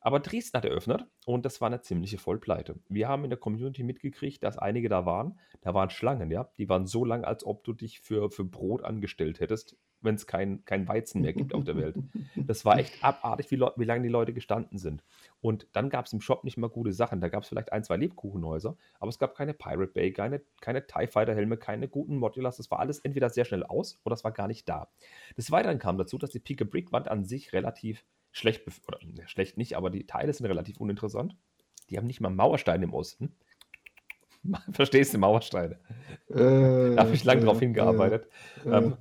Aber 0.05 0.19
Dresden 0.19 0.55
hat 0.55 0.65
eröffnet 0.65 1.07
und 1.25 1.45
das 1.45 1.61
war 1.61 1.65
eine 1.65 1.81
ziemliche 1.81 2.19
Vollpleite. 2.19 2.75
Wir 2.89 3.07
haben 3.07 3.23
in 3.23 3.31
der 3.31 3.39
Community 3.39 3.81
mitgekriegt, 3.81 4.43
dass 4.43 4.55
einige 4.55 4.87
da 4.87 5.07
waren. 5.07 5.39
Da 5.61 5.73
waren 5.73 5.89
Schlangen, 5.89 6.29
ja. 6.29 6.47
Die 6.59 6.69
waren 6.69 6.85
so 6.85 7.03
lang, 7.03 7.23
als 7.23 7.43
ob 7.43 7.63
du 7.63 7.73
dich 7.73 8.01
für, 8.01 8.29
für 8.29 8.43
Brot 8.43 8.83
angestellt 8.83 9.39
hättest, 9.39 9.77
wenn 10.01 10.13
es 10.13 10.27
kein, 10.27 10.63
kein 10.63 10.87
Weizen 10.87 11.23
mehr 11.23 11.33
gibt 11.33 11.55
auf 11.55 11.63
der 11.63 11.75
Welt. 11.75 11.95
Das 12.35 12.65
war 12.65 12.77
echt 12.77 13.03
abartig, 13.03 13.49
wie, 13.49 13.59
wie 13.59 13.83
lange 13.83 14.03
die 14.03 14.09
Leute 14.09 14.31
gestanden 14.31 14.77
sind. 14.77 15.03
Und 15.41 15.65
dann 15.73 15.89
gab 15.89 16.05
es 16.05 16.13
im 16.13 16.21
Shop 16.21 16.43
nicht 16.43 16.57
mal 16.57 16.69
gute 16.69 16.93
Sachen. 16.93 17.19
Da 17.19 17.27
gab 17.27 17.41
es 17.41 17.49
vielleicht 17.49 17.73
ein, 17.73 17.83
zwei 17.83 17.97
Lebkuchenhäuser, 17.97 18.77
aber 18.99 19.09
es 19.09 19.17
gab 19.17 19.33
keine 19.33 19.55
Pirate 19.55 19.91
Bay, 19.91 20.13
keine, 20.13 20.43
keine 20.61 20.85
TIE 20.85 21.07
Fighter 21.07 21.33
Helme, 21.33 21.57
keine 21.57 21.87
guten 21.87 22.17
Modulars. 22.17 22.57
Das 22.57 22.69
war 22.69 22.77
alles 22.77 22.99
entweder 22.99 23.31
sehr 23.31 23.45
schnell 23.45 23.63
aus 23.63 23.99
oder 24.03 24.13
es 24.13 24.23
war 24.23 24.33
gar 24.33 24.47
nicht 24.47 24.69
da. 24.69 24.87
Des 25.35 25.49
Weiteren 25.49 25.79
kam 25.79 25.97
dazu, 25.97 26.19
dass 26.19 26.29
die 26.29 26.39
Pick 26.39 26.61
a 26.61 26.65
Brick 26.65 26.91
Wand 26.91 27.07
an 27.07 27.25
sich 27.25 27.53
relativ 27.53 28.05
schlecht, 28.35 28.63
oder 28.87 28.99
ne, 29.05 29.27
schlecht 29.27 29.57
nicht, 29.57 29.77
aber 29.77 29.89
die 29.89 30.05
Teile 30.05 30.33
sind 30.33 30.45
relativ 30.45 30.77
uninteressant. 30.77 31.35
Die 31.89 31.97
haben 31.97 32.07
nicht 32.07 32.19
mal 32.19 32.29
Mauersteine 32.29 32.83
im 32.83 32.93
Osten. 32.93 33.35
Verstehst 34.71 35.13
du, 35.13 35.17
Mauersteine? 35.17 35.79
Äh, 36.29 36.35
Da 36.95 37.03
habe 37.03 37.13
ich 37.13 37.23
lange 37.23 37.41
äh, 37.41 37.45
drauf 37.45 37.59
hingearbeitet. 37.59 38.27
Äh, 38.65 38.69
Ähm, 38.69 38.97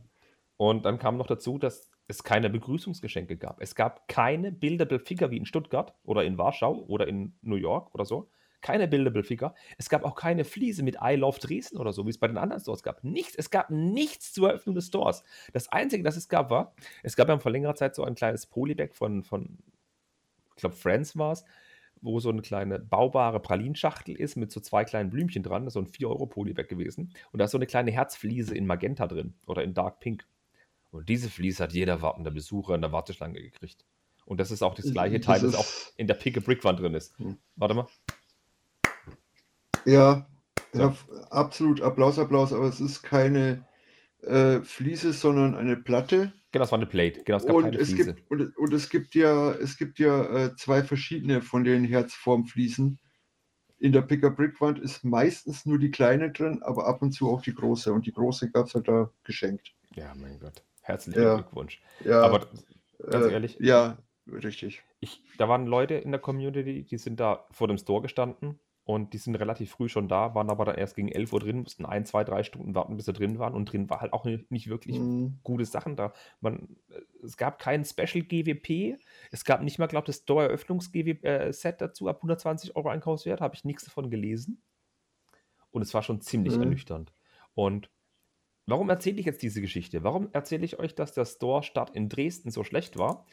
und 0.57 0.85
dann 0.85 0.99
kam 0.99 1.16
noch 1.16 1.27
dazu, 1.27 1.59
dass 1.59 1.90
es 2.07 2.23
keine 2.23 2.49
Begrüßungsgeschenke 2.49 3.37
gab. 3.37 3.61
Es 3.61 3.75
gab 3.75 4.07
keine 4.09 4.53
Buildable 4.53 5.01
Figure 5.01 5.31
wie 5.31 5.38
in 5.38 5.47
Stuttgart 5.47 5.94
oder 6.05 6.25
in 6.25 6.38
Warschau 6.38 6.85
oder 6.87 7.09
in 7.09 7.37
New 7.42 7.57
York 7.57 7.92
oder 7.94 8.05
so. 8.05 8.31
Keine 8.64 8.88
Buildable 8.88 9.22
Figure. 9.22 9.55
Es 9.77 9.90
gab 9.90 10.05
auch 10.05 10.14
keine 10.14 10.42
Fliese 10.44 10.83
mit 10.83 10.96
I 11.03 11.16
Love 11.16 11.38
Dresden 11.38 11.77
oder 11.77 11.92
so, 11.92 12.07
wie 12.07 12.11
es 12.11 12.16
bei 12.18 12.29
den 12.29 12.38
anderen 12.38 12.62
Stores 12.62 12.83
gab. 12.83 13.05
Nichts. 13.05 13.35
Es 13.37 13.50
gab 13.50 13.68
nichts 13.68 14.33
zur 14.33 14.48
Eröffnung 14.48 14.74
des 14.74 14.87
Stores. 14.87 15.22
Das 15.53 15.68
Einzige, 15.68 16.03
das 16.03 16.16
es 16.16 16.31
gab, 16.31 16.48
war, 16.48 16.74
es 17.03 17.14
gab 17.14 17.29
ja 17.29 17.38
vor 17.38 17.53
längerer 17.53 17.74
Zeit 17.74 17.94
so 17.94 18.05
ein 18.05 18.14
kleines 18.14 18.46
Polybag 18.46 18.94
von, 18.94 19.22
von 19.22 19.59
ich 20.57 20.61
glaube, 20.62 20.77
Friends 20.77 21.18
war 21.18 21.33
es, 21.33 21.44
wo 22.00 22.20
so 22.20 22.31
eine 22.31 22.40
kleine 22.40 22.79
baubare 22.79 23.38
Pralinschachtel 23.38 24.16
ist 24.16 24.37
mit 24.37 24.50
so 24.50 24.61
zwei 24.61 24.85
kleinen 24.85 25.11
Blümchen 25.11 25.42
dran. 25.42 25.64
Das 25.66 25.72
ist 25.72 25.74
so 25.74 25.81
ein 25.81 25.87
4-Euro-Polybag 25.87 26.66
gewesen. 26.68 27.12
Und 27.33 27.40
da 27.40 27.44
ist 27.44 27.50
so 27.50 27.59
eine 27.59 27.66
kleine 27.66 27.90
Herzfliese 27.90 28.57
in 28.57 28.66
Magenta 28.66 29.07
drin 29.07 29.35
oder 29.46 29.62
in 29.62 29.74
Dark 29.74 30.00
Pink. 30.00 30.27
Und 30.90 31.09
diese 31.11 31.29
Fliese 31.29 31.64
hat 31.64 31.74
jeder 31.74 32.00
wartende 32.00 32.31
Besucher 32.31 32.74
in 32.74 32.81
der 32.81 32.92
Warteschlange 32.92 33.42
gekriegt. 33.42 33.85
Und 34.27 34.40
das 34.40 34.50
ist 34.50 34.62
auch 34.62 34.74
das 34.74 34.90
gleiche 34.90 35.18
Das 35.18 35.27
Teil, 35.27 35.40
das 35.40 35.50
ist- 35.50 35.59
auch 35.59 35.92
in 35.98 36.07
der 36.07 36.14
Pick 36.14 36.38
a 36.38 36.40
Brick 36.40 36.64
Wand 36.64 36.81
drin 36.81 36.94
ist. 36.94 37.18
Hm. 37.18 37.37
Warte 37.57 37.74
mal. 37.74 37.87
Ja, 39.87 40.27
So. 40.73 40.81
ja, 40.81 40.94
absolut 41.31 41.81
Applaus, 41.83 42.18
Applaus, 42.18 42.53
aber 42.53 42.66
es 42.66 42.81
ist 42.81 43.03
keine 43.03 43.64
äh, 44.23 44.61
Fliese, 44.61 45.12
sondern 45.12 45.55
eine 45.55 45.77
Platte. 45.77 46.33
Genau, 46.53 46.62
das 46.62 46.73
war 46.73 46.79
eine 46.79 46.87
Plate. 46.87 47.23
Genau, 47.25 47.38
es 47.38 47.47
gab 47.47 47.57
Und 47.57 47.64
keine 47.64 47.79
es 47.79 47.88
Fliese. 47.88 48.14
gibt, 48.14 48.31
und, 48.31 48.57
und 48.57 48.73
es 48.75 48.88
gibt 48.88 49.14
ja, 49.14 49.53
es 49.53 49.77
gibt 49.77 49.99
ja 49.99 50.25
äh, 50.47 50.57
zwei 50.57 50.83
verschiedene 50.83 51.42
von 51.42 51.64
den 51.64 51.85
Herzformfliesen. 51.85 52.99
In 53.81 53.92
der 53.92 54.03
Pick-a-Brick-Wand 54.03 54.79
ist 54.79 55.05
meistens 55.05 55.66
nur 55.66 55.79
die 55.79 55.90
kleine 55.90 56.31
drin, 56.33 56.62
aber 56.62 56.87
ab 56.87 57.03
und 57.03 57.12
zu 57.12 57.29
auch 57.29 57.42
die 57.42 57.55
große. 57.55 57.92
Und 57.92 58.07
die 58.07 58.12
große 58.12 58.51
gab 58.51 58.66
es 58.66 58.75
halt 58.75 58.88
da 58.88 59.11
geschenkt. 59.25 59.75
Ja, 59.94 60.14
mein 60.14 60.38
Gott. 60.38 60.62
Herzlichen 60.83 61.20
Ja. 61.20 61.35
Glückwunsch. 61.35 61.83
Ja, 62.05 62.23
Aber 62.23 62.47
ganz 63.11 63.27
äh, 63.27 63.33
ehrlich, 63.33 63.57
Ja, 63.61 63.99
richtig. 64.27 64.83
ich, 65.01 65.23
da 65.38 65.49
waren 65.49 65.66
Leute 65.66 65.94
in 65.94 66.12
der 66.12 66.20
Community, 66.20 66.85
die 66.85 66.99
sind 66.99 67.20
da 67.20 67.47
vor 67.51 67.68
dem 67.68 67.79
Store 67.79 68.01
gestanden 68.03 68.59
und 68.85 69.12
die 69.14 69.18
sind 69.18 69.35
relativ 69.37 69.70
früh 69.73 69.88
schon 69.88 70.09
da, 70.09 70.35
waren 70.35 70.51
aber 70.51 70.64
dann 70.66 70.77
erst 70.77 70.94
gegen 70.97 71.09
11 71.09 71.33
Uhr 71.33 71.40
drin, 71.40 71.62
mussten 71.62 71.87
ein, 71.87 72.05
zwei, 72.05 72.23
drei 72.25 72.42
Stunden 72.42 72.75
warten, 72.75 72.97
bis 72.97 73.07
sie 73.07 73.12
drin 73.14 73.38
waren 73.38 73.55
und 73.55 73.73
drin 73.73 73.88
war 73.90 74.01
halt 74.01 74.12
auch 74.12 74.25
nicht, 74.25 74.68
wirklich 74.68 74.99
Mhm. 74.99 75.38
gute 75.42 75.64
Sachen 75.64 75.97
da. 75.97 76.12
Man, 76.40 76.77
äh, 76.90 77.01
es 77.25 77.37
gab 77.37 77.59
keinen 77.59 77.85
Special 77.85 78.25
GWP, 78.25 78.99
es 79.31 79.44
gab 79.44 79.62
nicht 79.62 79.79
mal, 79.79 79.87
glaube 79.87 80.05
ich, 80.05 80.16
das 80.16 80.23
Store-Eröffnungs-Set 80.23 81.81
dazu 81.81 82.09
ab 82.09 82.23
120 82.23 82.77
Euro 82.77 82.88
Einkaufswert, 82.88 83.40
habe 83.40 83.55
ich 83.55 83.64
nichts 83.64 83.85
davon 83.85 84.11
gelesen. 84.11 84.62
Und 85.70 85.83
es 85.83 85.92
war 85.94 86.03
schon 86.03 86.20
ziemlich 86.20 86.55
Mhm. 86.55 86.61
ernüchternd. 86.61 87.12
Und 87.55 87.90
warum 88.66 88.90
erzähle 88.90 89.20
ich 89.20 89.27
jetzt 89.27 89.42
diese 89.42 89.61
Geschichte? 89.61 90.05
Warum 90.05 90.31
erzähle 90.33 90.64
ich 90.64 90.79
euch, 90.79 90.94
dass 90.94 91.14
der 91.14 91.25
Store-Start 91.27 91.90
in 91.97 92.09
Dresden 92.09 92.51
so 92.51 92.64
schlecht 92.64 92.99
war? 92.99 93.27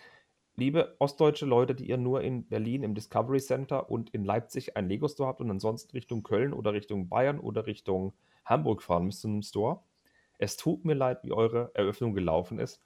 Liebe 0.55 0.95
ostdeutsche 0.99 1.45
Leute, 1.45 1.73
die 1.73 1.87
ihr 1.87 1.97
nur 1.97 2.21
in 2.21 2.47
Berlin 2.47 2.83
im 2.83 2.93
Discovery 2.93 3.39
Center 3.39 3.89
und 3.89 4.09
in 4.11 4.25
Leipzig 4.25 4.75
einen 4.75 4.89
Lego-Store 4.89 5.29
habt 5.29 5.41
und 5.41 5.49
ansonsten 5.49 5.91
Richtung 5.91 6.23
Köln 6.23 6.53
oder 6.53 6.73
Richtung 6.73 7.07
Bayern 7.07 7.39
oder 7.39 7.65
Richtung 7.65 8.13
Hamburg 8.45 8.83
fahren 8.83 9.05
müsst 9.05 9.21
zu 9.21 9.27
einem 9.27 9.43
Store. 9.43 9.81
Es 10.37 10.57
tut 10.57 10.85
mir 10.85 10.93
leid, 10.93 11.23
wie 11.23 11.31
eure 11.31 11.71
Eröffnung 11.73 12.13
gelaufen 12.13 12.59
ist. 12.59 12.81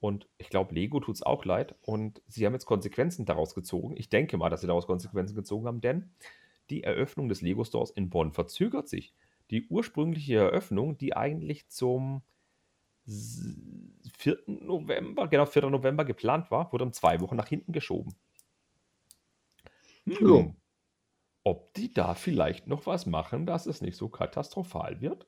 Und 0.00 0.28
ich 0.38 0.48
glaube, 0.48 0.74
Lego 0.74 1.00
tut 1.00 1.16
es 1.16 1.22
auch 1.22 1.44
leid. 1.44 1.74
Und 1.82 2.22
sie 2.28 2.46
haben 2.46 2.52
jetzt 2.52 2.66
Konsequenzen 2.66 3.26
daraus 3.26 3.54
gezogen. 3.54 3.96
Ich 3.96 4.08
denke 4.08 4.36
mal, 4.36 4.50
dass 4.50 4.60
sie 4.60 4.66
daraus 4.66 4.86
Konsequenzen 4.86 5.34
gezogen 5.34 5.66
haben, 5.66 5.80
denn 5.80 6.10
die 6.70 6.84
Eröffnung 6.84 7.28
des 7.28 7.42
Lego 7.42 7.64
Stores 7.64 7.90
in 7.90 8.10
Bonn 8.10 8.32
verzögert 8.32 8.88
sich. 8.88 9.12
Die 9.50 9.66
ursprüngliche 9.68 10.36
Eröffnung, 10.36 10.98
die 10.98 11.16
eigentlich 11.16 11.68
zum 11.68 12.22
4. 13.08 14.38
November, 14.46 15.28
genau 15.28 15.46
4. 15.46 15.70
November 15.70 16.04
geplant 16.04 16.50
war, 16.50 16.72
wurde 16.72 16.84
um 16.84 16.92
zwei 16.92 17.20
Wochen 17.20 17.36
nach 17.36 17.48
hinten 17.48 17.72
geschoben. 17.72 18.14
Hm. 20.06 20.16
Ja. 20.28 20.54
Ob 21.44 21.74
die 21.74 21.92
da 21.92 22.14
vielleicht 22.14 22.68
noch 22.68 22.86
was 22.86 23.06
machen, 23.06 23.44
dass 23.46 23.66
es 23.66 23.80
nicht 23.80 23.96
so 23.96 24.08
katastrophal 24.08 25.00
wird? 25.00 25.26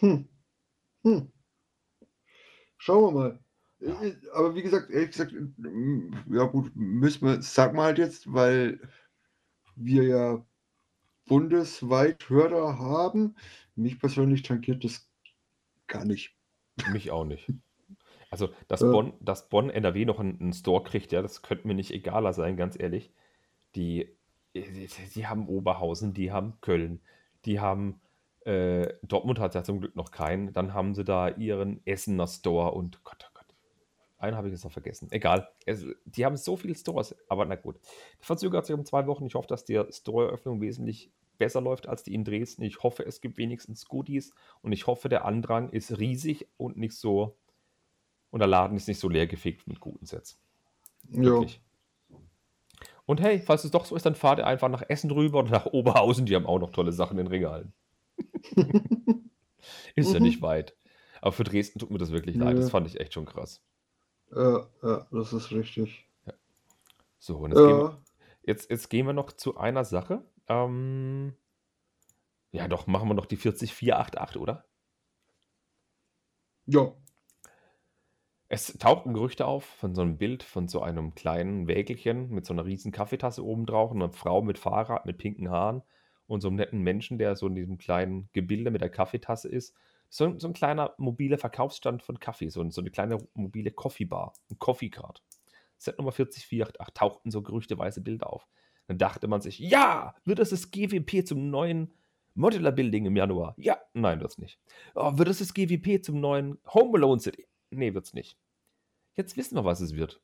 Hm. 0.00 0.28
Hm. 1.04 1.32
Schauen 2.78 3.14
wir 3.14 3.20
mal. 3.20 3.40
Ja. 3.80 4.02
Äh, 4.02 4.16
Aber 4.34 4.54
wie 4.54 4.62
gesagt, 4.62 4.90
ehrlich 4.90 5.10
gesagt, 5.10 5.32
ähm, 5.32 6.12
ja 6.30 6.44
gut, 6.44 6.72
müssen 6.74 7.26
wir, 7.26 7.42
sag 7.42 7.74
mal 7.74 7.84
halt 7.86 7.98
jetzt, 7.98 8.32
weil 8.32 8.80
wir 9.76 10.04
ja 10.04 10.46
bundesweit 11.26 12.28
Hörer 12.30 12.78
haben. 12.78 13.36
Mich 13.76 13.98
persönlich 14.00 14.42
tankiert 14.42 14.84
das 14.84 15.09
gar 15.90 16.04
nicht. 16.04 16.34
Mich 16.92 17.10
auch 17.10 17.24
nicht. 17.24 17.52
Also, 18.30 18.48
dass, 18.68 18.80
Ja. 18.80 18.90
Bonn, 18.90 19.12
dass 19.20 19.48
Bonn 19.48 19.70
NRW 19.70 20.04
noch 20.04 20.20
einen, 20.20 20.40
einen 20.40 20.52
Store 20.52 20.82
kriegt, 20.82 21.12
ja, 21.12 21.20
das 21.20 21.42
könnte 21.42 21.66
mir 21.66 21.74
nicht 21.74 21.90
egaler 21.90 22.32
sein, 22.32 22.56
ganz 22.56 22.78
ehrlich. 22.78 23.12
Die, 23.74 24.16
die, 24.54 24.88
die 25.14 25.26
haben 25.26 25.48
Oberhausen, 25.48 26.14
die 26.14 26.32
haben 26.32 26.60
Köln, 26.60 27.00
die 27.44 27.60
haben, 27.60 28.00
äh, 28.44 28.94
Dortmund 29.02 29.38
hat 29.40 29.54
ja 29.54 29.64
zum 29.64 29.80
Glück 29.80 29.96
noch 29.96 30.12
keinen. 30.12 30.52
Dann 30.52 30.74
haben 30.74 30.94
sie 30.94 31.04
da 31.04 31.28
ihren 31.28 31.84
Essener 31.86 32.28
Store 32.28 32.72
und 32.72 33.02
Gott, 33.04 33.26
oh 33.28 33.32
Gott. 33.34 33.46
Einen 34.18 34.36
habe 34.36 34.48
ich 34.48 34.52
jetzt 34.52 34.64
noch 34.64 34.72
vergessen. 34.72 35.08
Egal. 35.10 35.48
Es, 35.66 35.84
die 36.04 36.24
haben 36.24 36.36
so 36.36 36.56
viele 36.56 36.74
Stores, 36.74 37.16
aber 37.28 37.44
na 37.46 37.56
gut. 37.56 37.80
Verzögert 38.20 38.66
sich 38.66 38.74
um 38.74 38.84
zwei 38.84 39.06
Wochen. 39.06 39.26
Ich 39.26 39.34
hoffe, 39.34 39.48
dass 39.48 39.64
die 39.64 39.82
Store-Eröffnung 39.90 40.60
wesentlich 40.60 41.10
besser 41.40 41.60
läuft 41.60 41.88
als 41.88 42.04
die 42.04 42.14
in 42.14 42.22
Dresden. 42.24 42.62
Ich 42.62 42.84
hoffe, 42.84 43.04
es 43.04 43.20
gibt 43.20 43.36
wenigstens 43.38 43.86
Goodies 43.86 44.32
und 44.62 44.70
ich 44.70 44.86
hoffe, 44.86 45.08
der 45.08 45.24
Andrang 45.24 45.70
ist 45.70 45.98
riesig 45.98 46.46
und 46.56 46.76
nicht 46.76 46.94
so. 46.94 47.36
Und 48.30 48.38
der 48.38 48.46
Laden 48.46 48.76
ist 48.76 48.86
nicht 48.86 49.00
so 49.00 49.08
leer 49.08 49.26
gefegt 49.26 49.66
mit 49.66 49.80
guten 49.80 50.06
Sets. 50.06 50.38
Ja. 51.10 51.22
Wirklich. 51.22 51.60
Und 53.06 53.20
hey, 53.20 53.40
falls 53.40 53.64
es 53.64 53.72
doch 53.72 53.84
so 53.86 53.96
ist, 53.96 54.06
dann 54.06 54.14
fahrt 54.14 54.38
ihr 54.38 54.46
einfach 54.46 54.68
nach 54.68 54.84
Essen 54.88 55.10
rüber 55.10 55.40
und 55.40 55.50
nach 55.50 55.66
Oberhausen. 55.66 56.26
Die 56.26 56.36
haben 56.36 56.46
auch 56.46 56.60
noch 56.60 56.70
tolle 56.70 56.92
Sachen 56.92 57.18
in 57.18 57.24
den 57.24 57.32
Regalen. 57.32 57.72
ist 59.96 60.12
ja 60.12 60.20
Mhm. 60.20 60.26
nicht 60.26 60.42
weit. 60.42 60.76
Aber 61.20 61.32
für 61.32 61.42
Dresden 61.44 61.80
tut 61.80 61.90
mir 61.90 61.98
das 61.98 62.12
wirklich 62.12 62.36
leid. 62.36 62.56
Das 62.56 62.66
Ja. 62.66 62.70
fand 62.70 62.86
ich 62.86 63.00
echt 63.00 63.12
schon 63.14 63.24
krass. 63.26 63.60
Ja, 64.34 64.66
ja, 64.82 65.06
das 65.10 65.32
ist 65.32 65.50
richtig. 65.50 66.06
So, 67.18 67.36
und 67.38 67.50
jetzt, 67.50 67.58
gehen, 67.58 67.76
wir, 67.76 67.84
Ja, 67.84 67.98
jetzt, 68.46 68.70
jetzt 68.70 68.88
gehen 68.88 69.06
wir 69.06 69.12
noch 69.12 69.32
zu 69.32 69.58
einer 69.58 69.84
Sache. 69.84 70.24
Ähm, 70.50 71.32
ja, 72.50 72.66
doch, 72.68 72.86
machen 72.86 73.08
wir 73.08 73.14
noch 73.14 73.26
die 73.26 73.36
40488, 73.36 74.36
oder? 74.40 74.64
ja. 76.66 76.92
Es 78.48 78.76
tauchten 78.78 79.14
Gerüchte 79.14 79.46
auf 79.46 79.64
von 79.64 79.94
so 79.94 80.02
einem 80.02 80.18
Bild 80.18 80.42
von 80.42 80.66
so 80.66 80.82
einem 80.82 81.14
kleinen 81.14 81.68
Wägelchen 81.68 82.30
mit 82.30 82.44
so 82.44 82.52
einer 82.52 82.64
riesen 82.64 82.90
Kaffeetasse 82.90 83.44
oben 83.44 83.64
drauf 83.64 83.92
und 83.92 84.02
einer 84.02 84.12
Frau 84.12 84.42
mit 84.42 84.58
Fahrrad 84.58 85.06
mit 85.06 85.18
pinken 85.18 85.50
Haaren 85.50 85.82
und 86.26 86.40
so 86.40 86.48
einem 86.48 86.56
netten 86.56 86.80
Menschen, 86.80 87.18
der 87.18 87.36
so 87.36 87.46
in 87.46 87.54
diesem 87.54 87.78
kleinen 87.78 88.28
Gebilde 88.32 88.72
mit 88.72 88.80
der 88.80 88.90
Kaffeetasse 88.90 89.48
ist. 89.48 89.76
So, 90.08 90.36
so 90.36 90.48
ein 90.48 90.52
kleiner 90.52 90.94
mobiler 90.98 91.38
Verkaufsstand 91.38 92.02
von 92.02 92.18
Kaffee, 92.18 92.48
so, 92.48 92.68
so 92.70 92.80
eine 92.80 92.90
kleine 92.90 93.18
mobile 93.34 93.70
Coffee 93.70 94.04
Bar, 94.04 94.32
ein 94.50 94.58
Coffee 94.58 94.90
Card. 94.90 95.22
Set 95.78 95.98
Nummer 95.98 96.10
40488 96.10 96.92
tauchten 96.92 97.30
so 97.30 97.42
gerüchteweise 97.42 98.00
Bilder 98.00 98.32
auf. 98.32 98.48
Dann 98.90 98.98
dachte 98.98 99.28
man 99.28 99.40
sich, 99.40 99.60
ja, 99.60 100.16
wird 100.24 100.40
es 100.40 100.50
das 100.50 100.72
GWP 100.72 101.24
zum 101.24 101.48
neuen 101.48 101.92
Modular 102.34 102.72
Building 102.72 103.06
im 103.06 103.14
Januar? 103.14 103.54
Ja, 103.56 103.78
nein, 103.94 104.18
wird's 104.18 104.36
nicht. 104.36 104.58
Oh, 104.96 105.16
wird 105.16 105.28
es 105.28 105.38
das 105.38 105.54
GWP 105.54 106.04
zum 106.04 106.18
neuen 106.18 106.58
Home 106.74 106.98
Alone 106.98 107.20
City? 107.20 107.46
Nee, 107.70 107.94
wird's 107.94 108.14
nicht. 108.14 108.36
Jetzt 109.14 109.36
wissen 109.36 109.54
wir, 109.54 109.64
was 109.64 109.80
es 109.80 109.94
wird. 109.94 110.20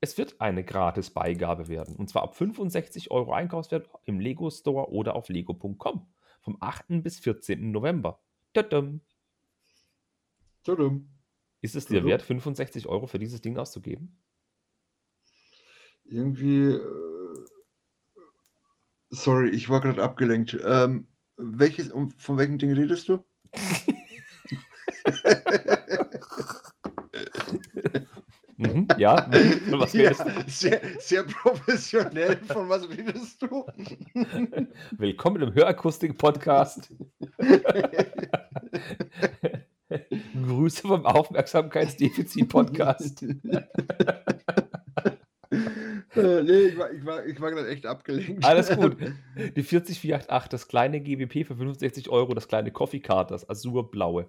Es 0.00 0.18
wird 0.18 0.40
eine 0.40 0.64
gratis 0.64 1.10
Beigabe 1.10 1.68
werden. 1.68 1.94
Und 1.94 2.10
zwar 2.10 2.24
ab 2.24 2.34
65 2.34 3.12
Euro 3.12 3.34
Einkaufswert 3.34 3.88
im 4.02 4.18
Lego 4.18 4.50
Store 4.50 4.90
oder 4.90 5.14
auf 5.14 5.28
lego.com. 5.28 6.04
Vom 6.40 6.56
8. 6.58 7.04
bis 7.04 7.20
14. 7.20 7.70
November. 7.70 8.20
Tadam. 8.52 9.00
Tudum. 10.64 11.08
Ist 11.60 11.76
es 11.76 11.86
dir 11.86 12.04
wert, 12.04 12.22
65 12.22 12.88
Euro 12.88 13.06
für 13.06 13.20
dieses 13.20 13.40
Ding 13.40 13.56
auszugeben? 13.58 14.18
Irgendwie. 16.04 16.72
Äh, 16.72 17.11
sorry, 19.22 19.50
ich 19.50 19.68
war 19.68 19.80
gerade 19.80 20.02
abgelenkt. 20.02 20.58
Ähm, 20.64 21.06
welches, 21.36 21.90
um, 21.90 22.10
von 22.18 22.38
welchen 22.38 22.58
Dingen 22.58 22.76
redest 22.76 23.08
du? 23.08 23.24
Mhm, 28.58 28.86
ja. 28.96 29.28
Was 29.70 29.92
ja, 29.94 30.12
sehr, 30.46 30.80
sehr 31.00 31.24
professionell. 31.24 32.36
Von 32.46 32.68
was 32.68 32.88
redest 32.88 33.42
du? 33.42 33.66
Willkommen 34.92 35.42
im 35.42 35.52
Hörakustik-Podcast. 35.52 36.92
Grüße 40.46 40.82
vom 40.82 41.04
Aufmerksamkeitsdefizit-Podcast. 41.06 43.24
Nee, 46.52 46.66
ich 46.68 46.78
war, 46.78 46.92
ich 46.92 47.04
war, 47.04 47.26
ich 47.26 47.40
war 47.40 47.50
gerade 47.50 47.68
echt 47.68 47.86
abgelenkt. 47.86 48.44
Alles 48.44 48.70
gut. 48.70 48.96
Die 49.56 49.62
40488, 49.62 50.48
das 50.48 50.68
kleine 50.68 51.00
GWP 51.00 51.46
für 51.46 51.56
65 51.56 52.08
Euro, 52.10 52.34
das 52.34 52.48
kleine 52.48 52.70
Coffee 52.70 53.00
Card, 53.00 53.30
das 53.30 53.48
azurblaue. 53.48 54.28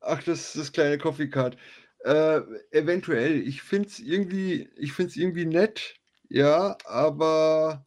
Ach, 0.00 0.22
das 0.22 0.54
das 0.54 0.72
kleine 0.72 0.98
Coffee 0.98 1.28
Card. 1.28 1.56
Äh, 2.04 2.40
eventuell. 2.70 3.40
Ich 3.46 3.62
finde 3.62 3.88
es 3.88 3.98
irgendwie, 3.98 4.70
ich 4.76 4.92
find's 4.92 5.16
irgendwie 5.16 5.44
nett, 5.44 5.96
ja, 6.28 6.78
aber 6.86 7.86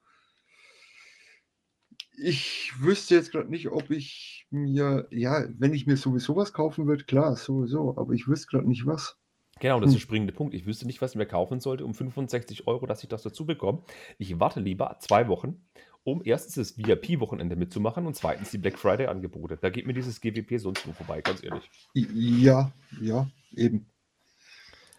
ich 2.15 2.71
wüsste 2.79 3.15
jetzt 3.15 3.31
gerade 3.31 3.49
nicht, 3.49 3.69
ob 3.69 3.89
ich 3.89 4.45
mir, 4.51 5.07
ja, 5.09 5.45
wenn 5.57 5.73
ich 5.73 5.87
mir 5.87 5.97
sowieso 5.97 6.35
was 6.35 6.53
kaufen 6.53 6.85
würde, 6.85 7.05
klar, 7.05 7.35
sowieso, 7.35 7.97
aber 7.97 8.13
ich 8.13 8.27
wüsste 8.27 8.47
gerade 8.47 8.67
nicht 8.67 8.85
was. 8.85 9.17
Genau, 9.63 9.79
das 9.79 9.91
ist 9.91 9.93
Hm. 9.93 9.99
der 9.99 10.01
springende 10.01 10.33
Punkt. 10.33 10.53
Ich 10.53 10.65
wüsste 10.65 10.85
nicht, 10.85 11.01
was 11.01 11.11
ich 11.11 11.15
mir 11.15 11.25
kaufen 11.25 11.61
sollte 11.61 11.85
um 11.85 11.93
65 11.93 12.67
Euro, 12.67 12.85
dass 12.85 13.01
ich 13.01 13.07
das 13.07 13.23
dazu 13.23 13.45
bekomme. 13.45 13.81
Ich 14.17 14.37
warte 14.37 14.59
lieber 14.59 14.97
zwei 14.99 15.29
Wochen, 15.29 15.65
um 16.03 16.21
erstens 16.25 16.55
das 16.55 16.77
VIP-Wochenende 16.77 17.55
mitzumachen 17.55 18.05
und 18.05 18.13
zweitens 18.13 18.51
die 18.51 18.57
Black 18.57 18.77
Friday-Angebote. 18.77 19.55
Da 19.55 19.69
geht 19.69 19.87
mir 19.87 19.93
dieses 19.93 20.19
GWP 20.19 20.57
sonst 20.59 20.85
nur 20.85 20.93
vorbei, 20.93 21.21
ganz 21.21 21.41
ehrlich. 21.41 21.71
Ja, 21.93 22.73
ja, 22.99 23.29
eben. 23.55 23.85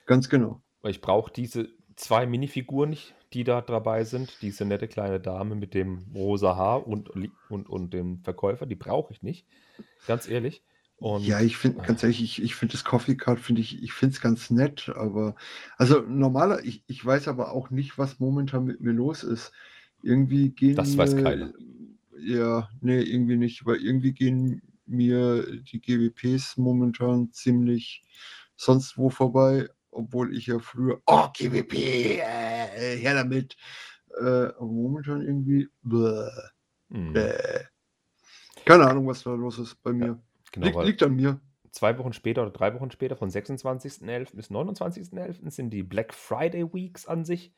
Ganz 0.07 0.31
genau. 0.31 0.63
Ich 0.83 1.03
brauche 1.03 1.31
diese 1.31 1.69
zwei 1.97 2.25
Minifiguren 2.25 2.89
nicht, 2.89 3.15
die 3.35 3.45
da 3.45 3.61
dabei 3.61 4.05
sind. 4.05 4.39
Diese 4.41 4.65
nette 4.65 4.89
kleine 4.89 5.21
Dame 5.21 5.57
mit 5.57 5.75
dem 5.75 6.07
rosa 6.15 6.57
Haar 6.57 6.87
und, 6.87 7.11
und, 7.51 7.69
und 7.69 7.93
dem 7.93 8.23
Verkäufer, 8.23 8.65
die 8.65 8.77
brauche 8.77 9.13
ich 9.13 9.23
nicht. 9.23 9.47
Ganz 10.07 10.27
ehrlich. 10.27 10.63
Und 11.05 11.27
Ja, 11.27 11.39
ich 11.43 11.59
finde, 11.59 11.83
ganz 11.83 12.03
ehrlich, 12.03 12.23
ich, 12.23 12.43
ich 12.43 12.55
finde 12.55 12.73
das 12.73 12.83
Coffee 12.83 13.15
Card, 13.15 13.39
finde 13.39 13.61
ich, 13.61 13.83
ich 13.83 13.93
finde 13.93 14.15
es 14.15 14.23
ganz 14.23 14.49
nett, 14.49 14.89
aber, 14.89 15.35
also 15.77 16.01
normaler, 16.01 16.65
ich, 16.65 16.83
ich 16.87 17.05
weiß 17.05 17.29
aber 17.29 17.53
auch 17.53 17.69
nicht, 17.69 17.99
was 17.99 18.21
momentan 18.21 18.65
mit 18.65 18.81
mir 18.81 18.93
los 18.93 19.23
ist. 19.23 19.53
Irgendwie 20.03 20.49
gehen 20.49 20.77
Das 20.77 20.97
weiß 20.97 21.15
keiner. 21.17 21.53
Ja, 22.19 22.71
nee, 22.81 23.03
irgendwie 23.03 23.37
nicht, 23.37 23.67
weil 23.67 23.83
irgendwie 23.83 24.13
gehen 24.15 24.63
mir 24.87 25.45
die 25.61 25.79
GWPs 25.79 26.57
momentan 26.57 27.31
ziemlich 27.33 28.03
sonst 28.57 28.97
wo 28.97 29.11
vorbei, 29.11 29.69
obwohl 29.91 30.35
ich 30.35 30.47
ja 30.47 30.59
früher, 30.59 31.03
oh, 31.05 31.29
GWP, 31.37 31.75
äh, 31.75 32.97
her 32.97 33.13
damit. 33.13 33.59
Äh, 34.19 34.47
momentan 34.59 35.21
irgendwie, 35.21 35.69
bäh, 35.83 36.31
Hm, 36.89 37.13
bäh. 37.13 37.35
Keine 38.65 38.87
Ahnung, 38.87 39.07
was 39.07 39.23
da 39.23 39.35
los 39.35 39.59
ist 39.59 39.83
bei 39.83 39.93
mir. 39.93 40.19
Genau, 40.55 40.67
liegt, 40.67 40.85
liegt 40.85 41.03
an 41.03 41.17
mir. 41.17 41.41
zwei 41.71 41.99
Wochen 41.99 42.13
später 42.13 42.43
oder 42.43 42.51
drei 42.51 42.75
Wochen 42.75 42.91
später, 42.91 43.17
von 43.17 43.31
26.11. 43.31 44.37
bis 44.37 44.51
29.11. 44.51 45.51
sind 45.51 45.71
die 45.71 45.83
Black 45.83 46.15
Friday 46.15 46.73
Weeks 46.73 47.07
an 47.07 47.25
sich. 47.25 47.53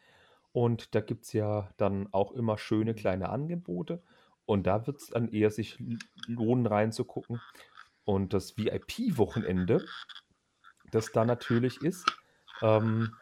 Und 0.53 0.95
da 0.95 1.01
gibt 1.01 1.27
es 1.27 1.33
ja 1.33 1.69
dann 1.77 2.09
auch 2.13 2.33
immer 2.33 2.57
schöne 2.57 2.95
kleine 2.95 3.29
Angebote. 3.29 4.03
Und 4.47 4.67
da 4.67 4.87
wird 4.87 4.99
es 4.99 5.09
dann 5.09 5.29
eher 5.29 5.51
sich 5.51 5.79
lohnen, 6.27 6.67
reinzugucken. 6.67 7.41
Und 8.05 8.33
das 8.33 8.57
VIP-Wochenende, 8.57 9.85
das 10.93 11.13
da 11.13 11.25
natürlich 11.25 11.83
ist, 11.83 12.07
ähm, 12.63 13.13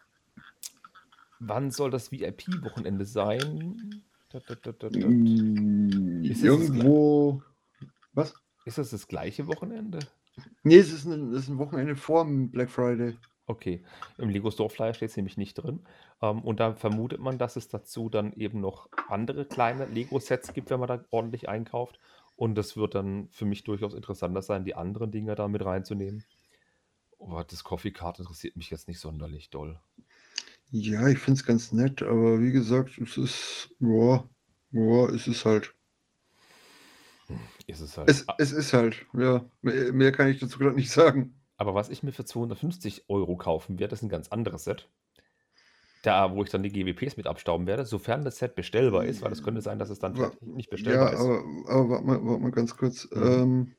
wann 1.41 1.71
soll 1.71 1.91
das 1.91 2.13
VIP-Wochenende 2.13 3.05
sein? 3.07 4.05
Da, 4.29 4.41
da, 4.41 4.55
da, 4.55 4.73
das 4.73 4.93
Irgendwo. 6.43 7.43
Was? 8.13 8.35
Ist 8.65 8.79
das 8.79 8.91
das 8.91 9.09
gleiche 9.09 9.47
Wochenende? 9.47 10.01
Nee, 10.63 10.79
es 10.79 10.93
ist 10.93 11.05
ein, 11.05 11.33
es 11.33 11.45
ist 11.45 11.49
ein 11.49 11.59
Wochenende 11.59 11.97
vor 11.97 12.25
dem 12.25 12.51
Black 12.51 12.71
Friday. 12.71 13.17
Okay, 13.47 13.85
im 14.17 14.31
Lego 14.31 14.51
Store 14.51 14.71
Flyer 14.71 14.95
steht 14.95 15.11
es 15.11 15.17
nämlich 15.17 15.37
nicht 15.37 15.55
drin. 15.55 15.81
Ähm, 16.23 16.41
und 16.41 16.61
da 16.61 16.75
vermutet 16.75 17.21
man, 17.21 17.37
dass 17.37 17.57
es 17.57 17.69
dazu 17.69 18.09
dann 18.09 18.33
eben 18.33 18.61
noch 18.61 18.89
andere 19.09 19.45
kleine 19.45 19.85
Lego-Sets 19.85 20.55
gibt, 20.55 20.71
wenn 20.71 20.81
man 20.81 20.89
da 20.89 21.05
ordentlich 21.11 21.49
einkauft. 21.49 22.01
Und 22.37 22.57
das 22.57 22.77
wird 22.77 22.95
dann 22.95 23.29
für 23.31 23.45
mich 23.45 23.63
durchaus 23.65 23.95
interessanter 23.95 24.43
sein, 24.43 24.65
die 24.65 24.75
anderen 24.75 25.11
Dinge 25.11 25.35
da 25.35 25.47
mit 25.47 25.65
reinzunehmen. 25.65 26.25
Aber 27.21 27.45
das 27.45 27.65
Coffee 27.65 27.91
Card 27.93 28.19
interessiert 28.19 28.57
mich 28.57 28.71
jetzt 28.71 28.89
nicht 28.89 28.99
sonderlich 28.99 29.51
doll. 29.51 29.79
Ja, 30.71 31.07
ich 31.09 31.19
finde 31.19 31.39
es 31.39 31.47
ganz 31.47 31.73
nett, 31.73 32.03
aber 32.03 32.41
wie 32.41 32.51
gesagt, 32.51 32.99
es 32.99 33.17
ist. 33.17 33.71
Boah, 33.79 34.29
boah, 34.73 35.11
es 35.11 35.29
ist 35.29 35.45
halt. 35.45 35.75
Ist 37.67 37.81
es 37.81 37.97
halt. 37.97 38.09
Es, 38.11 38.29
A- 38.29 38.35
es 38.39 38.53
ist 38.53 38.73
halt. 38.73 39.07
Ja, 39.15 39.45
mehr, 39.63 39.93
mehr 39.93 40.13
kann 40.13 40.29
ich 40.29 40.39
dazu 40.39 40.59
gerade 40.59 40.77
nicht 40.77 40.91
sagen. 40.91 41.35
Aber 41.57 41.75
was 41.75 41.89
ich 41.89 42.03
mir 42.03 42.13
für 42.13 42.25
250 42.25 43.05
Euro 43.09 43.37
kaufen 43.37 43.79
werde, 43.79 43.95
ist 43.95 44.03
ein 44.03 44.09
ganz 44.09 44.29
anderes 44.29 44.65
Set. 44.65 44.89
Da, 46.03 46.35
wo 46.35 46.43
ich 46.43 46.51
dann 46.51 46.63
die 46.63 46.69
GWPs 46.71 47.17
mit 47.17 47.27
abstauben 47.27 47.67
werde, 47.67 47.87
sofern 47.87 48.25
das 48.25 48.37
Set 48.39 48.55
bestellbar 48.55 49.07
ist, 49.07 49.23
weil 49.23 49.33
es 49.33 49.43
könnte 49.43 49.63
sein, 49.63 49.79
dass 49.79 49.89
es 49.89 49.99
dann 49.99 50.13
Wa- 50.19 50.31
vielleicht 50.31 50.43
nicht 50.43 50.67
Ja, 50.67 50.71
bestellbar 50.73 51.13
ist. 51.15 51.21
aber, 51.21 51.43
aber 51.67 51.89
warte 51.89 52.05
mal, 52.05 52.25
warte 52.27 52.43
mal 52.43 52.51
ganz 52.51 52.77
kurz. 52.77 53.09
Mhm. 53.11 53.23
Ähm, 53.23 53.75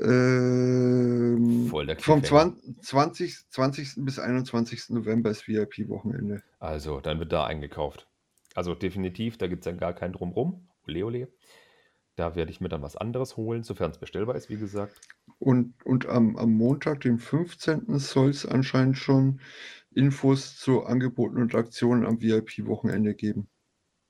ähm, 0.00 1.66
Voll 1.68 1.86
der 1.86 1.98
vom 1.98 2.20
Cliffhanger. 2.20 2.56
20, 2.82 3.36
20. 3.50 3.50
20. 3.50 4.04
bis 4.04 4.18
21. 4.18 4.94
November 4.94 5.30
ist 5.30 5.46
VIP-Wochenende. 5.46 6.42
Also, 6.58 7.00
dann 7.00 7.18
wird 7.20 7.32
da 7.32 7.46
eingekauft. 7.46 8.08
Also 8.54 8.74
definitiv, 8.74 9.38
da 9.38 9.46
gibt 9.46 9.60
es 9.60 9.64
dann 9.70 9.78
gar 9.78 9.92
kein 9.92 10.12
Drumrum. 10.12 10.66
Ole, 10.88 11.04
ole. 11.04 11.28
Da 12.18 12.34
werde 12.34 12.50
ich 12.50 12.60
mir 12.60 12.68
dann 12.68 12.82
was 12.82 12.96
anderes 12.96 13.36
holen, 13.36 13.62
sofern 13.62 13.92
es 13.92 13.98
bestellbar 13.98 14.34
ist, 14.34 14.48
wie 14.48 14.56
gesagt. 14.56 15.00
Und, 15.38 15.74
und 15.86 16.06
am, 16.06 16.36
am 16.36 16.52
Montag, 16.52 17.02
dem 17.02 17.18
15. 17.18 17.98
soll 18.00 18.30
es 18.30 18.44
anscheinend 18.44 18.98
schon 18.98 19.40
Infos 19.94 20.56
zu 20.58 20.82
Angeboten 20.84 21.36
und 21.36 21.54
Aktionen 21.54 22.04
am 22.04 22.20
VIP-Wochenende 22.20 23.14
geben. 23.14 23.48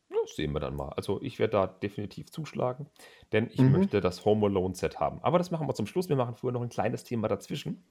Das 0.09 0.37
sehen 0.37 0.53
wir 0.53 0.61
dann 0.61 0.75
mal. 0.75 0.89
Also 0.91 1.21
ich 1.21 1.39
werde 1.39 1.53
da 1.53 1.67
definitiv 1.67 2.31
zuschlagen, 2.31 2.89
denn 3.33 3.51
ich 3.53 3.61
Mhm. 3.61 3.73
möchte 3.73 4.01
das 4.01 4.25
Home 4.25 4.47
Alone 4.47 4.75
Set 4.75 5.01
haben. 5.01 5.23
Aber 5.23 5.37
das 5.37 5.51
machen 5.51 5.69
wir 5.69 5.75
zum 5.75 5.87
Schluss. 5.87 6.09
Wir 6.09 6.17
machen 6.17 6.35
vorher 6.35 6.55
noch 6.55 6.63
ein 6.63 6.71
kleines 6.71 7.05
Thema 7.05 7.29
dazwischen. 7.29 7.85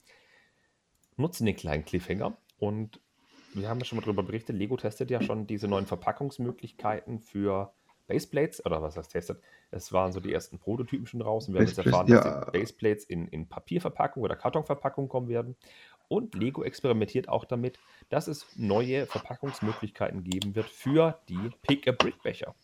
Nutzen 1.16 1.46
den 1.46 1.56
kleinen 1.56 1.84
Cliffhanger 1.84 2.36
und 2.58 3.00
wir 3.54 3.68
haben 3.68 3.78
ja 3.78 3.84
schon 3.84 3.96
mal 3.98 4.02
darüber 4.04 4.22
berichtet, 4.24 4.56
Lego 4.56 4.76
testet 4.76 5.10
ja 5.10 5.20
schon 5.20 5.46
diese 5.46 5.68
neuen 5.68 5.86
Verpackungsmöglichkeiten 5.86 7.20
für 7.20 7.72
Baseplates, 8.08 8.64
oder 8.66 8.82
was 8.82 8.96
heißt 8.96 9.12
testet? 9.12 9.40
Es 9.70 9.92
waren 9.92 10.10
so 10.12 10.18
die 10.18 10.32
ersten 10.32 10.58
Prototypen 10.58 11.06
schon 11.06 11.22
raus 11.22 11.46
und 11.46 11.54
wir 11.54 11.60
haben 11.60 11.68
jetzt 11.68 11.78
erfahren, 11.78 12.08
dass 12.08 12.24
ja. 12.24 12.44
die 12.46 12.58
Baseplates 12.58 13.04
in, 13.04 13.28
in 13.28 13.48
Papierverpackung 13.48 14.22
oder 14.22 14.34
Kartonverpackung 14.34 15.08
kommen 15.08 15.28
werden. 15.28 15.54
Und 16.08 16.34
Lego 16.34 16.64
experimentiert 16.64 17.28
auch 17.28 17.44
damit, 17.44 17.78
dass 18.08 18.28
es 18.28 18.46
neue 18.56 19.06
Verpackungsmöglichkeiten 19.06 20.24
geben 20.24 20.56
wird 20.56 20.70
für 20.70 21.20
die 21.28 21.50
Pick-a-Brick-Becher. 21.62 22.54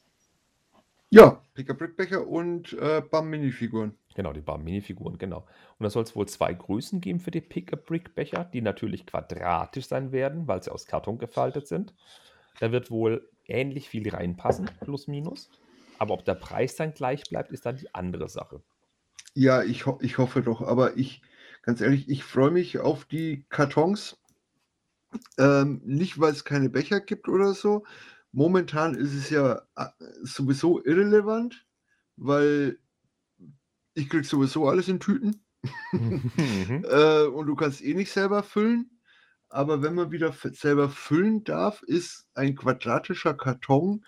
Ja, 1.10 1.42
Pick-a-Brick-Becher 1.54 2.26
und 2.26 2.72
äh, 2.72 3.00
BAM-Minifiguren. 3.00 3.96
Genau, 4.14 4.32
die 4.32 4.40
Bar-Minifiguren, 4.40 5.18
genau. 5.18 5.46
Und 5.78 5.84
da 5.84 5.90
soll 5.90 6.04
es 6.04 6.16
wohl 6.16 6.26
zwei 6.26 6.54
Größen 6.54 7.00
geben 7.00 7.20
für 7.20 7.30
die 7.30 7.40
Pick-a-Brick-Becher, 7.40 8.44
die 8.44 8.62
natürlich 8.62 9.06
quadratisch 9.06 9.86
sein 9.86 10.10
werden, 10.10 10.48
weil 10.48 10.62
sie 10.62 10.72
aus 10.72 10.86
Karton 10.86 11.18
gefaltet 11.18 11.68
sind. 11.68 11.94
Da 12.60 12.72
wird 12.72 12.90
wohl 12.90 13.28
ähnlich 13.46 13.88
viel 13.88 14.08
reinpassen, 14.08 14.68
plus 14.80 15.08
minus. 15.08 15.50
Aber 15.98 16.14
ob 16.14 16.24
der 16.24 16.34
Preis 16.34 16.76
dann 16.76 16.94
gleich 16.94 17.28
bleibt, 17.28 17.52
ist 17.52 17.66
dann 17.66 17.76
die 17.76 17.94
andere 17.94 18.28
Sache. 18.28 18.62
Ja, 19.34 19.62
ich, 19.62 19.86
ho 19.86 19.98
ich 20.02 20.18
hoffe 20.18 20.42
doch, 20.42 20.60
aber 20.62 20.96
ich, 20.96 21.22
ganz 21.62 21.80
ehrlich, 21.80 22.08
ich 22.08 22.24
freue 22.24 22.50
mich 22.50 22.78
auf 22.78 23.04
die 23.04 23.46
Kartons. 23.48 24.18
Ähm, 25.38 25.80
nicht, 25.84 26.18
weil 26.20 26.32
es 26.32 26.44
keine 26.44 26.68
Becher 26.70 27.00
gibt 27.00 27.28
oder 27.28 27.54
so. 27.54 27.84
Momentan 28.32 28.94
ist 28.94 29.14
es 29.14 29.30
ja 29.30 29.62
äh, 29.76 29.86
sowieso 30.22 30.82
irrelevant, 30.84 31.66
weil 32.16 32.78
ich 33.94 34.08
krieg 34.08 34.24
sowieso 34.24 34.68
alles 34.68 34.88
in 34.88 35.00
Tüten 35.00 35.44
Mhm. 35.92 36.84
äh, 36.84 37.24
und 37.26 37.46
du 37.46 37.54
kannst 37.54 37.82
eh 37.82 37.94
nicht 37.94 38.10
selber 38.10 38.42
füllen. 38.42 38.93
Aber 39.54 39.82
wenn 39.82 39.94
man 39.94 40.10
wieder 40.10 40.32
selber 40.32 40.88
füllen 40.88 41.44
darf, 41.44 41.82
ist 41.82 42.26
ein 42.34 42.56
quadratischer 42.56 43.34
Karton 43.34 44.04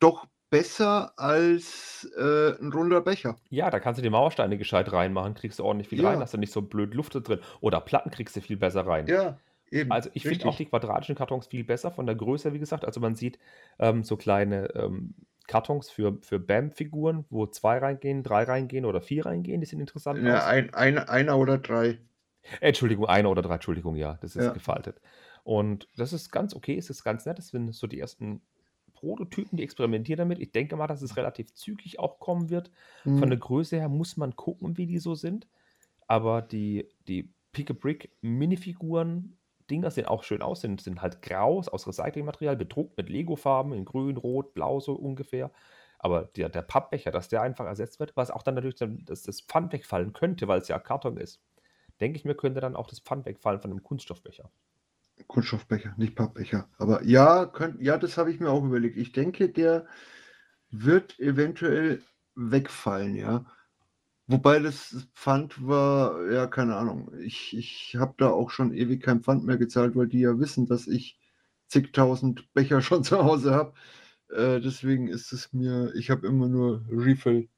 doch 0.00 0.26
besser 0.50 1.12
als 1.16 2.06
äh, 2.16 2.58
ein 2.60 2.72
runder 2.72 3.00
Becher. 3.00 3.36
Ja, 3.48 3.70
da 3.70 3.80
kannst 3.80 3.98
du 3.98 4.02
die 4.02 4.10
Mauersteine 4.10 4.58
gescheit 4.58 4.92
reinmachen, 4.92 5.34
kriegst 5.34 5.58
du 5.58 5.64
ordentlich 5.64 5.88
viel 5.88 6.04
rein, 6.04 6.16
Ja. 6.16 6.20
hast 6.20 6.34
du 6.34 6.38
nicht 6.38 6.52
so 6.52 6.60
blöd 6.60 6.94
Luft 6.94 7.14
drin. 7.14 7.40
Oder 7.60 7.80
Platten 7.80 8.10
kriegst 8.10 8.36
du 8.36 8.40
viel 8.42 8.58
besser 8.58 8.86
rein. 8.86 9.06
Ja, 9.08 9.38
eben. 9.70 9.90
Also 9.90 10.10
ich 10.12 10.24
finde 10.24 10.46
auch 10.46 10.56
die 10.56 10.66
quadratischen 10.66 11.14
Kartons 11.14 11.46
viel 11.46 11.64
besser 11.64 11.90
von 11.90 12.04
der 12.06 12.14
Größe, 12.14 12.52
wie 12.52 12.58
gesagt. 12.58 12.84
Also 12.84 13.00
man 13.00 13.14
sieht 13.14 13.38
ähm, 13.78 14.04
so 14.04 14.16
kleine 14.16 14.74
ähm, 14.74 15.14
Kartons 15.46 15.90
für, 15.90 16.18
für 16.20 16.38
BAM-Figuren, 16.38 17.24
wo 17.30 17.46
zwei 17.46 17.78
reingehen, 17.78 18.22
drei 18.22 18.42
reingehen 18.44 18.84
oder 18.84 19.00
vier 19.00 19.24
reingehen, 19.26 19.60
die 19.60 19.66
sehen 19.66 19.80
interessant 19.80 20.20
Ja, 20.22 20.44
ein, 20.44 20.74
ein, 20.74 20.98
einer 20.98 21.38
oder 21.38 21.58
drei. 21.58 21.98
Äh, 22.60 22.68
Entschuldigung, 22.68 23.06
einer 23.06 23.30
oder 23.30 23.42
drei, 23.42 23.54
Entschuldigung, 23.54 23.96
ja, 23.96 24.18
das 24.20 24.36
ist 24.36 24.52
Ja. 24.52 24.52
gefaltet. 24.52 25.00
Und 25.44 25.88
das 25.96 26.12
ist 26.12 26.30
ganz 26.30 26.54
okay, 26.54 26.76
es 26.76 26.90
ist 26.90 27.04
ganz 27.04 27.24
nett. 27.26 27.38
Das 27.38 27.48
sind 27.48 27.74
so 27.74 27.86
die 27.86 28.00
ersten 28.00 28.42
Prototypen, 28.94 29.56
die 29.58 29.62
experimentieren 29.64 30.18
damit. 30.18 30.38
Ich 30.40 30.52
denke 30.52 30.76
mal, 30.76 30.86
dass 30.86 31.02
es 31.02 31.16
relativ 31.16 31.52
zügig 31.54 31.98
auch 31.98 32.18
kommen 32.18 32.50
wird. 32.50 32.70
Von 33.12 33.30
der 33.30 33.38
Hm. 33.38 33.40
Größe 33.40 33.76
her 33.76 33.88
muss 33.88 34.16
man 34.16 34.36
gucken, 34.36 34.76
wie 34.76 34.86
die 34.86 34.98
so 34.98 35.14
sind. 35.14 35.48
Aber 36.06 36.42
die, 36.42 36.88
die 37.08 37.34
Pick-a-Brick 37.52 38.12
Minifiguren, 38.20 39.38
Dinger 39.70 39.90
sehen 39.90 40.06
auch 40.06 40.22
schön 40.22 40.42
aus, 40.42 40.60
sind, 40.60 40.80
sind 40.80 41.02
halt 41.02 41.22
grau, 41.22 41.58
aus 41.60 41.86
Recyclingmaterial, 41.88 42.56
bedruckt 42.56 42.96
mit 42.96 43.08
Lego-Farben 43.08 43.72
in 43.72 43.84
grün, 43.84 44.16
rot, 44.16 44.54
blau 44.54 44.78
so 44.80 44.94
ungefähr. 44.94 45.52
Aber 45.98 46.24
der, 46.36 46.48
der 46.48 46.62
Pappbecher, 46.62 47.10
dass 47.10 47.28
der 47.28 47.42
einfach 47.42 47.66
ersetzt 47.66 47.98
wird, 47.98 48.16
was 48.16 48.30
auch 48.30 48.42
dann 48.42 48.54
natürlich 48.54 48.76
dass 48.78 49.22
das 49.22 49.40
Pfand 49.40 49.72
wegfallen 49.72 50.12
könnte, 50.12 50.46
weil 50.48 50.60
es 50.60 50.68
ja 50.68 50.78
Karton 50.78 51.16
ist. 51.16 51.40
Denke 52.00 52.18
ich 52.18 52.24
mir, 52.24 52.34
könnte 52.34 52.60
dann 52.60 52.76
auch 52.76 52.88
das 52.88 53.00
Pfand 53.00 53.26
wegfallen 53.26 53.60
von 53.60 53.70
einem 53.70 53.82
Kunststoffbecher. 53.82 54.50
Kunststoffbecher, 55.26 55.94
nicht 55.96 56.14
Pappbecher. 56.14 56.68
Aber 56.78 57.02
ja, 57.04 57.46
könnt, 57.46 57.80
ja, 57.80 57.96
das 57.96 58.18
habe 58.18 58.30
ich 58.30 58.38
mir 58.40 58.50
auch 58.50 58.64
überlegt. 58.64 58.96
Ich 58.98 59.12
denke, 59.12 59.48
der 59.48 59.86
wird 60.70 61.18
eventuell 61.18 62.02
wegfallen, 62.34 63.14
ja. 63.16 63.46
Wobei 64.26 64.58
das 64.58 65.08
Pfand 65.14 65.66
war, 65.66 66.30
ja, 66.30 66.46
keine 66.46 66.76
Ahnung. 66.76 67.12
Ich, 67.20 67.56
ich 67.56 67.96
habe 67.96 68.14
da 68.18 68.28
auch 68.30 68.50
schon 68.50 68.74
ewig 68.74 69.02
kein 69.02 69.22
Pfand 69.22 69.44
mehr 69.44 69.56
gezahlt, 69.56 69.96
weil 69.96 70.08
die 70.08 70.20
ja 70.20 70.38
wissen, 70.38 70.66
dass 70.66 70.86
ich 70.86 71.18
zigtausend 71.68 72.52
Becher 72.52 72.80
schon 72.82 73.04
zu 73.04 73.24
Hause 73.24 73.54
habe. 73.54 73.74
Äh, 74.28 74.60
deswegen 74.60 75.08
ist 75.08 75.32
es 75.32 75.52
mir, 75.52 75.94
ich 75.94 76.10
habe 76.10 76.26
immer 76.26 76.48
nur 76.48 76.84
Refill. 76.90 77.48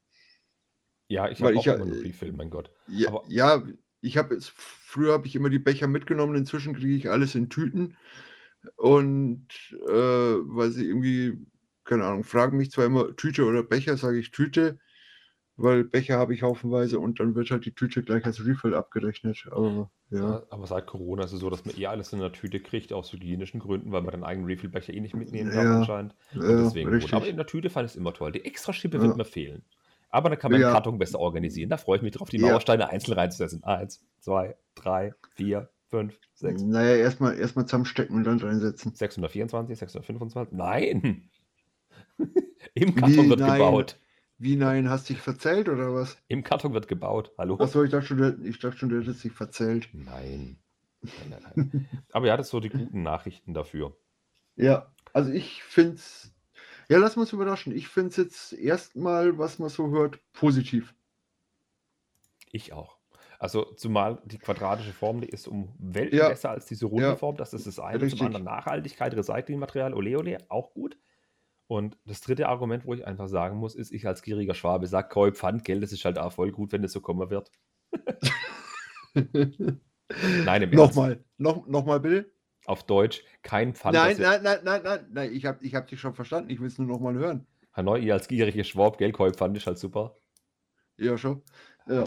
Ja, 1.07 1.27
ich 1.27 1.41
habe 1.41 1.57
auch 1.57 1.61
ich 1.61 1.67
immer 1.67 1.85
nur 1.85 2.03
Refill, 2.03 2.31
mein 2.33 2.51
Gott. 2.51 2.71
Ja, 2.87 3.09
Aber- 3.09 3.23
ja 3.27 3.63
ich 4.01 4.17
habe 4.17 4.35
es, 4.35 4.49
früher 4.49 5.13
habe 5.13 5.27
ich 5.27 5.35
immer 5.35 5.49
die 5.49 5.59
Becher 5.59 5.87
mitgenommen, 5.87 6.35
inzwischen 6.35 6.75
kriege 6.75 6.95
ich 6.95 7.09
alles 7.09 7.35
in 7.35 7.49
Tüten. 7.49 7.97
Und 8.77 9.47
äh, 9.87 9.91
weil 9.93 10.71
sie 10.71 10.85
irgendwie, 10.87 11.45
keine 11.85 12.05
Ahnung, 12.05 12.23
fragen 12.23 12.57
mich 12.57 12.71
zwar 12.71 12.85
immer 12.85 13.15
Tüte 13.15 13.45
oder 13.45 13.63
Becher, 13.63 13.97
sage 13.97 14.19
ich 14.19 14.31
Tüte, 14.31 14.79
weil 15.57 15.83
Becher 15.85 16.17
habe 16.19 16.33
ich 16.35 16.43
haufenweise 16.43 16.99
und 16.99 17.19
dann 17.19 17.35
wird 17.35 17.51
halt 17.51 17.65
die 17.65 17.75
Tüte 17.75 18.03
gleich 18.03 18.25
als 18.25 18.45
Refill 18.45 18.75
abgerechnet. 18.75 19.47
Aber 19.51 19.91
ja, 20.11 20.43
aber 20.49 20.65
seit 20.67 20.87
Corona 20.87 21.23
ist 21.23 21.33
es 21.33 21.39
so, 21.39 21.49
dass 21.51 21.65
man 21.65 21.75
eh 21.75 21.85
alles 21.87 22.13
in 22.13 22.19
der 22.19 22.31
Tüte 22.31 22.59
kriegt, 22.61 22.91
aus 22.93 23.11
hygienischen 23.13 23.59
Gründen, 23.59 23.91
weil 23.91 24.01
man 24.01 24.11
den 24.11 24.23
eigenen 24.23 24.47
Refillbecher 24.47 24.93
eh 24.93 24.99
nicht 25.01 25.15
mitnehmen 25.15 25.51
darf 25.51 25.69
Ja, 25.69 25.71
anscheinend. 25.71 26.15
Und 26.47 26.57
ja, 26.57 26.59
deswegen 26.59 26.93
gut. 26.95 27.13
Aber 27.13 27.27
in 27.27 27.37
der 27.37 27.45
Tüte 27.45 27.69
fand 27.69 27.85
ich 27.87 27.91
es 27.93 27.95
immer 27.97 28.13
toll. 28.13 28.31
Die 28.31 28.43
extra 28.45 28.73
Schippe 28.73 29.01
Ja. 29.01 29.03
wird 29.03 29.15
mir 29.15 29.25
fehlen. 29.25 29.65
Aber 30.09 30.29
dann 30.29 30.39
kann 30.39 30.51
man 30.51 30.61
Ja. 30.61 30.71
Karton 30.71 30.97
besser 30.97 31.19
organisieren. 31.19 31.69
Da 31.69 31.77
freue 31.77 31.97
ich 31.97 32.03
mich 32.03 32.13
drauf, 32.13 32.29
die 32.29 32.37
Ja. 32.37 32.47
Mauersteine 32.47 32.89
einzeln 32.89 33.13
reinzusetzen. 33.13 33.63
Eins, 33.63 34.03
zwei, 34.19 34.55
drei, 34.75 35.13
vier, 35.35 35.69
fünf, 35.89 36.15
sechs, 36.33 36.61
Naja, 36.63 36.95
erstmal 36.95 37.37
erstmal 37.37 37.65
zusammenstecken 37.65 38.15
und 38.15 38.23
dann 38.23 38.39
reinsetzen. 38.39 38.93
624, 38.95 39.77
625. 39.77 40.57
Nein! 40.57 41.29
Im 42.73 42.95
Karton 42.95 43.25
Wie? 43.25 43.29
wird 43.29 43.39
Nein. 43.39 43.59
gebaut. 43.59 43.99
Wie 44.41 44.55
nein, 44.55 44.89
hast 44.89 45.09
dich 45.09 45.17
verzählt 45.19 45.67
oder 45.67 45.93
was? 45.93 46.17
Im 46.29 46.43
Karton 46.43 46.73
wird 46.73 46.87
gebaut. 46.87 47.33
Hallo? 47.37 47.57
Achso, 47.59 47.83
ich 47.83 47.91
dachte 47.91 48.05
schon, 48.07 48.17
du- 48.17 48.39
ich 48.45 48.57
dachte 48.59 48.77
schon, 48.77 48.89
du 48.89 48.99
hättest 49.01 49.23
dich 49.23 49.33
verzählt. 49.33 49.89
Nein. 49.91 50.57
Nein, 51.01 51.13
nein, 51.29 51.41
nein. 51.55 51.89
Aber 52.13 52.27
ja, 52.27 52.37
das 52.37 52.47
sind 52.49 52.51
so 52.51 52.59
die 52.61 52.69
guten 52.69 53.03
Nachrichten 53.03 53.53
dafür. 53.53 53.95
Ja, 54.55 54.91
also 55.13 55.31
ich 55.31 55.61
finde 55.63 55.93
es, 55.95 56.31
ja, 56.89 56.97
lass 56.97 57.15
uns 57.17 57.31
überraschen. 57.33 57.75
Ich 57.75 57.87
finde 57.87 58.09
es 58.09 58.17
jetzt 58.17 58.53
erstmal, 58.53 59.37
was 59.37 59.59
man 59.59 59.69
so 59.69 59.89
hört, 59.89 60.19
positiv. 60.33 60.93
Ich 62.51 62.73
auch. 62.73 62.97
Also 63.37 63.63
zumal 63.75 64.21
die 64.25 64.37
quadratische 64.37 64.91
Form, 64.91 65.21
die 65.21 65.29
ist 65.29 65.47
um 65.47 65.73
Welten 65.79 66.17
Ja. 66.17 66.27
besser 66.29 66.49
als 66.49 66.65
diese 66.65 66.87
runde 66.87 67.03
Ja. 67.09 67.15
Form. 67.15 67.37
Das 67.37 67.53
ist 67.53 67.67
das 67.67 67.79
eine. 67.79 68.01
Richtig. 68.01 68.17
Zum 68.17 68.27
anderen 68.27 68.43
Nachhaltigkeit, 68.45 69.15
Recyclingmaterial, 69.15 69.93
ole 69.93 70.17
ole, 70.17 70.37
auch 70.49 70.73
gut. 70.73 70.97
Und 71.67 71.97
das 72.05 72.21
dritte 72.21 72.49
Argument, 72.49 72.85
wo 72.85 72.93
ich 72.95 73.05
einfach 73.05 73.27
sagen 73.27 73.57
muss, 73.57 73.75
ist, 73.75 73.91
ich 73.91 74.07
als 74.07 74.23
gieriger 74.23 74.55
Schwabe 74.55 74.87
sage, 74.87 75.09
Koi, 75.09 75.31
Pfandgeld, 75.31 75.83
das 75.83 75.91
ist 75.93 76.03
halt 76.03 76.17
auch 76.19 76.33
voll 76.33 76.51
gut, 76.51 76.71
wenn 76.71 76.83
es 76.83 76.91
so 76.91 76.99
kommen 77.01 77.29
wird. 77.29 77.51
Nein, 79.13 80.61
im 80.63 80.71
Ernst. 80.73 80.73
nochmal, 80.73 81.23
noch, 81.37 81.67
nochmal 81.67 81.99
bitte. 81.99 82.31
Auf 82.69 82.83
Deutsch, 82.83 83.23
kein 83.41 83.73
Pfand. 83.73 83.95
Nein, 83.95 84.15
nein, 84.19 84.43
nein, 84.43 84.59
nein, 84.63 84.81
nein, 84.83 85.07
nein, 85.11 85.33
ich 85.33 85.47
habe 85.47 85.65
ich 85.65 85.73
hab 85.73 85.87
dich 85.87 85.99
schon 85.99 86.13
verstanden. 86.13 86.51
Ich 86.51 86.59
will 86.59 86.67
es 86.67 86.77
nur 86.77 86.87
nochmal 86.87 87.15
hören. 87.15 87.47
Hanoi, 87.73 87.97
ihr 87.97 88.13
als 88.13 88.27
gieriger 88.27 88.63
Schwab, 88.63 88.99
gell, 88.99 89.11
Koi, 89.11 89.31
Pfand 89.33 89.57
ist 89.57 89.65
halt 89.65 89.79
super. 89.79 90.15
Ja, 90.95 91.17
schon. 91.17 91.41
Ja, 91.87 92.03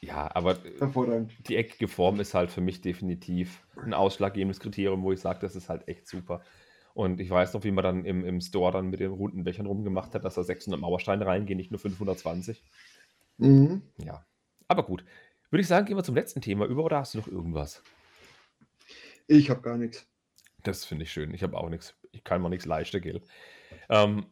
Ja, 0.00 0.30
aber 0.36 0.54
die 1.48 1.56
eckige 1.56 1.88
Form 1.88 2.20
ist 2.20 2.32
halt 2.34 2.52
für 2.52 2.60
mich 2.60 2.80
definitiv 2.80 3.66
ein 3.74 3.92
ausschlaggebendes 3.92 4.60
Kriterium, 4.60 5.02
wo 5.02 5.10
ich 5.10 5.18
sage, 5.20 5.40
das 5.40 5.56
ist 5.56 5.68
halt 5.68 5.88
echt 5.88 6.06
super. 6.06 6.40
Und 6.94 7.18
ich 7.18 7.28
weiß 7.28 7.54
noch, 7.54 7.64
wie 7.64 7.72
man 7.72 7.82
dann 7.82 8.04
im, 8.04 8.24
im 8.24 8.40
Store 8.40 8.70
dann 8.70 8.86
mit 8.86 9.00
den 9.00 9.10
runden 9.10 9.42
Bechern 9.42 9.66
rumgemacht 9.66 10.14
hat, 10.14 10.24
dass 10.24 10.36
da 10.36 10.44
600 10.44 10.80
Mauersteine 10.80 11.26
reingehen, 11.26 11.56
nicht 11.56 11.72
nur 11.72 11.80
520. 11.80 12.62
Mhm. 13.38 13.82
Ja, 13.98 14.24
aber 14.68 14.84
gut. 14.84 15.04
Würde 15.50 15.62
ich 15.62 15.66
sagen, 15.66 15.86
gehen 15.86 15.96
wir 15.96 16.04
zum 16.04 16.14
letzten 16.14 16.40
Thema 16.40 16.66
über 16.66 16.84
oder 16.84 16.98
hast 16.98 17.14
du 17.14 17.18
noch 17.18 17.26
irgendwas? 17.26 17.82
Ich 19.26 19.50
habe 19.50 19.62
gar 19.62 19.76
nichts. 19.76 20.06
Das 20.62 20.84
finde 20.84 21.04
ich 21.04 21.12
schön. 21.12 21.32
Ich 21.34 21.42
habe 21.42 21.56
auch 21.56 21.68
nichts. 21.68 21.94
Ich 22.12 22.24
kann 22.24 22.42
mir 22.42 22.50
nichts 22.50 22.66
leisten, 22.66 23.00
gell? 23.00 23.22
Ähm, 23.88 24.26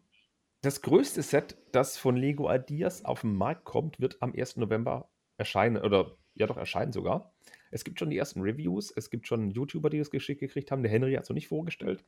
das 0.63 0.81
größte 0.81 1.23
Set, 1.23 1.57
das 1.73 1.99
von 1.99 2.17
Lego 2.17 2.53
Ideas 2.53 3.05
auf 3.05 3.23
den 3.23 3.35
Markt 3.35 3.65
kommt, 3.65 4.01
wird 4.01 4.23
am 4.23 4.33
1. 4.33 4.57
November 4.57 5.11
erscheinen. 5.37 5.83
Oder 5.83 6.17
ja, 6.35 6.47
doch 6.47 6.57
erscheinen 6.57 6.93
sogar. 6.93 7.35
Es 7.71 7.85
gibt 7.85 7.99
schon 7.99 8.11
die 8.11 8.19
ersten 8.19 8.41
Reviews. 8.41 8.91
Es 8.91 9.11
gibt 9.11 9.27
schon 9.27 9.51
YouTuber, 9.51 9.91
die 9.91 9.99
das 9.99 10.11
geschickt 10.11 10.41
gekriegt 10.41 10.71
haben. 10.71 10.83
Der 10.83 10.93
Henry 10.93 11.15
hat 11.15 11.25
es 11.25 11.29
noch 11.29 11.35
nicht 11.35 11.49
vorgestellt. 11.49 12.05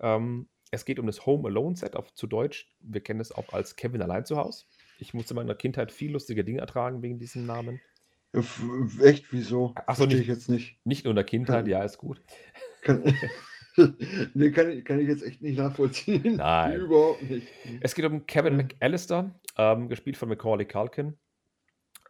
Ähm, 0.00 0.48
es 0.70 0.84
geht 0.84 0.98
um 0.98 1.06
das 1.06 1.24
Home 1.24 1.48
Alone 1.48 1.76
Set 1.76 1.94
auf 1.94 2.12
zu 2.14 2.26
Deutsch. 2.26 2.68
Wir 2.80 3.00
kennen 3.00 3.20
es 3.20 3.32
auch 3.32 3.52
als 3.52 3.76
Kevin 3.76 4.02
allein 4.02 4.24
zu 4.26 4.36
Hause. 4.36 4.64
Ich 4.98 5.14
musste 5.14 5.34
in 5.34 5.36
meiner 5.36 5.54
Kindheit 5.54 5.92
viel 5.92 6.12
lustige 6.12 6.44
Dinge 6.44 6.60
ertragen 6.60 7.02
wegen 7.02 7.18
diesem 7.18 7.46
Namen. 7.46 7.80
Echt, 9.02 9.32
wieso? 9.32 9.72
Ach 9.86 9.94
so, 9.96 10.02
Verstehe 10.02 10.18
nicht- 10.18 10.20
ich 10.20 10.26
jetzt 10.28 10.48
nicht. 10.48 10.78
Nicht 10.84 11.04
nur 11.04 11.10
in 11.10 11.16
der 11.16 11.24
Kindheit, 11.24 11.68
ja, 11.68 11.82
ist 11.84 11.98
gut. 11.98 12.20
Kann, 12.82 13.02
nee, 14.34 14.50
kann, 14.50 14.70
ich- 14.70 14.84
kann 14.84 15.00
ich 15.00 15.08
jetzt 15.08 15.22
echt 15.22 15.40
nicht 15.42 15.58
nachvollziehen. 15.58 16.36
Nein. 16.36 16.80
Überhaupt 16.80 17.22
nicht. 17.28 17.46
Es 17.80 17.94
geht 17.94 18.04
um 18.04 18.26
Kevin. 18.26 18.56
McAllister, 18.56 19.30
ähm, 19.56 19.88
gespielt 19.88 20.16
von 20.16 20.28
Macaulay 20.28 20.66
Culkin. 20.66 21.14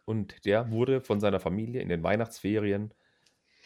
Und 0.05 0.45
der 0.45 0.69
wurde 0.71 1.01
von 1.01 1.19
seiner 1.19 1.39
Familie 1.39 1.81
in 1.81 1.89
den 1.89 2.03
Weihnachtsferien 2.03 2.93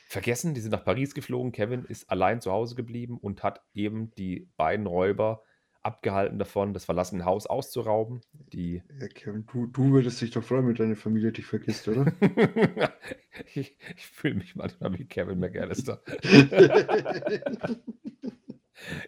vergessen. 0.07 0.53
Die 0.53 0.61
sind 0.61 0.71
nach 0.71 0.85
Paris 0.85 1.13
geflogen. 1.13 1.51
Kevin 1.51 1.85
ist 1.85 2.09
allein 2.09 2.39
zu 2.41 2.51
Hause 2.51 2.75
geblieben 2.75 3.17
und 3.17 3.43
hat 3.43 3.61
eben 3.73 4.11
die 4.15 4.49
beiden 4.57 4.87
Räuber 4.87 5.43
abgehalten 5.83 6.39
davon, 6.39 6.73
das 6.73 6.85
verlassene 6.85 7.25
Haus 7.25 7.45
auszurauben. 7.47 8.21
Die 8.53 8.83
Ja, 8.99 9.07
Kevin, 9.07 9.45
du, 9.51 9.67
du 9.67 9.91
würdest 9.91 10.21
dich 10.21 10.31
doch 10.31 10.43
freuen, 10.43 10.67
wenn 10.67 10.75
deine 10.75 10.95
Familie 10.95 11.31
dich 11.31 11.45
vergisst, 11.45 11.87
oder? 11.87 12.11
ich 13.55 13.77
ich 13.95 14.07
fühle 14.07 14.35
mich 14.35 14.55
manchmal 14.55 14.97
wie 14.97 15.05
Kevin 15.05 15.39
McAllister. 15.39 16.01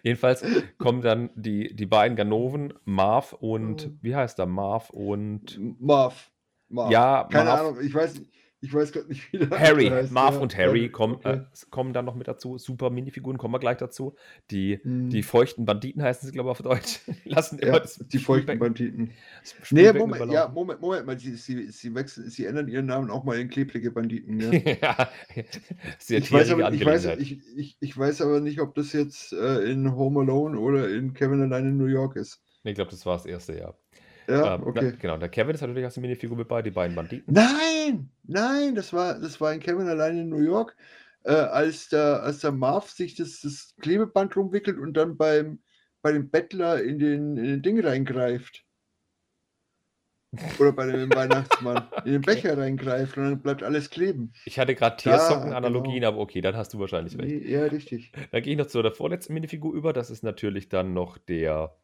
Jedenfalls 0.02 0.44
kommen 0.78 1.00
dann 1.00 1.30
die, 1.34 1.74
die 1.74 1.86
beiden 1.86 2.16
Ganoven, 2.16 2.74
Marv 2.84 3.32
und, 3.32 3.86
Oh. 3.88 3.92
wie 4.02 4.14
heißt 4.14 4.38
er? 4.38 4.46
Marv 4.46 4.90
und 4.90 5.58
Marv. 5.80 6.30
Marv. 6.68 6.90
Ja, 6.90 7.26
Keine 7.30 7.46
Marv. 7.50 7.60
Ahnung, 7.60 7.80
ich 7.82 7.94
weiß, 7.94 8.20
ich 8.62 8.72
weiß 8.72 8.92
gerade 8.92 9.08
nicht, 9.08 9.32
wie 9.32 9.38
der 9.38 9.50
Harry. 9.58 9.88
heißt. 9.88 10.12
Marv 10.12 10.36
Ja, 10.36 10.40
und 10.40 10.56
Harry 10.56 10.88
kommen, 10.88 11.16
okay. 11.16 11.38
äh, 11.38 11.40
kommen 11.70 11.92
dann 11.92 12.04
noch 12.04 12.14
mit 12.14 12.28
dazu. 12.28 12.58
Super 12.58 12.90
Minifiguren, 12.90 13.36
kommen 13.36 13.52
wir 13.52 13.58
gleich 13.58 13.78
dazu. 13.78 14.14
Die, 14.52 14.78
Hm. 14.82 15.10
die 15.10 15.24
feuchten 15.24 15.64
Banditen 15.64 16.00
heißen 16.00 16.26
sie, 16.26 16.32
glaube 16.32 16.48
ich, 16.48 16.52
auf 16.52 16.62
Deutsch. 16.62 17.00
Die 17.24 17.28
lassen 17.30 17.58
immer 17.58 17.74
ja, 17.74 17.80
das 17.80 17.98
die 17.98 18.18
feuchten 18.18 18.58
Banditen. 18.60 19.10
Nee, 19.70 19.92
Moment, 19.92 20.20
ja, 20.32 20.46
überlaufen. 20.46 20.54
Moment, 20.54 20.80
Moment 20.80 21.06
mal, 21.06 21.18
sie, 21.18 21.34
sie, 21.34 21.66
sie, 21.70 21.94
wechseln, 21.94 22.30
sie 22.30 22.44
ändern 22.46 22.68
ihren 22.68 22.86
Namen 22.86 23.10
auch 23.10 23.24
mal 23.24 23.38
in 23.38 23.48
klebrige 23.48 23.90
Banditen. 23.90 24.40
Ja. 24.40 24.52
ja, 24.80 25.10
sehr 25.98 26.18
Ich 26.18 26.30
weiß, 26.32 26.50
aber, 26.50 26.72
ich, 26.72 26.84
weiß, 26.84 27.06
ich, 27.18 27.40
ich, 27.56 27.76
ich 27.80 27.98
weiß 27.98 28.20
aber 28.22 28.40
nicht, 28.40 28.60
ob 28.60 28.74
das 28.76 28.92
jetzt 28.92 29.32
äh, 29.32 29.58
in 29.70 29.94
Home 29.96 30.20
Alone 30.20 30.58
oder 30.58 30.88
in 30.88 31.14
Kevin 31.14 31.42
allein 31.42 31.66
in 31.66 31.76
New 31.76 31.86
York 31.86 32.14
ist. 32.16 32.40
Nee, 32.62 32.70
ich 32.70 32.74
glaube, 32.76 32.92
das 32.92 33.04
war 33.06 33.16
das 33.16 33.26
erste 33.26 33.58
Jahr. 33.58 33.76
Ja, 34.28 34.54
Ähm, 34.56 34.66
okay. 34.66 34.92
na, 34.92 34.96
genau, 34.98 35.16
der 35.18 35.28
Kevin 35.28 35.54
ist 35.54 35.60
natürlich 35.60 35.84
als 35.84 35.96
Minifigur 35.96 36.36
mit 36.36 36.48
bei, 36.48 36.62
die 36.62 36.70
beiden 36.70 36.94
Banditen. 36.94 37.34
Nein, 37.34 38.10
nein, 38.24 38.74
das 38.74 38.92
war, 38.92 39.18
das 39.20 39.40
war 39.40 39.52
in 39.52 39.60
Kevin 39.60 39.88
allein 39.88 40.18
in 40.18 40.28
New 40.28 40.40
York, 40.40 40.76
äh, 41.24 41.32
als, 41.32 41.88
der, 41.88 42.22
als 42.22 42.40
der 42.40 42.52
Marv 42.52 42.90
sich 42.90 43.14
das, 43.14 43.40
das 43.40 43.74
Klebeband 43.80 44.36
rumwickelt 44.36 44.78
und 44.78 44.94
dann 44.94 45.16
beim, 45.16 45.60
bei 46.02 46.12
dem 46.12 46.30
Bettler 46.30 46.82
in 46.82 46.98
den, 46.98 47.36
in 47.36 47.44
den 47.44 47.62
Ding 47.62 47.80
reingreift. 47.84 48.64
Oder 50.58 50.72
bei 50.72 50.86
dem 50.86 51.10
Weihnachtsmann 51.14 51.88
in 52.04 52.12
den 52.12 52.22
Okay. 52.22 52.34
Becher 52.34 52.58
reingreift 52.58 53.16
und 53.18 53.24
dann 53.24 53.42
bleibt 53.42 53.62
alles 53.62 53.90
kleben. 53.90 54.32
Ich 54.44 54.58
hatte 54.58 54.74
gerade 54.74 54.96
Tiersocken-Analogien, 54.96 55.96
genau. 55.96 56.08
aber 56.08 56.18
okay, 56.18 56.40
dann 56.40 56.56
hast 56.56 56.72
du 56.74 56.78
wahrscheinlich 56.78 57.18
recht. 57.18 57.44
Nee, 57.44 57.50
ja, 57.50 57.64
richtig. 57.64 58.12
Dann 58.30 58.42
gehe 58.42 58.52
ich 58.52 58.58
noch 58.58 58.66
zu 58.66 58.82
der 58.82 58.92
vorletzten 58.92 59.34
Minifigur 59.34 59.74
über. 59.74 59.92
Das 59.92 60.10
ist 60.10 60.22
natürlich 60.22 60.68
dann 60.68 60.94
noch 60.94 61.18
der, 61.18 61.76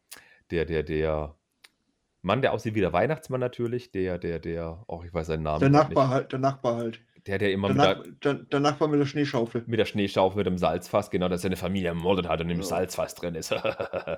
der, 0.51 0.65
der, 0.65 0.83
der 0.83 1.35
Mann, 2.21 2.41
der 2.41 2.51
aussieht 2.53 2.75
wie 2.75 2.81
der 2.81 2.91
Weihnachtsmann 2.93 3.39
natürlich. 3.39 3.91
Der, 3.91 4.17
der, 4.17 4.39
der, 4.39 4.83
oh, 4.87 5.03
ich 5.05 5.13
weiß 5.13 5.27
seinen 5.27 5.43
Namen 5.43 5.59
Der 5.61 5.69
Nachbar 5.69 6.05
nicht. 6.07 6.13
halt, 6.15 6.31
der 6.33 6.39
Nachbar 6.39 6.75
halt. 6.77 6.99
Der, 7.27 7.37
der 7.37 7.51
immer 7.51 7.67
Der, 7.67 7.75
mit 7.75 7.85
Nach, 7.85 8.01
der, 8.23 8.33
der, 8.35 8.59
Nachbar 8.61 8.87
mit 8.87 8.97
der 8.99 9.05
Schneeschaufel. 9.05 9.63
mit 9.67 9.77
der 9.79 9.83
Schneeschaufel, 9.85 10.37
mit 10.37 10.47
dem 10.47 10.57
Salzfass, 10.57 11.11
genau, 11.11 11.27
dass 11.27 11.41
seine 11.41 11.57
Familie 11.57 11.89
ermordet 11.89 12.27
hat 12.29 12.39
und 12.41 12.49
im 12.49 12.57
Ja. 12.59 12.63
Salzfass 12.63 13.13
drin 13.15 13.35
ist. 13.35 13.51
Ja, 13.51 14.17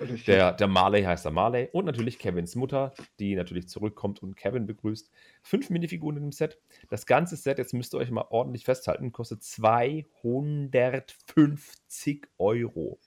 richtig. 0.00 0.24
Der, 0.26 0.52
der 0.52 0.68
Marley 0.68 1.02
heißt 1.02 1.24
der 1.24 1.32
Marley 1.32 1.68
und 1.72 1.86
natürlich 1.86 2.18
Kevins 2.18 2.54
Mutter, 2.54 2.92
die 3.18 3.34
natürlich 3.36 3.68
zurückkommt 3.68 4.22
und 4.22 4.36
Kevin 4.36 4.66
begrüßt. 4.66 5.10
Fünf 5.42 5.70
Minifiguren 5.70 6.18
in 6.18 6.24
dem 6.24 6.32
Set. 6.32 6.58
Das 6.90 7.06
ganze 7.06 7.36
Set, 7.36 7.56
jetzt 7.58 7.72
müsst 7.74 7.94
ihr 7.94 7.98
euch 7.98 8.10
mal 8.10 8.26
ordentlich 8.30 8.64
festhalten, 8.64 9.12
kostet 9.12 9.42
250 9.42 12.26
Euro. 12.38 12.98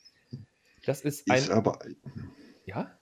Das 0.85 1.01
ist 1.01 1.29
ein. 1.29 1.37
ist 1.37 1.51
aber. 1.51 1.77
ja? 2.65 2.97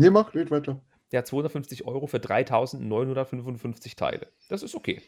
Nee, 0.00 0.10
mach, 0.10 0.34
red 0.34 0.50
weiter. 0.50 0.80
Ja, 1.12 1.24
250 1.24 1.84
Euro 1.86 2.06
für 2.06 2.20
3955 2.20 3.96
Teile. 3.96 4.28
Das 4.48 4.62
ist 4.62 4.74
okay. 4.74 5.02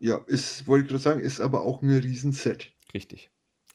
Ja, 0.00 0.20
ist, 0.26 0.66
wollte 0.66 0.84
ich 0.84 0.88
gerade 0.88 1.02
sagen, 1.02 1.20
ist 1.20 1.40
aber 1.40 1.62
auch 1.62 1.82
ein 1.82 1.90
Riesenset. 1.90 2.72
Richtig. 2.94 3.30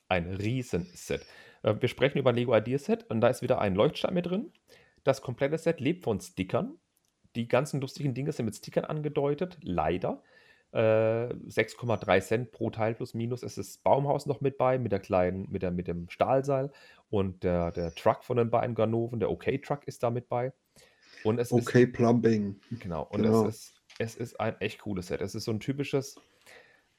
Ein 0.09 0.25
Riesenset. 0.33 1.25
Äh, 1.61 1.75
Wir 1.79 1.87
sprechen 1.87 2.17
über 2.17 2.31
ein 2.31 2.35
Lego 2.35 2.55
Ideas 2.55 2.85
Set 2.85 3.09
und 3.09 3.21
da 3.21 3.29
ist 3.29 3.41
wieder 3.41 3.59
ein 3.59 3.75
Leuchtstein 3.75 4.13
mit 4.13 4.25
drin. 4.25 4.51
Das 5.03 5.21
komplette 5.21 5.57
Set 5.57 5.79
lebt 5.79 6.03
von 6.03 6.19
Stickern. 6.19 6.77
Die 7.35 7.47
ganzen 7.47 7.79
lustigen 7.79 8.13
Dinge 8.13 8.31
sind 8.31 8.45
mit 8.45 8.55
Stickern 8.55 8.85
angedeutet, 8.85 9.57
leider. 9.61 10.23
Äh, 10.73 10.77
6,3 10.77 12.21
Cent 12.21 12.51
pro 12.51 12.69
Teil 12.71 12.95
plus 12.95 13.13
minus. 13.13 13.43
Es 13.43 13.57
ist 13.57 13.83
Baumhaus 13.83 14.25
noch 14.25 14.41
mit 14.41 14.57
bei, 14.57 14.79
mit 14.79 14.91
der 14.91 14.99
kleinen, 14.99 15.47
mit, 15.51 15.61
der, 15.61 15.71
mit 15.71 15.87
dem 15.87 16.09
Stahlseil. 16.09 16.71
Und 17.09 17.43
der, 17.43 17.71
der 17.71 17.93
Truck 17.93 18.23
von 18.23 18.37
den 18.37 18.49
beiden 18.49 18.73
Ganoven, 18.75 19.19
der 19.19 19.29
OK-Truck 19.29 19.83
ist 19.85 20.01
da 20.01 20.09
mit 20.09 20.29
bei. 20.29 20.51
Und 21.23 21.39
es 21.39 21.51
ist 21.51 21.67
Okay, 21.67 21.85
Plumbing. 21.85 22.59
Genau, 22.79 23.03
und 23.11 23.21
Genau. 23.21 23.45
es, 23.45 23.55
ist, 23.55 23.81
es 23.99 24.15
ist 24.15 24.39
ein 24.39 24.59
echt 24.61 24.79
cooles 24.79 25.07
Set. 25.07 25.21
Es 25.21 25.35
ist 25.35 25.45
so 25.45 25.51
ein 25.51 25.59
typisches 25.59 26.19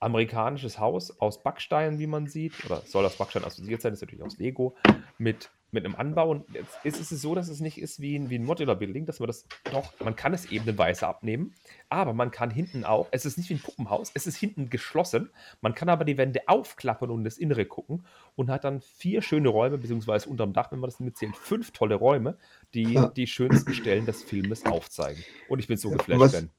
amerikanisches 0.05 0.79
Haus 0.79 1.19
aus 1.21 1.43
Backstein, 1.43 1.99
wie 1.99 2.07
man 2.07 2.27
sieht, 2.29 2.65
oder 2.65 2.83
soll 2.87 3.05
aus 3.05 3.17
Backstein 3.17 3.45
assoziiert 3.45 3.83
sein, 3.83 3.93
ist 3.93 4.01
natürlich 4.01 4.23
aus 4.23 4.39
Lego, 4.39 4.77
mit, 5.19 5.51
mit 5.71 5.85
einem 5.85 5.95
Anbau. 5.95 6.31
Und 6.31 6.45
jetzt 6.55 6.85
ist 6.85 7.11
es 7.11 7.21
so, 7.21 7.35
dass 7.35 7.49
es 7.49 7.61
nicht 7.61 7.79
ist 7.79 8.01
wie 8.01 8.17
ein, 8.17 8.31
wie 8.31 8.39
ein 8.39 8.45
Modular 8.45 8.77
Building, 8.77 9.07
dass 9.07 9.19
man 9.21 9.27
das 9.27 9.47
doch, 9.65 9.93
man 10.01 10.15
kann 10.15 10.35
es 10.35 10.51
ebenenweise 10.51 11.07
abnehmen, 11.07 11.55
aber 11.89 12.13
man 12.13 12.31
kann 12.31 12.51
hinten 12.51 12.85
auch, 12.85 13.09
es 13.11 13.25
ist 13.25 13.39
nicht 13.39 13.51
wie 13.51 13.55
ein 13.55 13.61
Puppenhaus, 13.63 14.11
es 14.15 14.27
ist 14.27 14.37
hinten 14.37 14.71
geschlossen, 14.71 15.31
man 15.61 15.75
kann 15.75 15.89
aber 15.89 16.05
die 16.05 16.19
Wände 16.19 16.43
aufklappen 16.47 17.11
und 17.11 17.25
das 17.25 17.39
Innere 17.39 17.65
gucken 17.65 18.07
und 18.37 18.51
hat 18.51 18.65
dann 18.65 18.81
vier 18.83 19.23
schöne 19.23 19.49
Räume, 19.49 19.79
beziehungsweise 19.79 20.29
unterm 20.29 20.53
Dach, 20.53 20.71
wenn 20.71 20.81
man 20.81 20.91
das 20.91 21.01
mitzählt, 21.01 21.37
fünf 21.37 21.73
tolle 21.73 21.95
Räume, 21.95 22.37
die 22.75 22.95
Ja. 22.95 23.09
die 23.09 23.27
schönsten 23.27 23.73
Stellen 23.75 24.07
des 24.07 24.23
Filmes 24.23 24.67
aufzeigen. 24.67 25.25
Und 25.49 25.59
ich 25.61 25.67
bin 25.67 25.77
so 25.77 25.91
Ja, 25.91 25.97
geflasht, 25.97 26.33
Ben. 26.33 26.51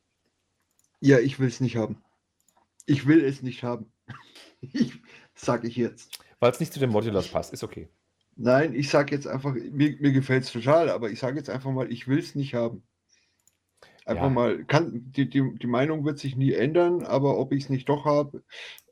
Ja, 1.01 1.19
ich 1.19 1.39
will 1.39 1.47
es 1.47 1.59
nicht 1.59 1.75
haben. 1.75 2.01
Ich 2.85 3.07
will 3.07 3.23
es 3.23 3.41
nicht 3.41 3.63
haben. 3.63 3.91
Ich, 4.61 4.93
sag 5.35 5.63
ich 5.63 5.75
jetzt. 5.75 6.17
Weil 6.39 6.51
es 6.51 6.59
nicht 6.59 6.73
zu 6.73 6.79
den 6.79 6.89
Modulars 6.89 7.27
passt, 7.27 7.53
ist 7.53 7.63
okay. 7.63 7.87
Nein, 8.37 8.73
ich 8.73 8.89
sag 8.89 9.11
jetzt 9.11 9.27
einfach, 9.27 9.53
mir, 9.53 9.95
mir 9.99 10.11
gefällt 10.11 10.43
es 10.43 10.51
total, 10.51 10.89
aber 10.89 11.09
ich 11.09 11.19
sage 11.19 11.37
jetzt 11.37 11.49
einfach 11.49 11.71
mal, 11.71 11.91
ich 11.91 12.07
will 12.07 12.19
es 12.19 12.35
nicht 12.35 12.53
haben. 12.53 12.83
Einfach 14.05 14.23
Ja. 14.25 14.29
mal, 14.29 14.63
kann, 14.65 15.11
die, 15.13 15.27
die, 15.29 15.55
die 15.55 15.67
Meinung 15.67 16.05
wird 16.05 16.19
sich 16.19 16.35
nie 16.35 16.53
ändern, 16.53 17.03
aber 17.03 17.37
ob 17.39 17.51
ich 17.51 17.63
es 17.63 17.69
nicht 17.69 17.89
doch 17.89 18.05
habe, 18.05 18.43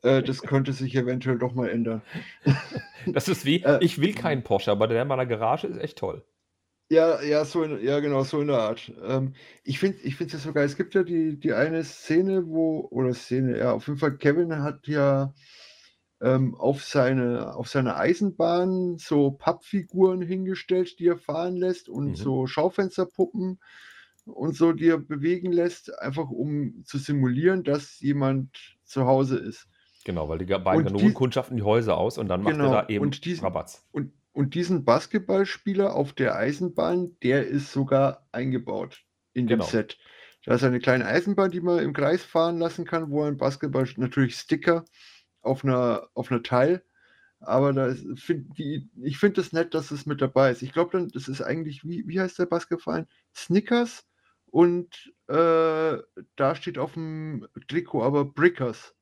äh, 0.02 0.22
das 0.22 0.42
könnte 0.42 0.72
sich 0.72 0.94
eventuell 0.96 1.38
doch 1.38 1.54
mal 1.54 1.68
ändern. 1.68 2.02
Das 3.06 3.28
ist 3.28 3.44
wie, 3.44 3.62
Äh, 3.62 3.78
ich 3.80 4.00
will 4.00 4.14
keinen 4.14 4.42
Porsche, 4.42 4.70
aber 4.72 4.88
der 4.88 5.02
in 5.02 5.08
meiner 5.08 5.26
Garage 5.26 5.66
ist 5.66 5.78
echt 5.78 5.98
toll. 5.98 6.24
Ja, 6.90 7.22
ja, 7.22 7.44
so 7.44 7.62
in, 7.62 7.82
ja, 7.82 7.98
genau, 8.00 8.24
so 8.24 8.40
in 8.40 8.48
der 8.48 8.58
Art. 8.58 8.92
Ähm, 9.02 9.34
ich 9.62 9.78
finde 9.78 9.98
ich 10.02 10.16
finde 10.16 10.36
es 10.36 10.44
ja 10.44 10.48
sogar, 10.48 10.64
es 10.64 10.76
gibt 10.76 10.94
ja 10.94 11.02
die, 11.02 11.38
die 11.38 11.52
eine 11.54 11.82
Szene, 11.82 12.46
wo, 12.46 12.86
oder 12.90 13.14
Szene, 13.14 13.58
ja, 13.58 13.72
auf 13.72 13.86
jeden 13.86 13.98
Fall, 13.98 14.16
Kevin 14.18 14.62
hat 14.62 14.86
ja 14.86 15.32
ähm, 16.20 16.54
auf 16.54 16.84
seine, 16.84 17.54
auf 17.56 17.68
seine 17.68 17.96
Eisenbahn 17.96 18.98
so 18.98 19.30
Pappfiguren 19.30 20.20
hingestellt, 20.22 20.98
die 20.98 21.06
er 21.08 21.16
fahren 21.16 21.56
lässt 21.56 21.88
und 21.88 22.10
Mhm. 22.10 22.14
so 22.16 22.46
Schaufensterpuppen 22.46 23.58
und 24.26 24.54
so, 24.56 24.72
die 24.72 24.88
er 24.88 24.98
bewegen 24.98 25.52
lässt, 25.52 25.98
einfach 26.00 26.28
um 26.30 26.82
zu 26.84 26.98
simulieren, 26.98 27.64
dass 27.64 27.98
jemand 28.00 28.76
zu 28.84 29.06
Hause 29.06 29.38
ist. 29.38 29.66
Genau, 30.04 30.28
weil 30.28 30.38
die 30.38 30.44
beiden 30.46 30.78
Und 30.80 30.84
Ganoven 30.84 31.08
die- 31.08 31.14
kundschaften 31.14 31.56
die 31.56 31.62
Häuser 31.62 31.96
aus 31.96 32.18
und 32.18 32.28
dann 32.28 32.42
macht 32.42 32.56
Genau, 32.56 32.66
er 32.66 32.82
da 32.82 32.88
eben 32.88 33.04
und 33.06 33.24
diesen- 33.24 33.42
Rabatz. 33.44 33.86
Und, 33.90 34.12
und 34.34 34.54
diesen 34.54 34.84
Basketballspieler 34.84 35.94
auf 35.94 36.12
der 36.12 36.36
Eisenbahn, 36.36 37.16
der 37.22 37.46
ist 37.46 37.72
sogar 37.72 38.26
eingebaut 38.32 39.04
in 39.32 39.46
dem 39.46 39.60
Genau. 39.60 39.70
Set. 39.70 39.98
Da 40.44 40.56
ist 40.56 40.64
eine 40.64 40.80
kleine 40.80 41.06
Eisenbahn, 41.06 41.52
die 41.52 41.60
man 41.60 41.78
im 41.78 41.94
Kreis 41.94 42.22
fahren 42.22 42.58
lassen 42.58 42.84
kann, 42.84 43.10
wo 43.10 43.22
ein 43.22 43.38
Basketball, 43.38 43.88
natürlich 43.96 44.34
Sticker 44.36 44.84
auf 45.40 45.64
einer, 45.64 46.08
auf 46.14 46.30
einer 46.30 46.42
Teil. 46.42 46.84
Aber 47.40 47.72
da 47.72 47.86
ist, 47.86 48.04
find, 48.20 48.58
die, 48.58 48.90
ich 49.02 49.18
finde 49.18 49.40
es 49.40 49.52
nett, 49.52 49.72
dass 49.72 49.90
es 49.90 50.04
mit 50.04 50.20
dabei 50.20 50.50
ist. 50.50 50.62
Ich 50.62 50.72
glaube 50.72 50.90
dann, 50.92 51.08
das 51.08 51.28
ist 51.28 51.40
eigentlich, 51.40 51.84
wie, 51.84 52.06
wie 52.06 52.20
heißt 52.20 52.38
der 52.38 52.46
Basketball? 52.46 53.06
Snickers 53.34 54.04
und 54.46 55.12
äh, 55.28 55.98
da 56.36 56.54
steht 56.54 56.78
auf 56.78 56.94
dem 56.94 57.46
Trikot 57.68 58.02
aber 58.02 58.24
Brickers. 58.24 58.94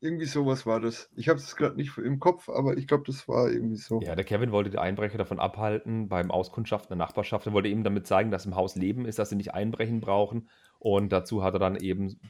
Irgendwie 0.00 0.26
sowas 0.26 0.66
war 0.66 0.80
das. 0.80 1.10
Ich 1.16 1.28
habe 1.28 1.38
es 1.38 1.56
gerade 1.56 1.76
nicht 1.76 1.96
im 1.96 2.20
Kopf, 2.20 2.50
aber 2.50 2.76
ich 2.76 2.86
glaube, 2.86 3.04
das 3.06 3.26
war 3.28 3.50
irgendwie 3.50 3.76
so. 3.76 4.00
Ja, 4.02 4.14
der 4.14 4.24
Kevin 4.24 4.52
wollte 4.52 4.68
die 4.68 4.78
Einbrecher 4.78 5.16
davon 5.16 5.40
abhalten, 5.40 6.08
beim 6.08 6.30
Auskundschaften 6.30 6.90
der 6.90 6.98
Nachbarschaft. 6.98 7.46
Er 7.46 7.54
wollte 7.54 7.68
eben 7.68 7.82
damit 7.82 8.06
zeigen, 8.06 8.30
dass 8.30 8.44
im 8.44 8.56
Haus 8.56 8.76
Leben 8.76 9.06
ist, 9.06 9.18
dass 9.18 9.30
sie 9.30 9.36
nicht 9.36 9.54
einbrechen 9.54 10.00
brauchen. 10.00 10.48
Und 10.78 11.12
dazu 11.12 11.42
hat 11.42 11.54
er 11.54 11.60
dann 11.60 11.76
eben 11.76 12.20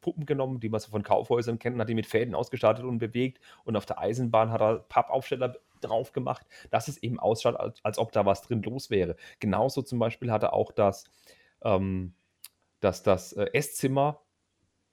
Puppen 0.00 0.26
genommen, 0.26 0.60
die 0.60 0.68
man 0.68 0.80
so 0.80 0.90
von 0.90 1.02
Kaufhäusern 1.02 1.58
kennt, 1.58 1.80
hat 1.80 1.88
die 1.88 1.94
mit 1.94 2.06
Fäden 2.06 2.34
ausgestattet 2.34 2.84
und 2.84 2.98
bewegt. 2.98 3.40
Und 3.64 3.76
auf 3.76 3.86
der 3.86 3.98
Eisenbahn 3.98 4.50
hat 4.50 4.60
er 4.60 4.80
Pappaufsteller 4.80 5.56
drauf 5.80 6.12
gemacht, 6.12 6.46
dass 6.70 6.88
es 6.88 7.02
eben 7.02 7.18
ausschaut, 7.18 7.56
als, 7.56 7.84
als 7.84 7.98
ob 7.98 8.12
da 8.12 8.26
was 8.26 8.42
drin 8.42 8.62
los 8.62 8.90
wäre. 8.90 9.16
Genauso 9.40 9.82
zum 9.82 9.98
Beispiel 9.98 10.30
hat 10.30 10.42
er 10.42 10.52
auch 10.52 10.72
das, 10.72 11.04
ähm, 11.62 12.14
dass 12.80 13.02
das 13.02 13.32
äh, 13.32 13.46
Esszimmer 13.52 14.20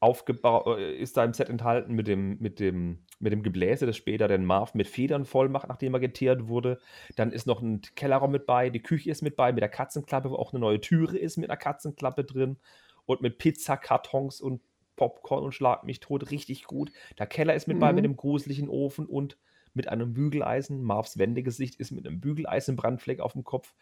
aufgebaut, 0.04 0.78
äh, 0.78 0.96
ist 0.98 1.16
da 1.18 1.24
im 1.24 1.34
Set 1.34 1.50
enthalten 1.50 1.94
mit 1.94 2.08
dem, 2.08 2.38
mit 2.40 2.60
dem, 2.60 3.00
mit 3.20 3.32
dem 3.32 3.42
Gebläse, 3.42 3.86
das 3.86 3.96
später 3.96 4.28
den 4.28 4.44
Marv 4.46 4.74
mit 4.76 4.88
Federn 4.88 5.26
voll 5.26 5.48
macht, 5.50 5.70
nachdem 5.70 5.94
er 5.94 6.00
geteert 6.02 6.48
wurde. 6.48 6.80
Dann 7.16 7.32
ist 7.32 7.48
noch 7.48 7.62
ein 7.62 7.82
Kellerraum 7.96 8.32
mit 8.32 8.46
bei, 8.46 8.70
die 8.70 8.82
Küche 8.84 9.10
ist 9.10 9.22
mit 9.22 9.36
bei, 9.38 9.54
mit 9.54 9.62
der 9.62 9.70
Katzenklappe, 9.70 10.30
wo 10.30 10.36
auch 10.36 10.52
eine 10.52 10.60
neue 10.60 10.82
Türe 10.82 11.18
ist 11.18 11.38
mit 11.38 11.50
einer 11.50 11.58
Katzenklappe 11.58 12.26
drin 12.26 12.58
und 13.06 13.22
mit 13.22 13.38
Pizzakartons 13.38 14.42
und 14.42 14.62
Popcorn 14.96 15.44
und 15.44 15.54
Schlag 15.54 15.86
mich 15.86 16.02
tot, 16.02 16.30
richtig 16.32 16.66
gut. 16.66 16.92
Der 17.18 17.26
Keller 17.26 17.56
ist 17.56 17.68
mit 17.68 17.80
bei 17.80 17.94
mit 17.94 18.04
Mhm. 18.04 18.10
dem 18.10 18.18
gruseligen 18.18 18.70
Ofen 18.70 19.06
und 19.06 19.38
mit 19.74 19.88
einem 19.88 20.14
Bügeleisen. 20.14 20.84
Marvs 20.84 21.18
Wendegesicht 21.18 21.76
ist 21.80 21.92
mit 21.92 22.06
einem 22.06 22.20
Bügeleisenbrandfleck 22.20 23.20
auf 23.22 23.34
dem 23.34 23.44
Kopf. 23.44 23.74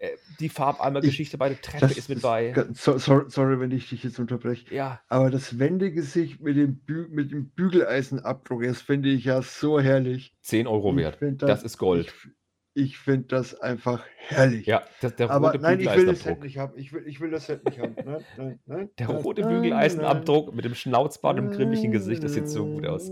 Äh, 0.00 0.16
die 0.40 0.46
Ich 0.46 0.52
Farbeimer-Geschichte 0.52 1.36
bei 1.38 1.50
der 1.50 1.60
Treppe 1.60 1.80
das 1.88 1.96
ist 1.98 2.08
mit 2.08 2.22
bei. 2.22 2.54
so 2.72 2.96
sorry 2.98 3.26
sorry, 3.28 3.60
wenn 3.60 3.70
ich 3.70 3.90
dich 3.90 4.02
jetzt 4.02 4.18
unterbreche, 4.18 4.74
Ja. 4.74 5.00
aber 5.08 5.30
das 5.30 5.58
Wendegesicht 5.58 6.40
mit 6.40 6.56
dem 6.56 6.78
Bü 6.78 7.06
mit 7.10 7.30
dem 7.32 7.50
Bügeleisenabdruck, 7.50 8.62
das 8.64 8.80
finde 8.80 9.10
ich 9.10 9.24
ja 9.24 9.42
so 9.42 9.78
herrlich. 9.78 10.34
10 10.40 10.66
Euro 10.66 10.96
wert. 10.96 11.18
Das 11.20 11.36
das 11.38 11.62
ist 11.64 11.78
Gold. 11.78 12.06
ich 12.06 12.30
ich 12.72 12.98
finde 12.98 13.26
das 13.28 13.60
einfach 13.60 14.04
herrlich. 14.28 14.64
Ja, 14.66 14.82
das 15.02 15.16
der 15.16 15.28
Aber 15.30 15.48
rote 15.48 15.60
nein, 15.60 15.80
ich 15.80 15.94
will 15.94 16.06
das 16.06 16.22
Set 16.22 16.40
nicht 16.42 16.56
haben. 16.56 16.72
Ich 16.78 16.92
will 16.92 17.02
ich 17.06 17.20
will 17.20 17.30
das 17.30 17.46
Set 17.46 17.64
nicht 17.66 17.78
haben. 17.78 17.94
Nein, 18.02 18.24
nein, 18.38 18.60
nein, 18.64 18.90
Der 18.98 19.08
rote. 19.08 19.42
Bügeleisenabdruck 19.42 20.54
mit 20.54 20.64
dem 20.64 20.74
Schnauzbart 20.74 21.38
und 21.40 21.50
dem 21.50 21.56
grimmigen 21.56 21.90
Gesicht, 21.92 22.22
das 22.22 22.34
sieht 22.34 22.48
so 22.48 22.64
gut 22.64 22.86
aus. 22.86 23.10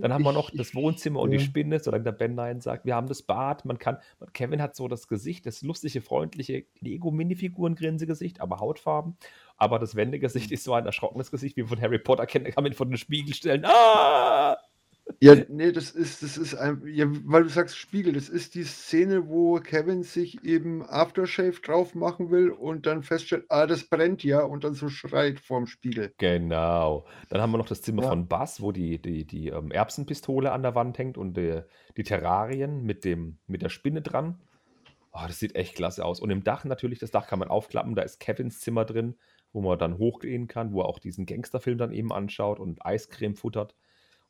Dann 0.00 0.12
haben 0.12 0.24
wir 0.24 0.32
noch 0.32 0.50
das 0.50 0.74
Wohnzimmer 0.74 1.20
und 1.20 1.30
die 1.30 1.38
ja. 1.38 1.42
Spinne, 1.42 1.78
solange 1.80 2.04
der 2.04 2.12
Ben 2.12 2.34
Nein 2.34 2.60
sagt. 2.60 2.84
Wir 2.84 2.94
haben 2.94 3.06
das 3.06 3.22
Bad, 3.22 3.64
man 3.64 3.78
kann 3.78 3.98
Kevin 4.32 4.62
hat 4.62 4.76
so 4.76 4.88
das 4.88 5.08
Gesicht, 5.08 5.46
das 5.46 5.62
lustige, 5.62 6.00
freundliche 6.00 6.64
Lego-Minifiguren-Grinsegesicht, 6.80 8.40
aber 8.40 8.60
Hautfarben. 8.60 9.16
Aber 9.56 9.78
das 9.78 9.94
Wendegesicht 9.94 10.50
ist 10.52 10.64
so 10.64 10.74
ein 10.74 10.86
erschrockenes 10.86 11.30
Gesicht, 11.30 11.56
wie 11.56 11.64
von 11.64 11.80
Harry 11.80 11.98
Potter 11.98 12.26
kennt, 12.26 12.46
kann 12.46 12.62
man 12.62 12.72
ihn 12.72 12.76
vor 12.76 12.86
den 12.86 12.96
Spiegel 12.96 13.34
stellen. 13.34 13.64
Ah! 13.64 14.56
Ja, 15.22 15.34
ne, 15.50 15.70
das 15.72 15.90
ist 15.90 16.22
das 16.22 16.38
ist 16.38 16.54
ein 16.54 16.82
ja, 16.86 17.04
weil 17.26 17.42
du 17.42 17.50
sagst 17.50 17.76
Spiegel, 17.76 18.14
das 18.14 18.30
ist 18.30 18.54
die 18.54 18.64
Szene, 18.64 19.28
wo 19.28 19.60
Kevin 19.60 20.02
sich 20.02 20.42
eben 20.44 20.82
Aftershave 20.82 21.60
drauf 21.60 21.94
machen 21.94 22.30
will 22.30 22.48
und 22.50 22.86
dann 22.86 23.02
feststellt: 23.02 23.44
„Ah, 23.50 23.66
das 23.66 23.84
brennt 23.84 24.24
ja“ 24.24 24.40
und 24.42 24.64
dann 24.64 24.72
so 24.72 24.88
schreit 24.88 25.38
vorm 25.40 25.66
Spiegel. 25.66 26.14
Genau. 26.18 27.06
Dann 27.30 27.40
haben 27.40 27.50
wir 27.52 27.56
noch 27.58 27.66
das 27.68 27.80
Zimmer 27.80 28.02
Ja. 28.02 28.10
von 28.10 28.28
Buzz, 28.28 28.60
wo 28.60 28.72
die 28.72 29.00
die 29.00 29.26
die, 29.26 29.48
ähm, 29.48 29.70
Erbsenpistole 29.70 30.52
an 30.52 30.62
der 30.62 30.74
Wand 30.74 30.98
hängt 30.98 31.16
und, 31.16 31.38
äh, 31.38 31.64
die 31.96 32.02
Terrarien 32.02 32.82
mit 32.84 33.04
dem 33.06 33.38
mit 33.46 33.62
der 33.62 33.70
Spinne 33.70 34.02
dran. 34.02 34.42
Oh, 35.12 35.20
das 35.26 35.38
sieht 35.40 35.56
echt 35.56 35.76
klasse 35.76 36.04
aus. 36.04 36.20
Und 36.20 36.30
im 36.30 36.44
Dach 36.44 36.64
natürlich, 36.64 36.98
das 37.00 37.10
Dach 37.12 37.28
kann 37.28 37.38
man 37.40 37.48
aufklappen, 37.48 37.94
da 37.96 38.02
ist 38.02 38.20
Kevins 38.20 38.60
Zimmer 38.60 38.84
drin, 38.84 39.16
wo 39.52 39.62
man 39.62 39.78
dann 39.78 39.98
hochgehen 39.98 40.48
kann, 40.48 40.72
wo 40.72 40.82
er 40.82 40.86
auch 40.88 40.98
diesen 41.00 41.26
Gangsterfilm 41.26 41.78
dann 41.78 41.92
eben 41.92 42.12
anschaut 42.12 42.60
und 42.60 42.84
Eiscreme 42.86 43.36
futtert. 43.36 43.76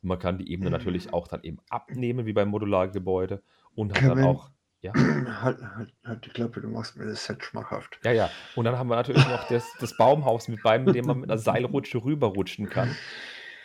Und 0.01 0.09
man 0.09 0.19
kann 0.19 0.37
die 0.37 0.51
Ebene 0.51 0.69
natürlich 0.71 1.13
auch 1.13 1.27
dann 1.27 1.43
eben 1.43 1.59
abnehmen, 1.69 2.25
wie 2.25 2.33
beim 2.33 2.49
Modulargebäude 2.49 3.43
und 3.75 3.93
hat 3.93 4.09
dann 4.09 4.23
auch 4.23 4.49
ja? 4.81 4.93
halt 5.41 5.61
halt 5.61 5.93
halt 6.03 6.25
die 6.25 6.29
Klappe, 6.29 6.61
du 6.61 6.67
machst 6.67 6.97
mir 6.97 7.05
das 7.05 7.25
Set 7.25 7.43
schmackhaft. 7.43 7.99
Ja, 8.03 8.11
ja. 8.11 8.29
Und 8.55 8.65
dann 8.65 8.77
haben 8.77 8.87
wir 8.89 8.95
natürlich 8.95 9.27
noch 9.27 9.47
das 9.47 9.65
das 9.79 9.95
Baumhaus 9.95 10.47
mit 10.47 10.63
bei, 10.63 10.79
mit 10.79 10.95
dem 10.95 11.05
man 11.05 11.19
mit 11.19 11.29
'ner 11.29 11.37
Seilrutsche 11.37 12.03
rüberrutschen 12.03 12.67
kann. 12.69 12.95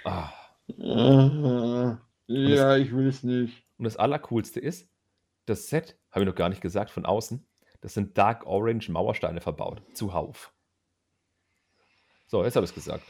Ah. 0.05 0.31
Und 0.67 1.99
das 2.29 2.59
Ja, 2.59 2.77
ich 2.77 2.95
will 2.95 3.07
es 3.07 3.23
nicht. 3.23 3.65
und 3.79 3.85
das 3.85 3.97
Allercoolste 3.97 4.61
ist, 4.61 4.91
das 5.47 5.69
Set, 5.69 5.99
habe 6.11 6.25
ich 6.25 6.29
noch 6.29 6.35
gar 6.35 6.49
nicht 6.49 6.61
gesagt, 6.61 6.91
von 6.91 7.07
außen, 7.07 7.47
das 7.81 7.95
sind 7.95 8.19
Dark 8.19 8.45
Orange 8.47 8.91
Mauersteine 8.91 9.41
verbaut, 9.41 9.81
zuhauf. 9.95 10.53
So, 12.27 12.45
jetzt 12.45 12.57
habe 12.57 12.65
ich's 12.65 12.75
gesagt. 12.75 13.05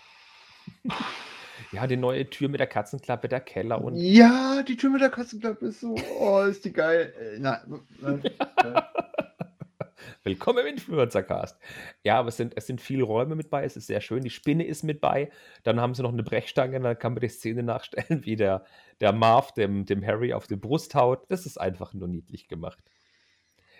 Ja, 1.72 1.86
die 1.86 1.96
neue 1.96 2.28
Tür 2.28 2.48
mit 2.48 2.60
der 2.60 2.66
Katzenklappe, 2.66 3.28
der 3.28 3.40
Keller 3.40 3.82
und 3.82 3.96
Ja, 3.96 4.62
die 4.62 4.76
Tür 4.76 4.90
mit 4.90 5.00
der 5.00 5.10
Katzenklappe 5.10 5.66
ist 5.66 5.80
so 5.80 5.94
oh, 6.18 6.40
ist 6.42 6.64
die 6.64 6.72
geil. 6.72 7.12
Äh, 7.18 7.38
nein, 7.38 7.58
nein, 8.00 8.22
nein. 8.62 8.82
Willkommen 10.22 10.58
im 10.58 10.74
Influencer-Cast. 10.74 11.56
Ja, 12.02 12.18
aber 12.18 12.28
es 12.28 12.36
sind 12.36 12.56
es 12.56 12.66
sind 12.66 12.80
viele 12.80 13.04
Räume 13.04 13.36
mit 13.36 13.48
bei, 13.48 13.64
es 13.64 13.76
ist 13.76 13.86
sehr 13.86 14.00
schön. 14.00 14.22
Die 14.22 14.30
Spinne 14.30 14.64
ist 14.66 14.82
mit 14.82 15.00
bei. 15.00 15.30
Dann 15.62 15.80
haben 15.80 15.94
sie 15.94 16.02
noch 16.02 16.12
'ne 16.12 16.22
Brechstange, 16.24 16.80
dann 16.80 16.98
kann 16.98 17.12
man 17.14 17.20
die 17.20 17.28
Szene 17.28 17.62
nachstellen, 17.62 18.24
wie 18.26 18.36
der 18.36 18.64
der 19.00 19.12
Marv 19.12 19.52
dem 19.52 19.84
dem 19.86 20.04
Harry 20.04 20.32
auf 20.32 20.46
die 20.46 20.56
Brust 20.56 20.94
haut. 20.94 21.24
Das 21.28 21.46
ist 21.46 21.58
einfach 21.58 21.94
nur 21.94 22.08
niedlich 22.08 22.48
gemacht. 22.48 22.78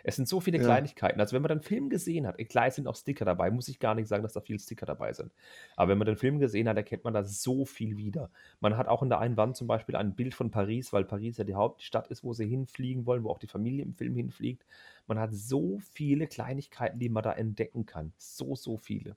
Es 0.08 0.14
sind 0.14 0.28
so 0.28 0.38
viele 0.38 0.58
Ja. 0.58 0.64
Kleinigkeiten. 0.64 1.18
Also, 1.18 1.34
wenn 1.34 1.42
man 1.42 1.48
den 1.48 1.62
Film 1.62 1.90
gesehen 1.90 2.28
hat, 2.28 2.38
klar, 2.48 2.68
es 2.68 2.76
sind 2.76 2.86
auch 2.86 2.94
Sticker 2.94 3.24
dabei, 3.24 3.50
muss 3.50 3.66
ich 3.66 3.80
gar 3.80 3.96
nicht 3.96 4.06
sagen, 4.06 4.22
dass 4.22 4.34
da 4.34 4.40
viel 4.40 4.60
Sticker 4.60 4.86
dabei 4.86 5.12
sind. 5.12 5.32
Aber 5.74 5.90
wenn 5.90 5.98
man 5.98 6.06
den 6.06 6.16
Film 6.16 6.38
gesehen 6.38 6.68
hat, 6.68 6.76
erkennt 6.76 7.02
man 7.02 7.12
da 7.12 7.24
so 7.24 7.64
viel 7.64 7.96
wieder. 7.96 8.30
Man 8.60 8.76
hat 8.76 8.86
auch 8.86 9.02
in 9.02 9.08
der 9.08 9.18
einen 9.18 9.36
Wand 9.36 9.56
zum 9.56 9.66
Beispiel 9.66 9.96
ein 9.96 10.14
Bild 10.14 10.32
von 10.32 10.52
Paris, 10.52 10.92
weil 10.92 11.04
Paris 11.04 11.38
ja 11.38 11.44
die 11.44 11.56
Hauptstadt 11.56 12.06
ist, 12.06 12.22
wo 12.22 12.32
sie 12.34 12.46
hinfliegen 12.46 13.04
wollen, 13.04 13.24
wo 13.24 13.30
auch 13.30 13.40
die 13.40 13.48
Familie 13.48 13.84
im 13.84 13.94
Film 13.94 14.14
hinfliegt. 14.14 14.64
Man 15.08 15.18
hat 15.18 15.34
so 15.34 15.80
viele 15.92 16.28
Kleinigkeiten, 16.28 17.00
die 17.00 17.08
man 17.08 17.24
da 17.24 17.32
entdecken 17.32 17.84
kann. 17.84 18.12
So, 18.16 18.54
so 18.54 18.76
viele. 18.76 19.16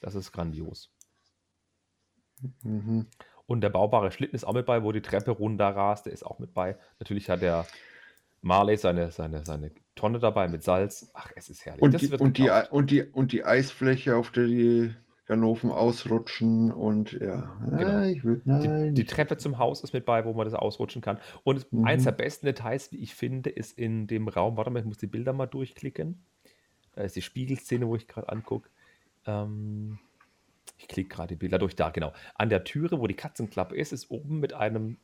Das 0.00 0.16
ist 0.16 0.32
grandios. 0.32 0.90
Mhm. 2.64 3.06
Und 3.46 3.60
der 3.60 3.70
baubare 3.70 4.10
Schlitten 4.10 4.34
ist 4.34 4.44
auch 4.44 4.52
mit 4.52 4.66
bei, 4.66 4.82
wo 4.82 4.90
die 4.90 5.00
Treppe 5.00 5.30
runterrast, 5.30 6.06
der 6.06 6.12
ist 6.12 6.26
auch 6.26 6.40
mit 6.40 6.54
bei. 6.54 6.76
Natürlich 6.98 7.30
hat 7.30 7.40
der 7.40 7.66
Marley 8.42 8.76
seine 8.76 9.10
seine 9.10 9.44
seine 9.44 9.72
Tonne 9.94 10.18
dabei 10.18 10.48
mit 10.48 10.62
Salz. 10.62 11.10
Ach, 11.14 11.30
es 11.34 11.50
ist 11.50 11.64
herrlich. 11.66 11.82
Und 11.82 12.00
die 12.00 12.08
und 12.16 12.38
die 12.38 12.42
gekauft. 12.44 12.72
Und 12.72 12.90
die 12.90 13.02
und 13.02 13.32
die 13.32 13.44
Eisfläche, 13.44 14.16
auf 14.16 14.30
der 14.30 14.46
die 14.46 14.94
Ganoven 15.26 15.70
ausrutschen 15.70 16.72
und 16.72 17.12
ja. 17.12 17.54
Genau. 17.68 18.02
Ich 18.04 18.24
will 18.24 18.40
Die 18.44 18.50
nein, 18.50 18.94
die 18.94 19.04
Treppe 19.04 19.36
zum 19.36 19.58
Haus 19.58 19.82
ist 19.82 19.92
mit 19.92 20.06
bei, 20.06 20.24
wo 20.24 20.32
man 20.32 20.46
das 20.46 20.54
ausrutschen 20.54 21.02
kann. 21.02 21.18
Und 21.44 21.56
es 21.56 21.66
eins 21.84 22.04
der 22.04 22.12
Mhm. 22.12 22.16
besten 22.16 22.46
Details, 22.46 22.92
wie 22.92 22.98
ich 22.98 23.14
finde, 23.14 23.50
ist 23.50 23.76
in 23.78 24.06
dem 24.06 24.28
Raum 24.28 24.56
warte 24.56 24.70
mal, 24.70 24.80
ich 24.80 24.86
muss 24.86 24.98
die 24.98 25.06
Bilder 25.06 25.32
mal 25.34 25.46
durchklicken. 25.46 26.24
Da 26.92 27.02
ist 27.02 27.16
die 27.16 27.22
Spiegelszene, 27.22 27.86
wo 27.86 27.94
ich 27.96 28.08
grad 28.08 28.28
angucke. 28.30 28.70
Ähm, 29.26 29.98
ich 30.78 30.88
klicke 30.88 31.14
grad 31.14 31.30
die 31.30 31.36
Bilder 31.36 31.58
durch. 31.58 31.76
Da, 31.76 31.90
genau. 31.90 32.12
An 32.34 32.48
der 32.48 32.64
Türe, 32.64 33.00
wo 33.00 33.06
die 33.06 33.14
Katzenklappe 33.14 33.76
ist, 33.76 33.92
ist 33.92 34.10
oben 34.10 34.38
mit 34.40 34.54
einem 34.54 34.96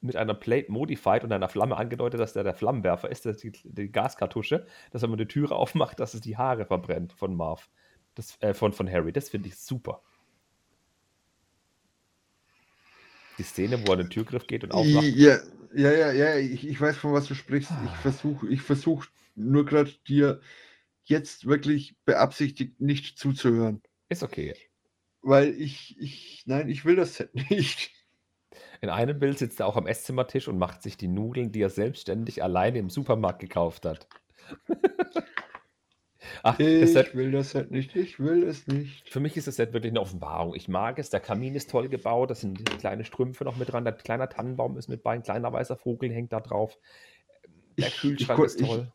mit 0.00 0.16
einer 0.16 0.34
Plate 0.34 0.70
modified 0.72 1.24
und 1.24 1.32
einer 1.32 1.48
Flamme 1.48 1.76
angedeutet, 1.76 2.20
dass 2.20 2.32
der 2.32 2.44
der 2.44 2.54
Flammenwerfer 2.54 3.10
ist, 3.10 3.26
das 3.26 3.36
ist 3.36 3.44
die 3.44 3.52
die 3.64 3.92
Gaskartusche, 3.92 4.66
dass 4.90 5.02
wenn 5.02 5.10
man 5.10 5.18
die 5.18 5.26
Türe 5.26 5.54
aufmacht, 5.54 6.00
dass 6.00 6.14
es 6.14 6.20
die 6.20 6.36
Haare 6.36 6.64
verbrennt 6.66 7.12
von 7.12 7.36
Marv. 7.36 7.68
Das 8.14 8.36
äh, 8.40 8.54
von 8.54 8.72
von 8.72 8.90
Harry. 8.90 9.12
Das 9.12 9.28
finde 9.28 9.48
ich 9.48 9.56
super. 9.56 10.02
Die 13.38 13.42
Szene, 13.42 13.80
wo 13.80 13.86
er 13.86 13.92
an 13.92 13.98
den 14.00 14.10
Türgriff 14.10 14.46
geht 14.46 14.64
und 14.64 14.72
aufmacht. 14.72 15.04
Ja, 15.04 15.38
ja, 15.74 15.92
ja, 15.92 16.12
ja, 16.12 16.36
ich 16.36 16.66
ich 16.66 16.80
weiß, 16.80 16.96
von 16.96 17.12
was 17.12 17.26
du 17.26 17.34
sprichst. 17.34 17.70
Ah. 17.70 17.84
Ich 17.84 18.00
versuche 18.00 18.48
ich 18.48 18.62
versuche 18.62 19.08
nur 19.34 19.64
grad 19.64 20.08
dir 20.08 20.40
jetzt 21.04 21.46
wirklich 21.46 21.96
beabsichtigt 22.04 22.80
nicht 22.80 23.18
zuzuhören. 23.18 23.82
Ist 24.08 24.22
okay. 24.22 24.54
Weil 25.22 25.50
ich 25.60 25.96
ich 26.00 26.42
nein, 26.46 26.68
ich 26.68 26.84
will 26.84 26.96
das 26.96 27.16
Set 27.16 27.34
nicht. 27.50 27.92
In 28.82 28.88
einem 28.88 29.18
Bild 29.18 29.38
sitzt 29.38 29.60
er 29.60 29.66
auch 29.66 29.76
am 29.76 29.86
Esszimmertisch 29.86 30.48
und 30.48 30.56
macht 30.58 30.82
sich 30.82 30.96
die 30.96 31.08
Nudeln, 31.08 31.52
die 31.52 31.60
er 31.60 31.68
selbstständig 31.68 32.42
alleine 32.42 32.78
im 32.78 32.88
Supermarkt 32.88 33.38
gekauft 33.40 33.84
hat. 33.84 34.08
Ach, 36.44 36.60
Ich 36.80 36.92
Set 36.92 37.14
will 37.14 37.30
das 37.32 37.50
Set 37.50 37.70
nicht. 37.70 37.94
Ich 37.96 38.18
will 38.18 38.44
es 38.44 38.66
nicht. 38.66 39.10
für 39.12 39.20
mich 39.20 39.36
ist 39.36 39.46
das 39.48 39.56
Set 39.56 39.72
wirklich 39.72 39.92
'ne 39.92 40.00
Offenbarung. 40.00 40.54
Ich 40.54 40.68
mag 40.68 40.98
es. 40.98 41.10
Der 41.10 41.20
Kamin 41.20 41.54
ist 41.54 41.70
toll 41.70 41.88
gebaut. 41.88 42.30
Da 42.30 42.34
sind 42.34 42.78
kleine 42.78 43.04
Strümpfe 43.04 43.44
noch 43.44 43.56
mit 43.56 43.72
dran. 43.72 43.84
Der 43.84 43.92
kleiner 43.94 44.28
Tannenbaum 44.28 44.76
ist 44.76 44.88
mit 44.88 45.02
bei. 45.02 45.14
'N 45.16 45.22
kleiner 45.22 45.52
weißer 45.52 45.76
Vogel 45.76 46.10
hängt 46.12 46.32
da 46.32 46.40
drauf. 46.40 46.78
Der 47.80 47.90
Ich 47.90 48.12
ich 48.16 48.30
Kühlschrank 48.30 48.32
ko 48.32 48.44
ist 48.44 48.58
ich 48.58 48.60
toll. 48.60 48.92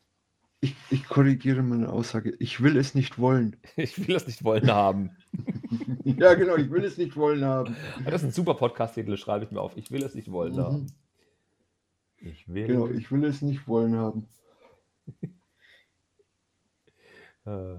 Ich 0.65 0.75
ich 0.89 1.07
korrigiere 1.07 1.63
meine 1.63 1.89
Aussage. 1.91 2.35
Ich 2.39 2.61
will 2.61 2.77
es 2.77 2.95
nicht 2.95 3.19
wollen. 3.19 3.57
Ich 3.77 3.97
will 3.99 4.13
das 4.13 4.27
nicht 4.27 4.43
wollen 4.43 4.71
haben. 4.71 5.11
Ja, 6.03 6.33
genau, 6.35 6.55
ich 6.55 6.69
will 6.69 6.83
es 6.85 6.97
nicht 6.97 7.15
wollen 7.17 7.43
haben. 7.43 7.75
Das 8.05 8.21
ist 8.21 8.29
'n 8.29 8.31
super 8.31 8.53
Podcast-Titel, 8.55 9.11
das 9.11 9.19
schreibe 9.19 9.43
ich 9.45 9.51
mir 9.51 9.59
auf. 9.61 9.75
Ich 9.75 9.91
will 9.91 10.03
es 10.03 10.15
nicht 10.15 10.31
wollen 10.31 10.57
haben. 10.57 10.81
Mhm. 10.81 10.87
Ich 12.17 12.45
Genau, 12.65 12.89
will 12.89 12.97
ich 12.99 13.11
will 13.11 13.23
es 13.25 13.41
nicht 13.41 13.67
wollen 13.67 13.95
haben. 13.95 14.27
Äh. 17.45 17.77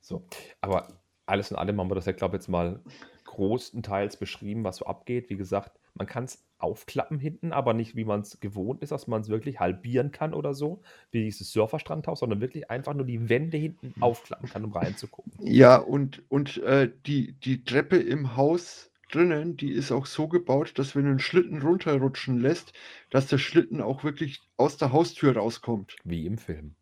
So, 0.00 0.26
aber 0.60 1.00
alles 1.26 1.50
in 1.50 1.56
allem 1.56 1.80
haben 1.80 1.90
wir 1.90 1.94
das 1.94 2.06
ja, 2.06 2.12
glaube 2.12 2.36
ich, 2.36 2.42
jetzt 2.42 2.48
mal 2.48 2.80
großenteils 3.24 4.16
beschrieben, 4.16 4.64
was 4.64 4.76
so 4.78 4.86
abgeht. 4.86 5.30
Wie 5.30 5.36
gesagt, 5.36 5.79
man 5.94 6.06
kann's 6.06 6.46
aufklappen 6.58 7.18
hinten, 7.18 7.52
aber 7.52 7.74
nicht, 7.74 7.96
wie 7.96 8.04
man's 8.04 8.40
gewohnt 8.40 8.82
ist, 8.82 8.92
dass 8.92 9.06
man's 9.06 9.28
wirklich 9.28 9.60
halbieren 9.60 10.10
kann 10.12 10.34
oder 10.34 10.54
so, 10.54 10.82
wie 11.10 11.22
dieses 11.24 11.52
Surferstrandhaus, 11.52 12.20
sondern 12.20 12.40
wirklich 12.40 12.70
einfach 12.70 12.94
nur 12.94 13.06
die 13.06 13.28
Wände 13.28 13.56
hinten 13.58 13.94
aufklappen 14.00 14.48
kann, 14.48 14.64
um 14.64 14.72
reinzugucken. 14.72 15.32
Ja, 15.42 15.76
und 15.76 16.22
und, 16.30 16.58
äh, 16.58 16.90
die 17.06 17.32
die 17.40 17.64
Treppe 17.64 17.96
im 17.98 18.36
Haus 18.36 18.90
drinnen, 19.10 19.56
die 19.56 19.72
ist 19.72 19.92
auch 19.92 20.06
so 20.06 20.28
gebaut, 20.28 20.78
dass 20.78 20.94
wenn 20.96 21.04
du 21.04 21.10
'n 21.12 21.18
Schlitten 21.18 21.62
runterrutschen 21.62 22.38
lässt, 22.38 22.72
dass 23.10 23.26
der 23.26 23.38
Schlitten 23.38 23.80
auch 23.80 24.04
wirklich 24.04 24.40
aus 24.56 24.76
der 24.76 24.92
Haustür 24.92 25.36
rauskommt. 25.36 25.96
Wie 26.04 26.26
im 26.26 26.38
Film. 26.38 26.76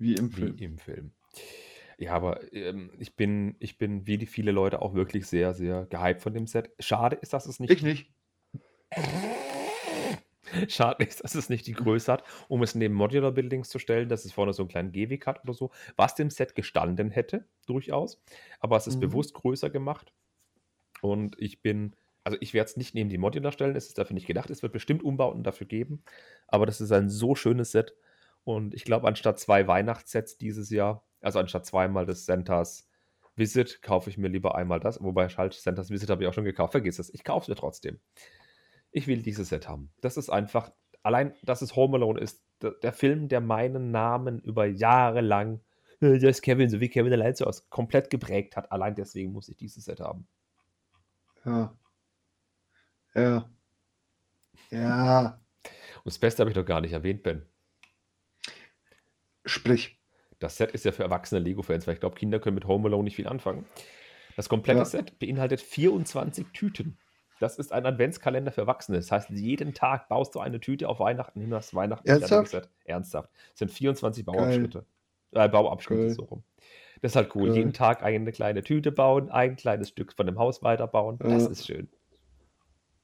Wie 0.00 0.14
im 0.16 0.30
Wie 0.30 0.48
Film. 0.50 0.62
im 0.64 0.78
Film. 0.78 1.12
Ja, 1.98 2.14
aber, 2.14 2.52
ähm, 2.54 2.92
ich 2.98 3.16
bin 3.16 3.56
ich 3.60 3.78
bin 3.78 4.06
wie 4.06 4.18
die 4.18 4.26
viele 4.26 4.52
Leute 4.52 4.82
auch 4.82 4.94
wirklich 4.94 5.26
sehr, 5.26 5.54
sehr 5.54 5.86
gehypt 5.86 6.22
von 6.22 6.34
dem 6.34 6.46
Set. 6.46 6.72
Schade 6.80 7.16
ist, 7.16 7.32
dass 7.34 7.46
es 7.46 7.60
Ich 7.66 7.82
nicht 7.82 7.82
nicht. 7.82 8.08
Schade 10.68 11.04
ist, 11.04 11.22
dass 11.24 11.34
es 11.34 11.48
nicht 11.48 11.66
die 11.66 11.72
Größe 11.74 12.10
hat, 12.12 12.24
um 12.48 12.62
es 12.62 12.74
neben 12.74 12.94
Modular 12.94 13.32
Buildings 13.32 13.68
zu 13.68 13.78
stellen, 13.78 14.08
dass 14.08 14.24
es 14.24 14.32
vorne 14.32 14.52
so 14.52 14.62
'n 14.62 14.68
kleinen 14.68 14.92
Gehweg 14.92 15.26
hat 15.26 15.42
oder 15.44 15.54
so, 15.54 15.70
was 15.96 16.14
dem 16.14 16.30
Set 16.30 16.54
gestanden 16.54 17.10
hätte, 17.10 17.46
durchaus. 17.66 18.22
Aber 18.60 18.76
es 18.76 18.86
ist 18.86 18.96
Mhm. 18.96 19.00
bewusst 19.00 19.34
größer 19.34 19.70
gemacht. 19.70 20.12
Und 21.02 21.36
ich 21.40 21.62
bin, 21.62 21.96
also 22.24 22.38
ich 22.40 22.54
werde 22.54 22.70
es 22.70 22.76
nicht 22.76 22.94
neben 22.94 23.10
die 23.10 23.18
Modular 23.18 23.52
stellen, 23.52 23.76
es 23.76 23.88
ist 23.88 23.98
dafür 23.98 24.14
nicht 24.14 24.26
gedacht. 24.26 24.50
Es 24.50 24.62
wird 24.62 24.72
bestimmt 24.72 25.02
Umbauten 25.04 25.44
dafür 25.44 25.66
geben. 25.66 26.04
Aber 26.48 26.66
das 26.66 26.80
ist 26.80 26.92
ein 26.92 27.10
so 27.10 27.34
schönes 27.34 27.72
Set. 27.72 27.94
Und 28.44 28.74
ich 28.74 28.84
glaube, 28.84 29.08
anstatt 29.08 29.38
zwei 29.40 29.66
Weihnachtssets 29.68 30.38
dieses 30.38 30.70
Jahr, 30.70 31.04
also 31.22 31.38
anstatt 31.40 31.66
zweimal 31.66 32.06
des 32.06 32.26
Santas 32.26 32.88
Visit, 33.36 33.82
kaufe 33.82 34.10
ich 34.10 34.18
mir 34.18 34.28
lieber 34.28 34.54
einmal 34.56 34.80
das. 34.80 35.02
Wobei 35.02 35.28
halt 35.28 35.54
Santas 35.54 35.90
Visit 35.90 36.10
habe 36.10 36.22
ich 36.24 36.28
auch 36.28 36.34
schon 36.34 36.44
gekauft. 36.44 36.72
Vergiss 36.72 36.98
es. 36.98 37.12
Ich 37.14 37.24
kaufe 37.24 37.44
es 37.44 37.48
mir 37.48 37.56
trotzdem. 37.56 38.00
Ich 38.98 39.06
will 39.06 39.22
dieses 39.22 39.50
Set 39.50 39.68
haben. 39.68 39.92
Das 40.00 40.16
ist 40.16 40.28
einfach, 40.28 40.72
allein, 41.04 41.32
dass 41.44 41.62
es 41.62 41.76
Home 41.76 41.98
Alone 41.98 42.18
ist, 42.18 42.42
der, 42.82 42.92
Film, 42.92 43.28
der 43.28 43.40
meinen 43.40 43.92
Namen 43.92 44.40
über 44.40 44.66
Jahre 44.66 45.20
lang, 45.20 45.60
äh, 46.00 46.18
das 46.18 46.38
ist 46.38 46.42
Kevin, 46.42 46.68
so 46.68 46.80
wie 46.80 46.88
Kevin 46.88 47.12
allein 47.12 47.36
so 47.36 47.44
aus, 47.44 47.70
komplett 47.70 48.10
geprägt 48.10 48.56
hat. 48.56 48.72
Allein 48.72 48.96
deswegen 48.96 49.30
muss 49.32 49.48
ich 49.48 49.56
dieses 49.56 49.84
Set 49.84 50.00
haben. 50.00 50.26
Ja. 51.44 51.78
Ja. 53.14 53.48
Ja. 54.70 55.40
Und 55.98 56.06
das 56.06 56.18
Beste 56.18 56.42
habe 56.42 56.50
ich 56.50 56.56
noch 56.56 56.64
gar 56.64 56.80
nicht 56.80 56.92
erwähnt, 56.92 57.22
Ben. 57.22 57.46
Sprich. 59.44 59.96
Das 60.40 60.56
Set 60.56 60.72
ist 60.72 60.84
ja 60.84 60.90
für 60.90 61.04
erwachsene 61.04 61.40
Lego-Fans, 61.40 61.86
weil 61.86 61.94
ich 61.94 62.00
glaube, 62.00 62.16
Kinder 62.16 62.40
können 62.40 62.56
mit 62.56 62.66
Home 62.66 62.88
Alone 62.88 63.04
nicht 63.04 63.14
viel 63.14 63.28
anfangen. 63.28 63.64
Das 64.34 64.48
komplette 64.48 64.80
Ja. 64.80 64.84
Set 64.84 65.20
beinhaltet 65.20 65.60
24 65.60 66.48
Tüten. 66.52 66.98
Das 67.40 67.58
ist 67.58 67.72
ein 67.72 67.86
Adventskalender 67.86 68.50
für 68.52 68.62
Erwachsene. 68.62 68.98
Das 68.98 69.12
heißt, 69.12 69.30
jeden 69.30 69.74
Tag 69.74 70.08
baust 70.08 70.34
du 70.34 70.40
eine 70.40 70.60
Tüte 70.60 70.88
auf 70.88 70.98
Weihnachten 71.00 71.40
hin, 71.40 71.50
das 71.50 71.74
Weihnachten 71.74 72.08
Ernsthaft? 72.08 72.68
Ernsthaft. 72.84 73.30
Das 73.50 73.58
sind 73.60 73.70
24 73.70 74.24
Bauabschnitte. 74.24 74.84
Äh, 75.32 75.48
Bauabschnitte 75.48 76.02
Geil. 76.06 76.10
so 76.14 76.22
rum. 76.24 76.42
Das 77.00 77.12
ist 77.12 77.16
halt 77.16 77.34
cool. 77.36 77.48
Geil. 77.48 77.58
Jeden 77.58 77.72
Tag 77.72 78.02
eine 78.02 78.32
kleine 78.32 78.62
Tüte 78.62 78.90
bauen, 78.90 79.30
ein 79.30 79.56
kleines 79.56 79.90
Stück 79.90 80.12
von 80.12 80.26
dem 80.26 80.38
Haus 80.38 80.62
weiterbauen. 80.62 81.18
Das 81.20 81.44
Ja. 81.44 81.50
ist 81.50 81.66
schön. 81.66 81.88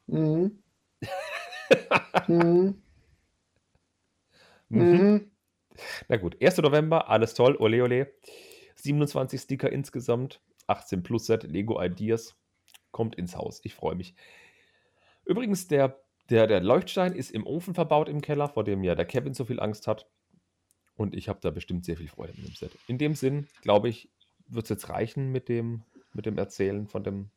Mhm. 0.06 0.58
mhm. 2.28 2.82
Mhm. 4.68 4.80
Mhm. 4.80 5.30
Na 6.08 6.16
gut, 6.16 6.36
1. 6.42 6.58
November, 6.58 7.08
alles 7.08 7.34
toll, 7.34 7.56
ole 7.58 7.82
ole. 7.82 8.12
27 8.76 9.40
Sticker 9.40 9.70
insgesamt, 9.70 10.40
18 10.66 11.02
Plus 11.02 11.26
Set, 11.26 11.44
Lego 11.44 11.80
Ideas, 11.82 12.36
kommt 12.94 13.14
ins 13.16 13.36
Haus. 13.36 13.60
Ich 13.64 13.74
freue 13.74 13.94
mich. 13.96 14.14
Übrigens, 15.26 15.68
der, 15.68 16.00
der, 16.30 16.46
der 16.46 16.60
Leuchtstein 16.60 17.12
ist 17.12 17.30
im 17.30 17.46
Ofen 17.46 17.74
verbaut 17.74 18.08
im 18.08 18.22
Keller, 18.22 18.48
vor 18.48 18.64
dem 18.64 18.82
ja 18.82 18.94
der 18.94 19.04
Kevin 19.04 19.34
so 19.34 19.44
viel 19.44 19.60
Angst 19.60 19.86
hat. 19.86 20.06
Und 20.96 21.14
ich 21.14 21.28
habe 21.28 21.40
da 21.42 21.50
bestimmt 21.50 21.84
sehr 21.84 21.96
viel 21.96 22.08
Freude 22.08 22.32
mit 22.36 22.46
dem 22.46 22.54
Set. 22.54 22.70
In 22.86 22.96
dem 22.98 23.14
Sinn, 23.14 23.48
glaube 23.62 23.88
ich, 23.88 24.08
wird 24.46 24.64
es 24.64 24.70
jetzt 24.70 24.88
reichen 24.88 25.32
mit 25.32 25.48
dem, 25.48 25.82
mit 26.14 26.24
dem 26.24 26.38
Erzählen 26.38 26.86
von 26.86 27.02
den 27.02 27.30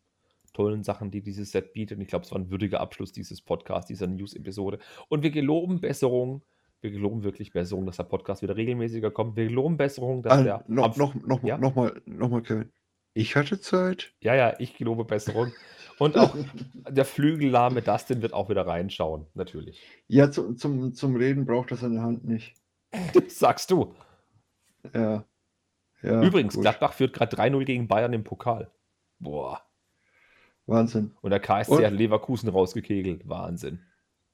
tollen 0.53 0.83
Sachen, 0.83 1.11
die 1.11 1.21
dieses 1.21 1.51
Set 1.51 1.73
bietet. 1.73 1.97
Und 1.97 2.03
ich 2.03 2.07
glaube, 2.07 2.25
es 2.25 2.31
war 2.31 2.39
ein 2.39 2.51
würdiger 2.51 2.79
Abschluss 2.81 3.11
dieses 3.11 3.41
Podcasts, 3.41 3.87
dieser 3.87 4.07
News-Episode. 4.07 4.79
Und 5.09 5.23
wir 5.23 5.31
geloben 5.31 5.81
Besserung. 5.81 6.43
Wir 6.81 6.91
geloben 6.91 7.23
wirklich 7.23 7.51
Besserung, 7.51 7.87
dass 7.87 7.97
der 7.97 8.03
Podcast 8.03 8.43
wieder 8.43 8.55
regelmäßiger 8.55 9.09
kommt. 9.09 9.35
Wir 9.35 9.47
geloben 9.47 9.77
Besserung, 9.77 10.21
dass 10.21 10.33
Ah, 10.33 10.43
der. 10.43 10.63
noch, 10.67 10.95
noch, 10.97 11.15
noch, 11.15 11.43
Ja? 11.43 11.57
noch 11.57 11.73
mal, 11.75 11.99
noch 12.05 12.29
mal, 12.29 12.43
Kevin. 12.43 12.71
Ich 13.17 13.35
hatte 13.35 13.59
Zeit. 13.59 14.13
Ja, 14.21 14.35
ja, 14.35 14.53
ich 14.59 14.77
gelobe 14.77 15.03
Besserung. 15.03 15.51
Und 15.97 16.19
auch 16.19 16.35
der 16.87 17.03
flügellahme 17.03 17.81
Dustin 17.81 18.21
wird 18.21 18.31
auch 18.31 18.47
wieder 18.47 18.67
reinschauen, 18.67 19.25
natürlich. 19.33 19.81
Ja, 20.07 20.29
zu, 20.29 20.53
zum, 20.53 20.93
zum 20.93 21.15
Reden 21.15 21.47
braucht 21.47 21.71
er 21.71 21.77
seine 21.77 22.03
Hand 22.03 22.25
nicht. 22.25 22.53
Sagst 23.27 23.71
du. 23.71 23.95
Ja. 24.93 25.25
ja 26.03 26.21
Übrigens, 26.21 26.53
gut. 26.53 26.61
Gladbach 26.61 26.93
führt 26.93 27.13
gerade 27.13 27.35
3-0 27.35 27.65
gegen 27.65 27.87
Bayern 27.87 28.13
im 28.13 28.23
Pokal. 28.23 28.69
Boah. 29.17 29.63
Wahnsinn. 30.67 31.15
Und 31.21 31.31
der 31.31 31.39
KSC 31.39 31.71
Und? 31.71 31.85
hat 31.85 31.93
Leverkusen 31.93 32.49
rausgekegelt. 32.49 33.27
Wahnsinn. 33.27 33.81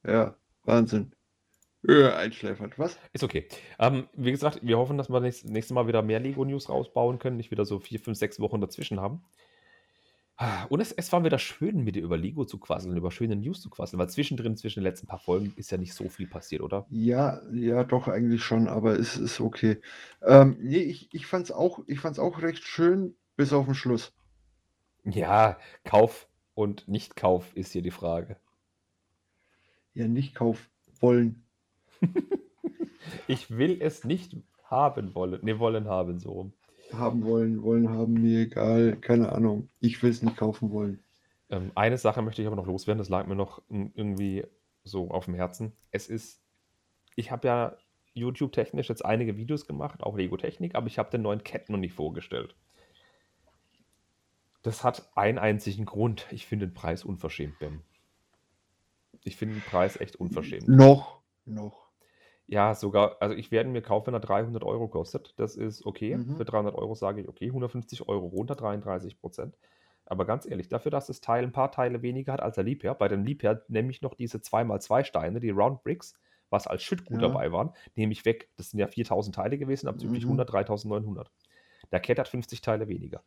Ja, 0.05 0.35
Wahnsinn. 0.65 1.13
Ja, 1.85 2.15
einschläfert. 2.15 2.79
Was? 2.79 2.97
Ist 3.11 3.23
okay. 3.23 3.47
Ähm, 3.77 4.07
wie 4.13 4.31
gesagt, 4.31 4.59
wir 4.61 4.77
hoffen, 4.77 4.97
dass 4.97 5.09
wir 5.09 5.19
nächstes, 5.19 5.49
nächstes 5.49 5.73
Mal 5.73 5.87
wieder 5.87 6.01
mehr 6.01 6.19
Lego-News 6.19 6.69
rausbauen 6.69 7.19
können, 7.19 7.37
nicht 7.37 7.51
wieder 7.51 7.65
so 7.65 7.79
vier, 7.79 7.99
fünf, 7.99 8.17
sechs 8.17 8.39
Wochen 8.39 8.61
dazwischen 8.61 8.99
haben. 8.99 9.21
Und 10.69 10.79
es, 10.79 10.91
es 10.91 11.11
war 11.11 11.23
wieder 11.23 11.37
schön, 11.37 11.83
mit 11.83 11.95
dir 11.95 12.01
über 12.01 12.17
Lego 12.17 12.43
zu 12.43 12.57
quasseln, 12.57 12.97
über 12.97 13.11
schöne 13.11 13.35
News 13.35 13.61
zu 13.61 13.69
quasseln, 13.69 13.99
weil 13.99 14.09
zwischendrin, 14.09 14.57
zwischen 14.57 14.79
den 14.79 14.85
letzten 14.85 15.05
paar 15.05 15.19
Folgen, 15.19 15.53
ist 15.57 15.71
ja 15.71 15.77
nicht 15.77 15.93
so 15.93 16.09
viel 16.09 16.27
passiert, 16.27 16.61
oder? 16.61 16.87
Ja, 16.89 17.39
ja, 17.53 17.83
doch, 17.83 18.07
eigentlich 18.07 18.43
schon, 18.43 18.67
aber 18.67 18.97
es 18.99 19.15
ist 19.15 19.39
okay. 19.39 19.79
Ähm, 20.23 20.57
nee, 20.59 20.79
ich, 20.79 21.13
ich 21.13 21.27
fand's 21.27 21.51
auch, 21.51 21.79
ich 21.85 21.99
fand's 21.99 22.17
auch 22.17 22.41
recht 22.41 22.63
schön, 22.63 23.15
bis 23.35 23.53
auf 23.53 23.65
den 23.65 23.75
Schluss. 23.75 24.11
Ja, 25.05 25.59
Kauf 25.83 26.27
und 26.55 26.87
Nicht-Kauf 26.87 27.55
ist 27.55 27.71
hier 27.71 27.83
die 27.83 27.91
Frage. 27.91 28.37
Ja, 29.93 30.07
nicht 30.07 30.33
kauf 30.33 30.67
wollen. 30.99 31.42
Ich 33.27 33.51
will 33.51 33.77
es 33.81 34.03
nicht 34.03 34.35
haben 34.65 35.15
wollen. 35.15 35.39
Ne, 35.43 35.59
wollen 35.59 35.87
haben, 35.87 36.19
so 36.19 36.31
rum. 36.31 36.53
Haben 36.91 37.23
wollen, 37.23 37.63
wollen 37.63 37.89
haben, 37.89 38.13
mir 38.13 38.41
egal. 38.41 38.97
Keine 38.97 39.31
Ahnung. 39.31 39.69
Ich 39.79 40.01
will 40.03 40.09
es 40.09 40.21
nicht 40.21 40.37
kaufen 40.37 40.71
wollen. 40.71 40.99
Ähm, 41.49 41.71
eine 41.75 41.97
Sache 41.97 42.21
möchte 42.21 42.41
ich 42.41 42.47
aber 42.47 42.55
noch 42.55 42.67
loswerden, 42.67 42.99
das 42.99 43.09
lag 43.09 43.27
mir 43.27 43.35
noch 43.35 43.61
irgendwie 43.69 44.45
so 44.83 45.09
auf 45.09 45.25
dem 45.25 45.35
Herzen. 45.35 45.73
Es 45.91 46.09
ist, 46.09 46.41
ich 47.15 47.31
habe 47.31 47.47
ja 47.47 47.77
YouTube-technisch 48.13 48.89
jetzt 48.89 49.05
einige 49.05 49.37
Videos 49.37 49.65
gemacht, 49.65 50.03
auch 50.03 50.17
Lego-Technik, 50.17 50.75
aber 50.75 50.87
ich 50.87 50.99
habe 50.99 51.11
den 51.11 51.21
neuen 51.21 51.43
Cat 51.43 51.69
noch 51.69 51.77
nicht 51.77 51.93
vorgestellt. 51.93 52.55
Das 54.61 54.83
hat 54.83 55.11
einen 55.15 55.39
einzigen 55.39 55.85
Grund. 55.85 56.27
Ich 56.31 56.45
finde 56.45 56.67
den 56.67 56.73
Preis 56.73 57.03
unverschämt, 57.03 57.59
Ben. 57.59 57.81
Ich 59.23 59.35
finde 59.35 59.55
den 59.55 59.63
Preis 59.63 59.99
echt 59.99 60.15
unverschämt. 60.15 60.67
Noch, 60.67 61.21
noch. 61.45 61.82
Ja, 62.47 62.75
sogar, 62.75 63.17
also 63.21 63.35
ich 63.35 63.51
werde 63.51 63.69
mir 63.69 63.81
kaufen, 63.81 64.07
wenn 64.07 64.13
er 64.15 64.19
300 64.19 64.63
Euro 64.63 64.87
kostet. 64.87 65.33
Das 65.37 65.55
ist 65.55 65.85
okay. 65.85 66.17
Mhm. 66.17 66.35
Für 66.37 66.45
300 66.45 66.75
Euro 66.75 66.93
sage 66.95 67.21
ich 67.21 67.27
okay, 67.29 67.47
150 67.47 68.07
Euro 68.07 68.27
runter, 68.27 68.55
33 68.55 69.19
Prozent. 69.19 69.57
Aber 70.05 70.25
ganz 70.25 70.45
ehrlich, 70.45 70.67
dafür, 70.67 70.91
dass 70.91 71.07
das 71.07 71.21
Teil 71.21 71.43
ein 71.43 71.53
paar 71.53 71.71
Teile 71.71 72.01
weniger 72.01 72.33
hat 72.33 72.41
als 72.41 72.55
der 72.55 72.65
Liebherr, 72.65 72.95
bei 72.95 73.07
dem 73.07 73.23
Liebherr 73.23 73.63
nehme 73.69 73.89
ich 73.91 74.01
noch 74.01 74.15
diese 74.15 74.41
2x2 74.41 75.05
Steine, 75.05 75.39
die 75.39 75.51
Round 75.51 75.81
Bricks, 75.83 76.13
was 76.49 76.67
als 76.67 76.83
Schüttgut 76.83 77.21
Ja. 77.21 77.29
dabei 77.29 77.51
waren, 77.53 77.71
nehme 77.95 78.11
ich 78.11 78.25
weg. 78.25 78.49
Das 78.57 78.69
sind 78.71 78.79
ja 78.79 78.87
4000 78.87 79.35
Teile 79.35 79.57
gewesen, 79.57 79.87
abzüglich 79.87 80.25
Mhm. 80.25 80.29
100, 80.31 80.51
3900. 80.51 81.31
Der 81.91 82.01
Cat 82.01 82.19
hat 82.19 82.27
50 82.27 82.61
Teile 82.61 82.89
weniger. 82.89 83.23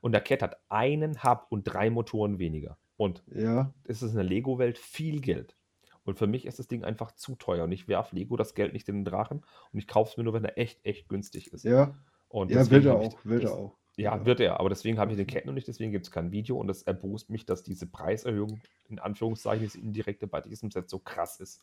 Und 0.00 0.12
der 0.12 0.20
Cat 0.20 0.42
hat 0.42 0.60
einen 0.68 1.22
Hub 1.24 1.46
und 1.50 1.64
drei 1.64 1.90
Motoren 1.90 2.38
weniger. 2.38 2.78
Und 2.96 3.24
Ja, 3.26 3.74
es 3.84 4.02
ist 4.02 4.10
in 4.10 4.16
der 4.16 4.24
Lego-Welt 4.24 4.78
viel 4.78 5.20
Geld. 5.20 5.56
Und 6.04 6.18
für 6.18 6.26
mich 6.26 6.46
ist 6.46 6.58
das 6.58 6.68
Ding 6.68 6.84
einfach 6.84 7.12
zu 7.12 7.36
teuer. 7.36 7.64
Und 7.64 7.72
ich 7.72 7.88
werfe 7.88 8.16
Lego 8.16 8.36
das 8.36 8.54
Geld 8.54 8.72
nicht 8.72 8.88
in 8.88 8.96
den 8.96 9.04
Drachen. 9.04 9.44
Und 9.72 9.78
ich 9.78 9.86
kaufe 9.86 10.10
es 10.10 10.16
mir 10.16 10.24
nur, 10.24 10.32
wenn 10.32 10.44
er 10.44 10.58
echt, 10.58 10.84
echt 10.84 11.08
günstig 11.08 11.52
ist. 11.52 11.64
ja. 11.64 11.94
Und 12.28 12.50
Ja, 12.50 12.70
wird 12.70 12.86
er 12.86 13.00
ich 13.00 13.12
auch, 13.12 13.24
wird 13.24 13.44
das, 13.44 13.50
er 13.50 13.56
auch. 13.56 13.76
Ja, 13.96 14.24
wird 14.24 14.40
er. 14.40 14.60
Aber 14.60 14.68
deswegen 14.68 14.98
habe 14.98 15.10
ich 15.10 15.16
den 15.16 15.26
Cat 15.26 15.46
noch 15.46 15.52
nicht. 15.52 15.68
Deswegen 15.68 15.92
gibt 15.92 16.06
es 16.06 16.12
kein 16.12 16.30
Video. 16.30 16.56
Und 16.58 16.68
das 16.68 16.82
erbost 16.82 17.28
mich, 17.28 17.44
dass 17.44 17.62
diese 17.62 17.86
Preiserhöhung, 17.86 18.60
in 18.88 18.98
Anführungszeichen, 18.98 19.64
das 19.64 19.74
indirekte 19.74 20.26
bei 20.26 20.40
diesem 20.40 20.70
Set 20.70 20.88
so 20.88 21.00
krass 21.00 21.40
ist. 21.40 21.60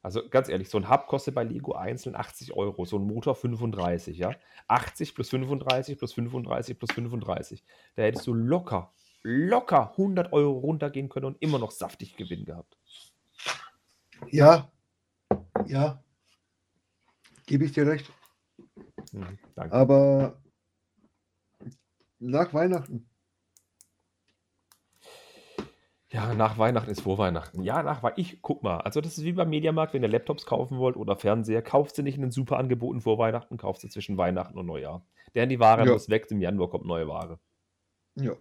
Also 0.00 0.28
ganz 0.28 0.48
ehrlich, 0.48 0.68
so 0.68 0.78
ein 0.78 0.88
Hub 0.88 1.06
kostet 1.06 1.34
bei 1.34 1.42
Lego 1.42 1.72
einzeln 1.72 2.14
80 2.14 2.52
Euro, 2.54 2.84
so 2.84 2.98
ein 2.98 3.06
Motor 3.06 3.34
35, 3.34 4.16
ja. 4.16 4.34
80 4.68 5.14
plus 5.14 5.30
35 5.30 5.98
plus 5.98 6.12
35 6.12 6.78
plus 6.78 6.92
35. 6.92 7.64
Da 7.96 8.02
hättest 8.04 8.26
du 8.26 8.34
locker, 8.34 8.92
locker 9.22 9.90
100 9.92 10.32
Euro 10.32 10.52
runtergehen 10.58 11.08
können 11.08 11.26
und 11.26 11.42
immer 11.42 11.58
noch 11.58 11.72
saftig 11.72 12.16
Gewinn 12.16 12.44
gehabt. 12.44 12.77
Ja, 14.26 14.70
ja. 15.66 16.02
Gebe 17.46 17.64
ich 17.64 17.72
dir 17.72 17.86
recht. 17.86 18.10
Mhm, 19.12 19.38
danke. 19.54 19.74
Aber 19.74 20.42
nach 22.18 22.52
Weihnachten. 22.52 23.08
Ja, 26.10 26.32
nach 26.34 26.56
Weihnachten 26.56 26.90
ist 26.90 27.02
vor 27.02 27.18
Weihnachten. 27.18 27.62
Ja, 27.62 27.82
nach 27.82 28.02
Weihnachten. 28.02 28.20
Ich 28.20 28.40
guck 28.40 28.62
mal. 28.62 28.78
Also, 28.78 29.00
das 29.02 29.18
ist 29.18 29.24
wie 29.24 29.32
beim 29.32 29.50
Mediamarkt, 29.50 29.92
wenn 29.92 30.02
ihr 30.02 30.08
Laptops 30.08 30.46
kaufen 30.46 30.78
wollt 30.78 30.96
oder 30.96 31.16
Fernseher, 31.16 31.60
kauft 31.60 31.96
sie 31.96 32.02
nicht 32.02 32.16
in 32.16 32.22
den 32.22 32.30
super 32.30 32.56
Angeboten 32.56 33.02
vor 33.02 33.18
Weihnachten, 33.18 33.58
kauft 33.58 33.82
sie 33.82 33.90
zwischen 33.90 34.16
Weihnachten 34.16 34.58
und 34.58 34.66
Neujahr. 34.66 35.04
Denn 35.34 35.50
die 35.50 35.60
Ware 35.60 35.84
Ja. 35.84 35.92
muss 35.92 36.08
weg, 36.08 36.26
im 36.30 36.40
Januar 36.40 36.70
kommt 36.70 36.86
neue 36.86 37.06
Ware. 37.08 37.38
Ja. 38.14 38.32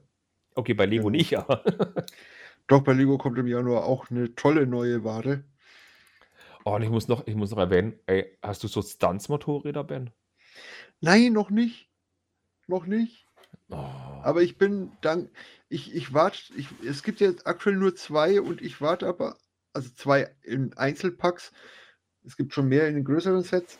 Okay, 0.55 0.73
bei 0.73 0.85
Lego 0.85 1.07
Genau. 1.07 1.17
nicht, 1.17 1.37
aber. 1.37 1.63
Doch, 2.67 2.81
bei 2.83 2.93
Lego 2.93 3.17
kommt 3.17 3.37
im 3.37 3.47
Januar 3.47 3.85
auch 3.85 4.09
eine 4.09 4.33
tolle 4.35 4.65
neue 4.65 5.03
Ware. 5.03 5.43
Oh, 6.67 6.75
und 6.75 6.81
ich 6.81 6.89
muss 6.89 7.07
noch, 7.07 7.25
ich 7.27 7.35
muss 7.35 7.51
noch 7.51 7.59
erwähnen, 7.59 7.97
ey, 8.07 8.37
hast 8.41 8.61
du 8.61 8.67
so 8.67 8.81
Stunts-Motorräder, 8.81 9.85
Ben? 9.85 10.09
Nein, 10.99 11.31
noch 11.31 11.49
nicht. 11.49 11.89
Noch 12.67 12.85
nicht. 12.85 13.25
Oh. 13.69 13.75
Aber 13.75 14.41
ich 14.41 14.57
bin 14.57 14.91
dann, 14.99 15.29
ich, 15.69 15.95
ich 15.95 16.13
warte, 16.13 16.53
ich, 16.57 16.67
es 16.85 17.03
gibt 17.03 17.21
jetzt 17.21 17.47
aktuell 17.47 17.77
nur 17.77 17.95
zwei 17.95 18.41
und 18.41 18.61
ich 18.61 18.81
warte 18.81 19.07
aber, 19.07 19.37
also 19.71 19.89
zwei 19.91 20.35
in 20.43 20.73
Einzelpacks. 20.73 21.53
Es 22.25 22.35
gibt 22.35 22.53
schon 22.53 22.67
mehr 22.67 22.89
in 22.89 22.95
den 22.95 23.05
größeren 23.05 23.43
Sets. 23.43 23.79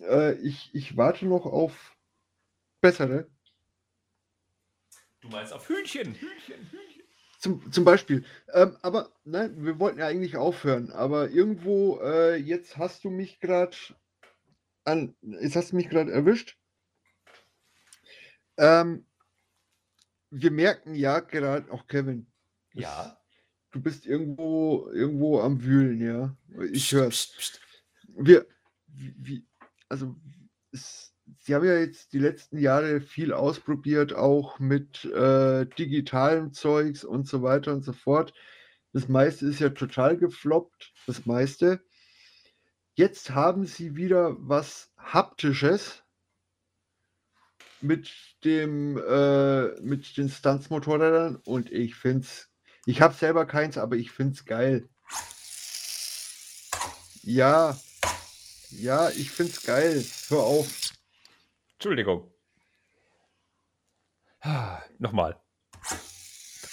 Äh, 0.00 0.32
ich, 0.40 0.74
ich 0.74 0.96
warte 0.96 1.26
noch 1.26 1.46
auf 1.46 1.96
bessere. 2.80 3.30
Du 5.20 5.28
Du 5.28 5.28
meinst 5.28 5.52
auf 5.52 5.68
Hühnchen, 5.68 6.12
Hühnchen, 6.16 6.70
Hühnchen. 6.72 6.97
Zum, 7.38 7.70
zum 7.72 7.84
Beispiel. 7.84 8.24
Ähm, 8.52 8.76
aber 8.82 9.12
nein, 9.24 9.64
wir 9.64 9.78
wollten 9.78 10.00
ja 10.00 10.06
eigentlich 10.06 10.36
aufhören. 10.36 10.90
Aber 10.90 11.30
irgendwo, 11.30 12.00
äh, 12.00 12.34
jetzt 12.36 12.76
hast 12.76 13.04
du 13.04 13.10
mich 13.10 13.38
gerade 13.38 13.76
an, 14.84 15.14
jetzt 15.22 15.54
hast 15.54 15.70
du 15.72 15.76
mich 15.76 15.88
gerade 15.88 16.10
erwischt. 16.12 16.58
Ähm, 18.56 19.06
wir 20.30 20.50
merken 20.50 20.94
ja 20.96 21.20
gerade, 21.20 21.70
auch 21.72 21.86
Kevin, 21.86 22.26
Ja. 22.72 23.20
du 23.70 23.80
bist 23.80 24.04
irgendwo, 24.04 24.88
irgendwo 24.90 25.40
am 25.40 25.62
Wühlen, 25.62 26.00
ja. 26.00 26.36
Ich 26.72 26.90
höre 26.92 27.08
psst. 27.10 27.60
wir, 28.08 28.46
wie- 28.88 29.46
also 29.88 30.16
es, 30.72 31.07
Sie 31.48 31.54
haben 31.54 31.64
ja 31.64 31.78
jetzt 31.78 32.12
die 32.12 32.18
letzten 32.18 32.58
Jahre 32.58 33.00
viel 33.00 33.32
ausprobiert, 33.32 34.12
auch 34.12 34.58
mit 34.58 35.06
äh, 35.06 35.64
digitalem 35.64 36.52
Zeugs 36.52 37.04
und 37.04 37.26
so 37.26 37.42
weiter 37.42 37.72
und 37.72 37.82
so 37.86 37.94
fort. 37.94 38.34
Das 38.92 39.08
meiste 39.08 39.46
ist 39.46 39.58
ja 39.58 39.70
total 39.70 40.18
gefloppt, 40.18 40.92
das 41.06 41.24
meiste. 41.24 41.80
Jetzt 42.96 43.30
haben 43.30 43.64
Sie 43.64 43.96
wieder 43.96 44.36
was 44.40 44.90
Haptisches 44.98 46.04
mit 47.80 48.10
dem 48.44 48.98
äh, 48.98 49.68
mit 49.80 50.18
den 50.18 50.28
Stunts-Motorrädern 50.28 51.36
und 51.46 51.72
ich 51.72 51.94
finde 51.94 52.26
es, 52.26 52.50
ich 52.84 53.00
habe 53.00 53.14
selber 53.14 53.46
keins, 53.46 53.78
aber 53.78 53.96
ich 53.96 54.10
finde 54.10 54.34
es 54.34 54.44
geil. 54.44 54.90
Ja, 57.22 57.80
ja, 58.68 59.08
ich 59.08 59.30
find's 59.30 59.62
geil. 59.62 60.04
Hör 60.28 60.40
auf. 60.40 60.87
Entschuldigung. 61.78 62.28
Ah, 64.40 64.80
Nochmal. 64.98 65.40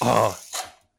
Oh, 0.02 0.34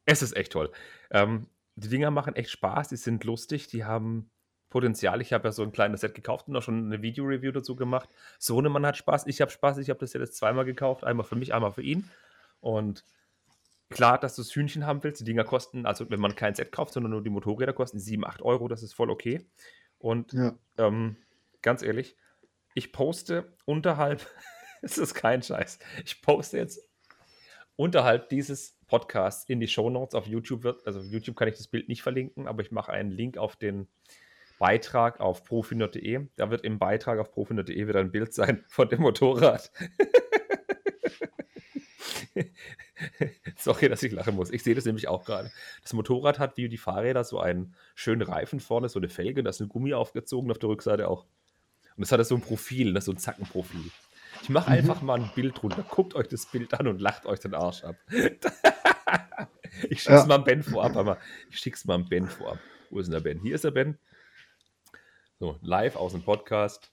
es 0.05 0.23
ist 0.23 0.37
echt 0.37 0.53
toll. 0.53 0.71
Ähm, 1.11 1.49
die 1.75 1.89
Dinger 1.89 2.13
machen 2.13 2.37
echt 2.37 2.51
Spaß, 2.51 2.89
die 2.89 2.97
sind 2.97 3.25
lustig, 3.25 3.67
die 3.67 3.85
haben 3.85 4.31
Potenzial. 4.71 5.21
Ich 5.21 5.33
habe 5.33 5.49
ja 5.49 5.53
so 5.53 5.65
ein 5.65 5.73
kleines 5.73 6.03
Set 6.03 6.15
gekauft 6.15 6.47
und 6.47 6.57
auch 6.57 6.63
schon 6.63 6.87
eine 6.87 7.03
Video-Review 7.03 7.51
dazu 7.51 7.75
gemacht. 7.75 8.09
Sohnemann 8.39 8.87
hat 8.87 8.97
Spaß, 8.97 9.27
ich 9.27 9.41
habe 9.41 9.51
Spaß, 9.51 9.79
ich 9.79 9.91
habe 9.91 9.99
das 9.99 10.13
Set 10.13 10.21
jetzt 10.21 10.37
zweimal 10.37 10.65
gekauft, 10.65 11.03
einmal 11.05 11.27
für 11.27 11.35
mich, 11.37 11.53
einmal 11.53 11.73
für 11.73 11.83
ihn. 11.83 12.09
Und 12.61 13.05
klar, 13.91 14.19
dass 14.19 14.37
du 14.37 14.43
das 14.43 14.55
Hühnchen 14.55 14.87
haben 14.87 15.03
willst, 15.03 15.21
die 15.21 15.25
Dinger 15.25 15.45
kosten, 15.45 15.85
also 15.85 16.09
wenn 16.11 16.21
man 16.21 16.37
kein 16.37 16.55
Set 16.55 16.71
kauft, 16.73 16.93
sondern 16.93 17.11
nur 17.11 17.23
die 17.23 17.31
Motorräder 17.31 17.73
kosten 17.73 17.99
7, 17.99 18.25
8 18.25 18.41
Euro, 18.43 18.69
das 18.69 18.85
ist 18.85 18.93
voll 18.95 19.11
okay. 19.11 19.45
Und 19.99 20.33
Ja. 20.33 20.55
ähm, 20.79 21.17
ganz 21.63 21.83
ehrlich, 21.83 22.17
ich 22.77 22.93
poste 22.93 23.53
unterhalb, 23.65 24.25
es 24.83 24.99
ist 24.99 25.15
kein 25.15 25.43
Scheiß, 25.43 25.81
ich 26.05 26.23
poste 26.23 26.59
jetzt 26.59 26.89
unterhalb 27.75 28.29
dieses 28.29 28.79
Podcasts 28.87 29.49
in 29.49 29.59
die 29.59 29.67
Shownotes 29.67 30.15
auf 30.15 30.27
YouTube 30.27 30.63
wird, 30.63 30.87
also 30.87 31.01
auf 31.01 31.07
YouTube 31.07 31.37
kann 31.37 31.49
ich 31.49 31.57
das 31.57 31.67
Bild 31.67 31.89
nicht 31.89 32.03
verlinken, 32.03 32.47
aber 32.47 32.63
ich 32.63 32.71
mache 32.71 32.93
einen 32.93 33.11
Link 33.11 33.39
auf 33.39 33.57
den 33.57 33.89
Beitrag 34.59 35.21
auf 35.21 35.45
profinerd.de. 35.45 36.29
Da 36.37 36.51
wird 36.51 36.65
im 36.65 36.79
Beitrag 36.79 37.19
auf 37.19 37.31
profinerd.de 37.31 37.89
wieder 37.89 38.01
ein 38.01 38.11
Bild 38.11 38.33
sein 38.33 38.65
von 38.69 38.89
dem 38.89 39.03
Motorrad. 39.03 39.71
Sorry, 43.57 43.89
dass 43.89 44.03
ich 44.03 44.13
lachen 44.13 44.35
muss. 44.35 44.51
Ich 44.51 44.63
sehe 44.63 44.75
das 44.75 44.85
nämlich 44.85 45.09
auch 45.09 45.25
gerade. 45.25 45.51
Das 45.83 45.93
Motorrad 45.93 46.39
hat 46.39 46.57
wie 46.57 46.69
die 46.69 46.79
Fahrräder 46.79 47.25
so 47.25 47.41
einen 47.41 47.75
schönen 47.95 48.23
Reifen 48.23 48.61
vorne, 48.61 48.89
so 48.89 48.99
eine 48.99 49.09
Felge, 49.09 49.43
da 49.43 49.51
ist 49.51 49.61
ein 49.61 49.69
Gummi 49.69 49.93
aufgezogen, 49.95 50.51
auf 50.51 50.59
der 50.59 50.71
Rückseite 50.71 51.09
auch. 51.09 51.27
Und 51.97 52.03
das 52.03 52.13
hat 52.13 52.25
so 52.27 52.35
ein 52.35 52.41
Profil, 52.43 52.93
das 52.93 53.03
ist 53.03 53.07
so 53.07 53.13
ein 53.13 53.19
Zackenprofil. 53.19 53.91
Ich 54.43 54.49
mache 54.51 54.71
Mhm. 54.71 54.77
einfach 54.77 55.03
mal 55.03 55.19
ein 55.21 55.31
Bild 55.35 55.61
drunter. 55.61 55.83
Guckt 55.83 56.15
euch 56.15 56.29
das 56.29 56.47
Bild 56.47 56.75
an 56.75 56.87
und 56.89 57.01
lacht 57.01 57.25
euch 57.27 57.41
den 57.41 57.55
Arsch 57.55 57.85
ab. 57.85 57.97
ich 59.89 60.03
schick's 60.03 60.05
Ja. 60.07 60.27
mal 60.27 60.37
am 60.37 60.45
Ben 60.45 60.63
vorab, 60.63 60.95
aber 60.97 61.19
ich 61.51 61.59
schick's 61.59 61.85
mal 61.87 61.95
am 61.95 62.09
Ben 62.09 62.29
vorab. 62.29 62.59
Wo 62.91 62.99
ist 62.99 63.07
denn 63.07 63.13
der 63.15 63.21
Ben? 63.21 63.41
Hier 63.41 63.55
ist 63.55 63.65
der 63.65 63.71
Ben. 63.71 63.99
So, 65.39 65.59
live 65.63 65.97
aus 65.97 66.13
dem 66.13 66.23
Podcast. 66.23 66.93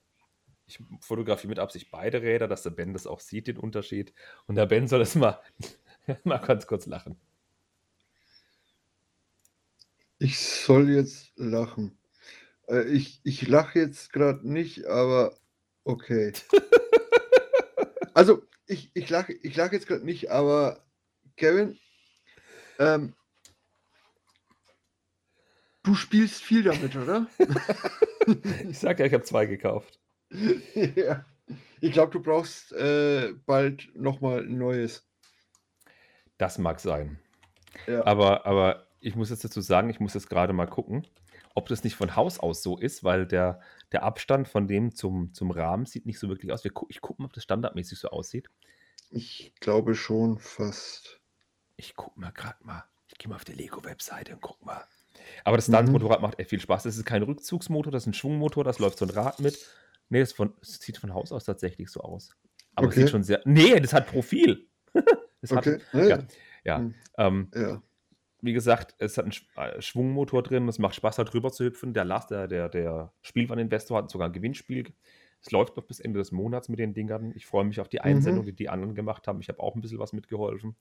Ich 0.67 0.79
fotografiere 1.01 1.49
mit 1.49 1.59
Absicht 1.59 1.91
beide 1.91 2.21
Räder, 2.21 2.47
dass 2.47 2.63
der 2.63 2.69
Ben 2.71 2.93
das 2.93 3.05
auch 3.07 3.19
sieht, 3.19 3.47
den 3.47 3.57
Unterschied. 3.57 4.13
Und 4.47 4.55
der 4.55 4.65
Ben 4.65 4.87
soll 4.87 5.01
es 5.01 5.15
mal, 5.15 5.39
mal 6.23 6.37
ganz 6.37 6.65
kurz 6.65 6.85
lachen. 6.85 7.19
Ich 10.19 10.39
soll 10.39 10.89
jetzt 10.89 11.33
lachen. 11.35 11.97
Äh, 12.67 12.83
ich 12.83 13.21
ich 13.23 13.47
lache 13.47 13.79
jetzt 13.79 14.13
gerade 14.13 14.47
nicht, 14.49 14.85
aber 14.85 15.35
okay. 15.83 16.33
Also, 18.15 18.43
ich, 18.67 18.91
ich 18.93 19.09
lache 19.09 19.33
ich 19.33 19.55
lach 19.55 19.71
jetzt 19.71 19.87
gerade 19.87 20.05
nicht, 20.05 20.29
aber 20.29 20.83
Kevin, 21.35 21.79
ähm, 22.77 23.15
du 25.81 25.95
spielst 25.95 26.43
viel 26.43 26.63
damit, 26.63 26.95
oder? 26.95 27.27
Ich 28.69 28.79
sag 28.79 28.99
ja, 28.99 29.05
ich 29.05 29.13
habe 29.13 29.25
zwei 29.25 29.45
gekauft. 29.45 29.99
ja. 30.95 31.25
Ich 31.81 31.91
glaube, 31.91 32.13
du 32.13 32.21
brauchst 32.21 32.71
äh, 32.71 33.33
bald 33.45 33.93
nochmal 33.95 34.45
ein 34.45 34.57
neues. 34.57 35.05
Das 36.37 36.57
mag 36.57 36.79
sein. 36.79 37.19
Ja. 37.85 38.05
Aber, 38.05 38.45
aber 38.45 38.87
ich 39.01 39.17
muss 39.17 39.29
jetzt 39.29 39.43
dazu 39.43 39.59
sagen, 39.59 39.89
ich 39.89 39.99
muss 39.99 40.13
jetzt 40.13 40.29
gerade 40.29 40.53
mal 40.53 40.67
gucken, 40.67 41.05
ob 41.53 41.67
das 41.69 41.83
nicht 41.83 41.95
von 41.95 42.15
Haus 42.15 42.39
aus 42.39 42.63
so 42.63 42.77
ist, 42.77 43.03
weil 43.03 43.25
der, 43.27 43.59
der 43.91 44.03
Abstand 44.03 44.47
von 44.47 44.67
dem 44.67 44.95
zum, 44.95 45.33
zum 45.33 45.51
Rahmen 45.51 45.85
sieht 45.85 46.05
nicht 46.05 46.19
so 46.19 46.27
wirklich 46.29 46.51
aus. 46.51 46.63
Wir 46.63 46.71
gu 46.71 46.85
ich 46.89 47.01
gucke 47.01 47.21
mal, 47.21 47.27
ob 47.27 47.33
das 47.33 47.43
standardmäßig 47.43 47.99
so 47.99 48.09
aussieht. 48.09 48.49
Ich 49.11 49.53
glaube 49.59 49.93
schon 49.95 50.39
fast. 50.39 51.19
Ich 51.77 51.95
gucke 51.95 52.19
mal 52.19 52.31
gerade 52.31 52.63
mal. 52.63 52.83
Ich 53.07 53.17
gehe 53.19 53.29
mal 53.29 53.35
auf 53.35 53.45
die 53.45 53.53
Lego-Webseite 53.53 54.33
und 54.33 54.41
guck 54.41 54.63
mal. 54.65 54.83
Aber 55.43 55.57
das 55.57 55.67
Mhm. 55.67 55.73
Stunt-Motorrad 55.75 56.21
macht 56.21 56.39
echt 56.39 56.49
viel 56.49 56.59
Spaß. 56.59 56.83
Das 56.83 56.97
ist 56.97 57.05
kein 57.05 57.21
Rückzugsmotor, 57.23 57.91
das 57.91 58.03
ist 58.03 58.07
ein 58.07 58.13
Schwungmotor, 58.13 58.63
das 58.63 58.79
läuft 58.79 58.97
so 58.97 59.05
ein 59.05 59.11
Rad 59.11 59.39
mit. 59.39 59.57
Nee, 60.09 60.19
das, 60.21 60.33
von, 60.33 60.53
das 60.59 60.79
sieht 60.79 60.97
von 60.97 61.13
Haus 61.13 61.31
aus 61.31 61.43
tatsächlich 61.45 61.89
so 61.89 62.01
aus. 62.01 62.35
Aber 62.75 62.87
es 62.87 62.93
Okay. 62.93 63.01
sieht 63.01 63.09
schon 63.11 63.23
sehr. 63.23 63.41
Nee, 63.45 63.79
das 63.79 63.93
hat 63.93 64.07
Profil. 64.07 64.67
das 65.41 65.51
Okay. 65.51 65.79
Hat, 65.91 65.93
Ja, 65.93 66.07
ja, 66.07 66.23
ja. 66.63 66.77
Hm. 66.77 66.95
Ähm, 67.17 67.51
ja. 67.53 67.81
Wie 68.43 68.53
gesagt, 68.53 68.93
es 68.99 69.17
hat 69.17 69.25
einen 69.25 69.71
äh, 69.71 69.81
Schwungmotor 69.81 70.43
drin, 70.43 70.67
es 70.67 70.77
macht 70.77 70.95
Spaß, 70.95 71.15
da 71.15 71.23
drüber 71.23 71.51
zu 71.51 71.63
hüpfen. 71.63 71.93
Der 71.93 72.03
Lars, 72.03 72.27
der, 72.27 72.47
der, 72.47 72.67
der 72.67 73.13
Spielwareninvestor, 73.21 73.97
hat 73.97 74.11
sogar 74.11 74.27
ein 74.27 74.33
Gewinnspiel. 74.33 74.93
Es 75.41 75.51
läuft 75.51 75.77
noch 75.77 75.85
bis 75.85 76.01
Ende 76.01 76.19
des 76.19 76.33
Monats 76.33 76.67
mit 76.67 76.77
den 76.77 76.93
Dingern. 76.93 77.31
Ich 77.35 77.45
freue 77.45 77.63
mich 77.63 77.79
auf 77.79 77.87
die 77.87 78.01
Einsendung, 78.01 78.43
die 78.45 78.53
die 78.53 78.67
anderen 78.67 78.95
gemacht 78.95 79.27
haben. 79.27 79.39
Ich 79.39 79.47
habe 79.47 79.61
auch 79.61 79.75
ein 79.75 79.81
bisschen 79.81 79.99
was 79.99 80.11
mitgeholfen. 80.11 80.75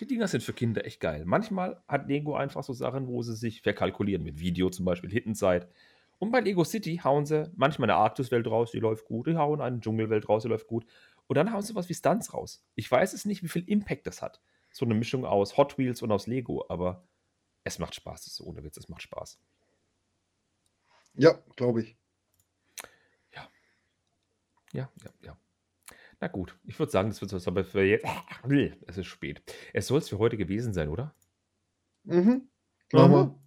Die 0.00 0.06
Dinger 0.06 0.26
sind 0.28 0.42
für 0.42 0.54
Kinder 0.54 0.86
echt 0.86 1.00
geil. 1.00 1.24
Manchmal 1.26 1.82
hat 1.86 2.08
Lego 2.08 2.34
einfach 2.34 2.64
so 2.64 2.72
Sachen, 2.72 3.06
wo 3.06 3.22
sie 3.22 3.36
sich 3.36 3.60
verkalkulieren, 3.60 4.24
mit 4.24 4.40
Video 4.40 4.70
zum 4.70 4.86
Beispiel, 4.86 5.10
Hittenzeit. 5.10 5.68
Und 6.18 6.30
bei 6.30 6.40
Lego 6.40 6.64
City 6.64 7.00
hauen 7.04 7.26
sie 7.26 7.50
manchmal 7.54 7.90
eine 7.90 7.98
Arktiswelt 7.98 8.46
raus, 8.46 8.70
die 8.70 8.80
läuft 8.80 9.04
gut. 9.04 9.26
Die 9.26 9.36
hauen 9.36 9.60
eine 9.60 9.80
Dschungelwelt 9.80 10.26
raus, 10.28 10.44
die 10.44 10.48
läuft 10.48 10.68
gut. 10.68 10.86
Und 11.26 11.36
dann 11.36 11.52
hauen 11.52 11.62
sie 11.62 11.74
was 11.74 11.90
wie 11.90 11.94
Stunts 11.94 12.32
raus. 12.32 12.64
Ich 12.74 12.90
weiß 12.90 13.12
es 13.12 13.26
nicht, 13.26 13.42
wie 13.42 13.48
viel 13.48 13.64
Impact 13.68 14.06
das 14.06 14.22
hat. 14.22 14.40
So 14.72 14.84
eine 14.84 14.94
Mischung 14.94 15.24
aus 15.24 15.56
Hot 15.56 15.78
Wheels 15.78 16.02
und 16.02 16.10
aus 16.12 16.26
Lego, 16.26 16.64
aber 16.68 17.06
es 17.64 17.78
macht 17.78 17.94
Spaß. 17.94 18.24
Das 18.24 18.32
ist 18.34 18.40
ohne 18.40 18.64
Witz, 18.64 18.76
es 18.76 18.88
macht 18.88 19.02
Spaß. 19.02 19.38
Ja, 21.14 21.38
glaube 21.56 21.82
ich. 21.82 21.96
Ja, 24.72 24.90
ja, 25.04 25.10
ja. 25.22 25.36
Na 26.20 26.28
gut, 26.28 26.58
ich 26.64 26.78
würde 26.78 26.90
sagen, 26.90 27.10
das 27.10 27.20
wird 27.20 27.32
es 27.32 27.48
aber 27.48 27.64
für 27.64 27.82
jetzt. 27.82 28.06
Es 28.86 28.98
ist 28.98 29.06
spät. 29.06 29.42
Es 29.72 29.86
soll 29.86 29.98
es 29.98 30.08
für 30.08 30.18
heute 30.18 30.36
gewesen 30.36 30.72
sein, 30.72 30.88
oder? 30.88 31.14
Mhm. 32.04 32.48
Machen. 32.92 33.38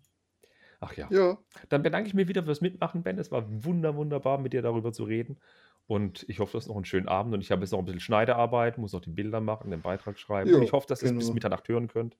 Ach 0.79 0.93
ja. 0.93 1.07
Ja. 1.11 1.37
Dann 1.69 1.83
bedanke 1.83 2.07
ich 2.07 2.13
mich 2.13 2.27
wieder 2.27 2.43
fürs 2.43 2.61
Mitmachen, 2.61 3.03
Ben. 3.03 3.17
Es 3.17 3.31
war 3.31 3.45
wunder, 3.63 3.95
wunderbar, 3.95 4.37
mit 4.37 4.53
dir 4.53 4.61
darüber 4.61 4.93
zu 4.93 5.03
reden. 5.03 5.39
Und 5.87 6.25
ich 6.27 6.39
hoffe, 6.39 6.53
du 6.53 6.57
hast 6.57 6.67
noch 6.67 6.75
einen 6.75 6.85
schönen 6.85 7.07
Abend. 7.07 7.33
Und 7.33 7.41
ich 7.41 7.51
habe 7.51 7.61
jetzt 7.61 7.71
noch 7.71 7.79
ein 7.79 7.85
bisschen 7.85 7.99
Schneidearbeit, 7.99 8.77
muss 8.77 8.93
noch 8.93 9.01
die 9.01 9.11
Bilder 9.11 9.39
machen, 9.39 9.69
den 9.69 9.81
Beitrag 9.81 10.17
schreiben. 10.17 10.49
Ja, 10.49 10.57
und 10.57 10.63
ich 10.63 10.71
hoffe, 10.71 10.87
dass 10.87 11.03
ihr 11.03 11.09
es 11.09 11.13
bis 11.13 11.25
genau. 11.25 11.35
Mitternacht 11.35 11.67
hören 11.67 11.87
könnt. 11.87 12.17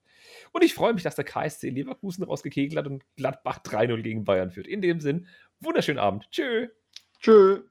Und 0.52 0.62
ich 0.62 0.72
freue 0.74 0.94
mich, 0.94 1.02
dass 1.02 1.16
der 1.16 1.24
KSC 1.24 1.70
Leverkusen 1.70 2.22
rausgekegelt 2.24 2.78
hat 2.78 2.86
und 2.86 3.04
Gladbach 3.16 3.58
3-0 3.58 4.02
gegen 4.02 4.24
Bayern 4.24 4.50
führt. 4.50 4.68
In 4.68 4.82
dem 4.82 5.00
Sinn, 5.00 5.26
wunderschönen 5.60 5.98
Abend. 5.98 6.28
Tschö. 6.30 6.68
Tschö. 7.20 7.62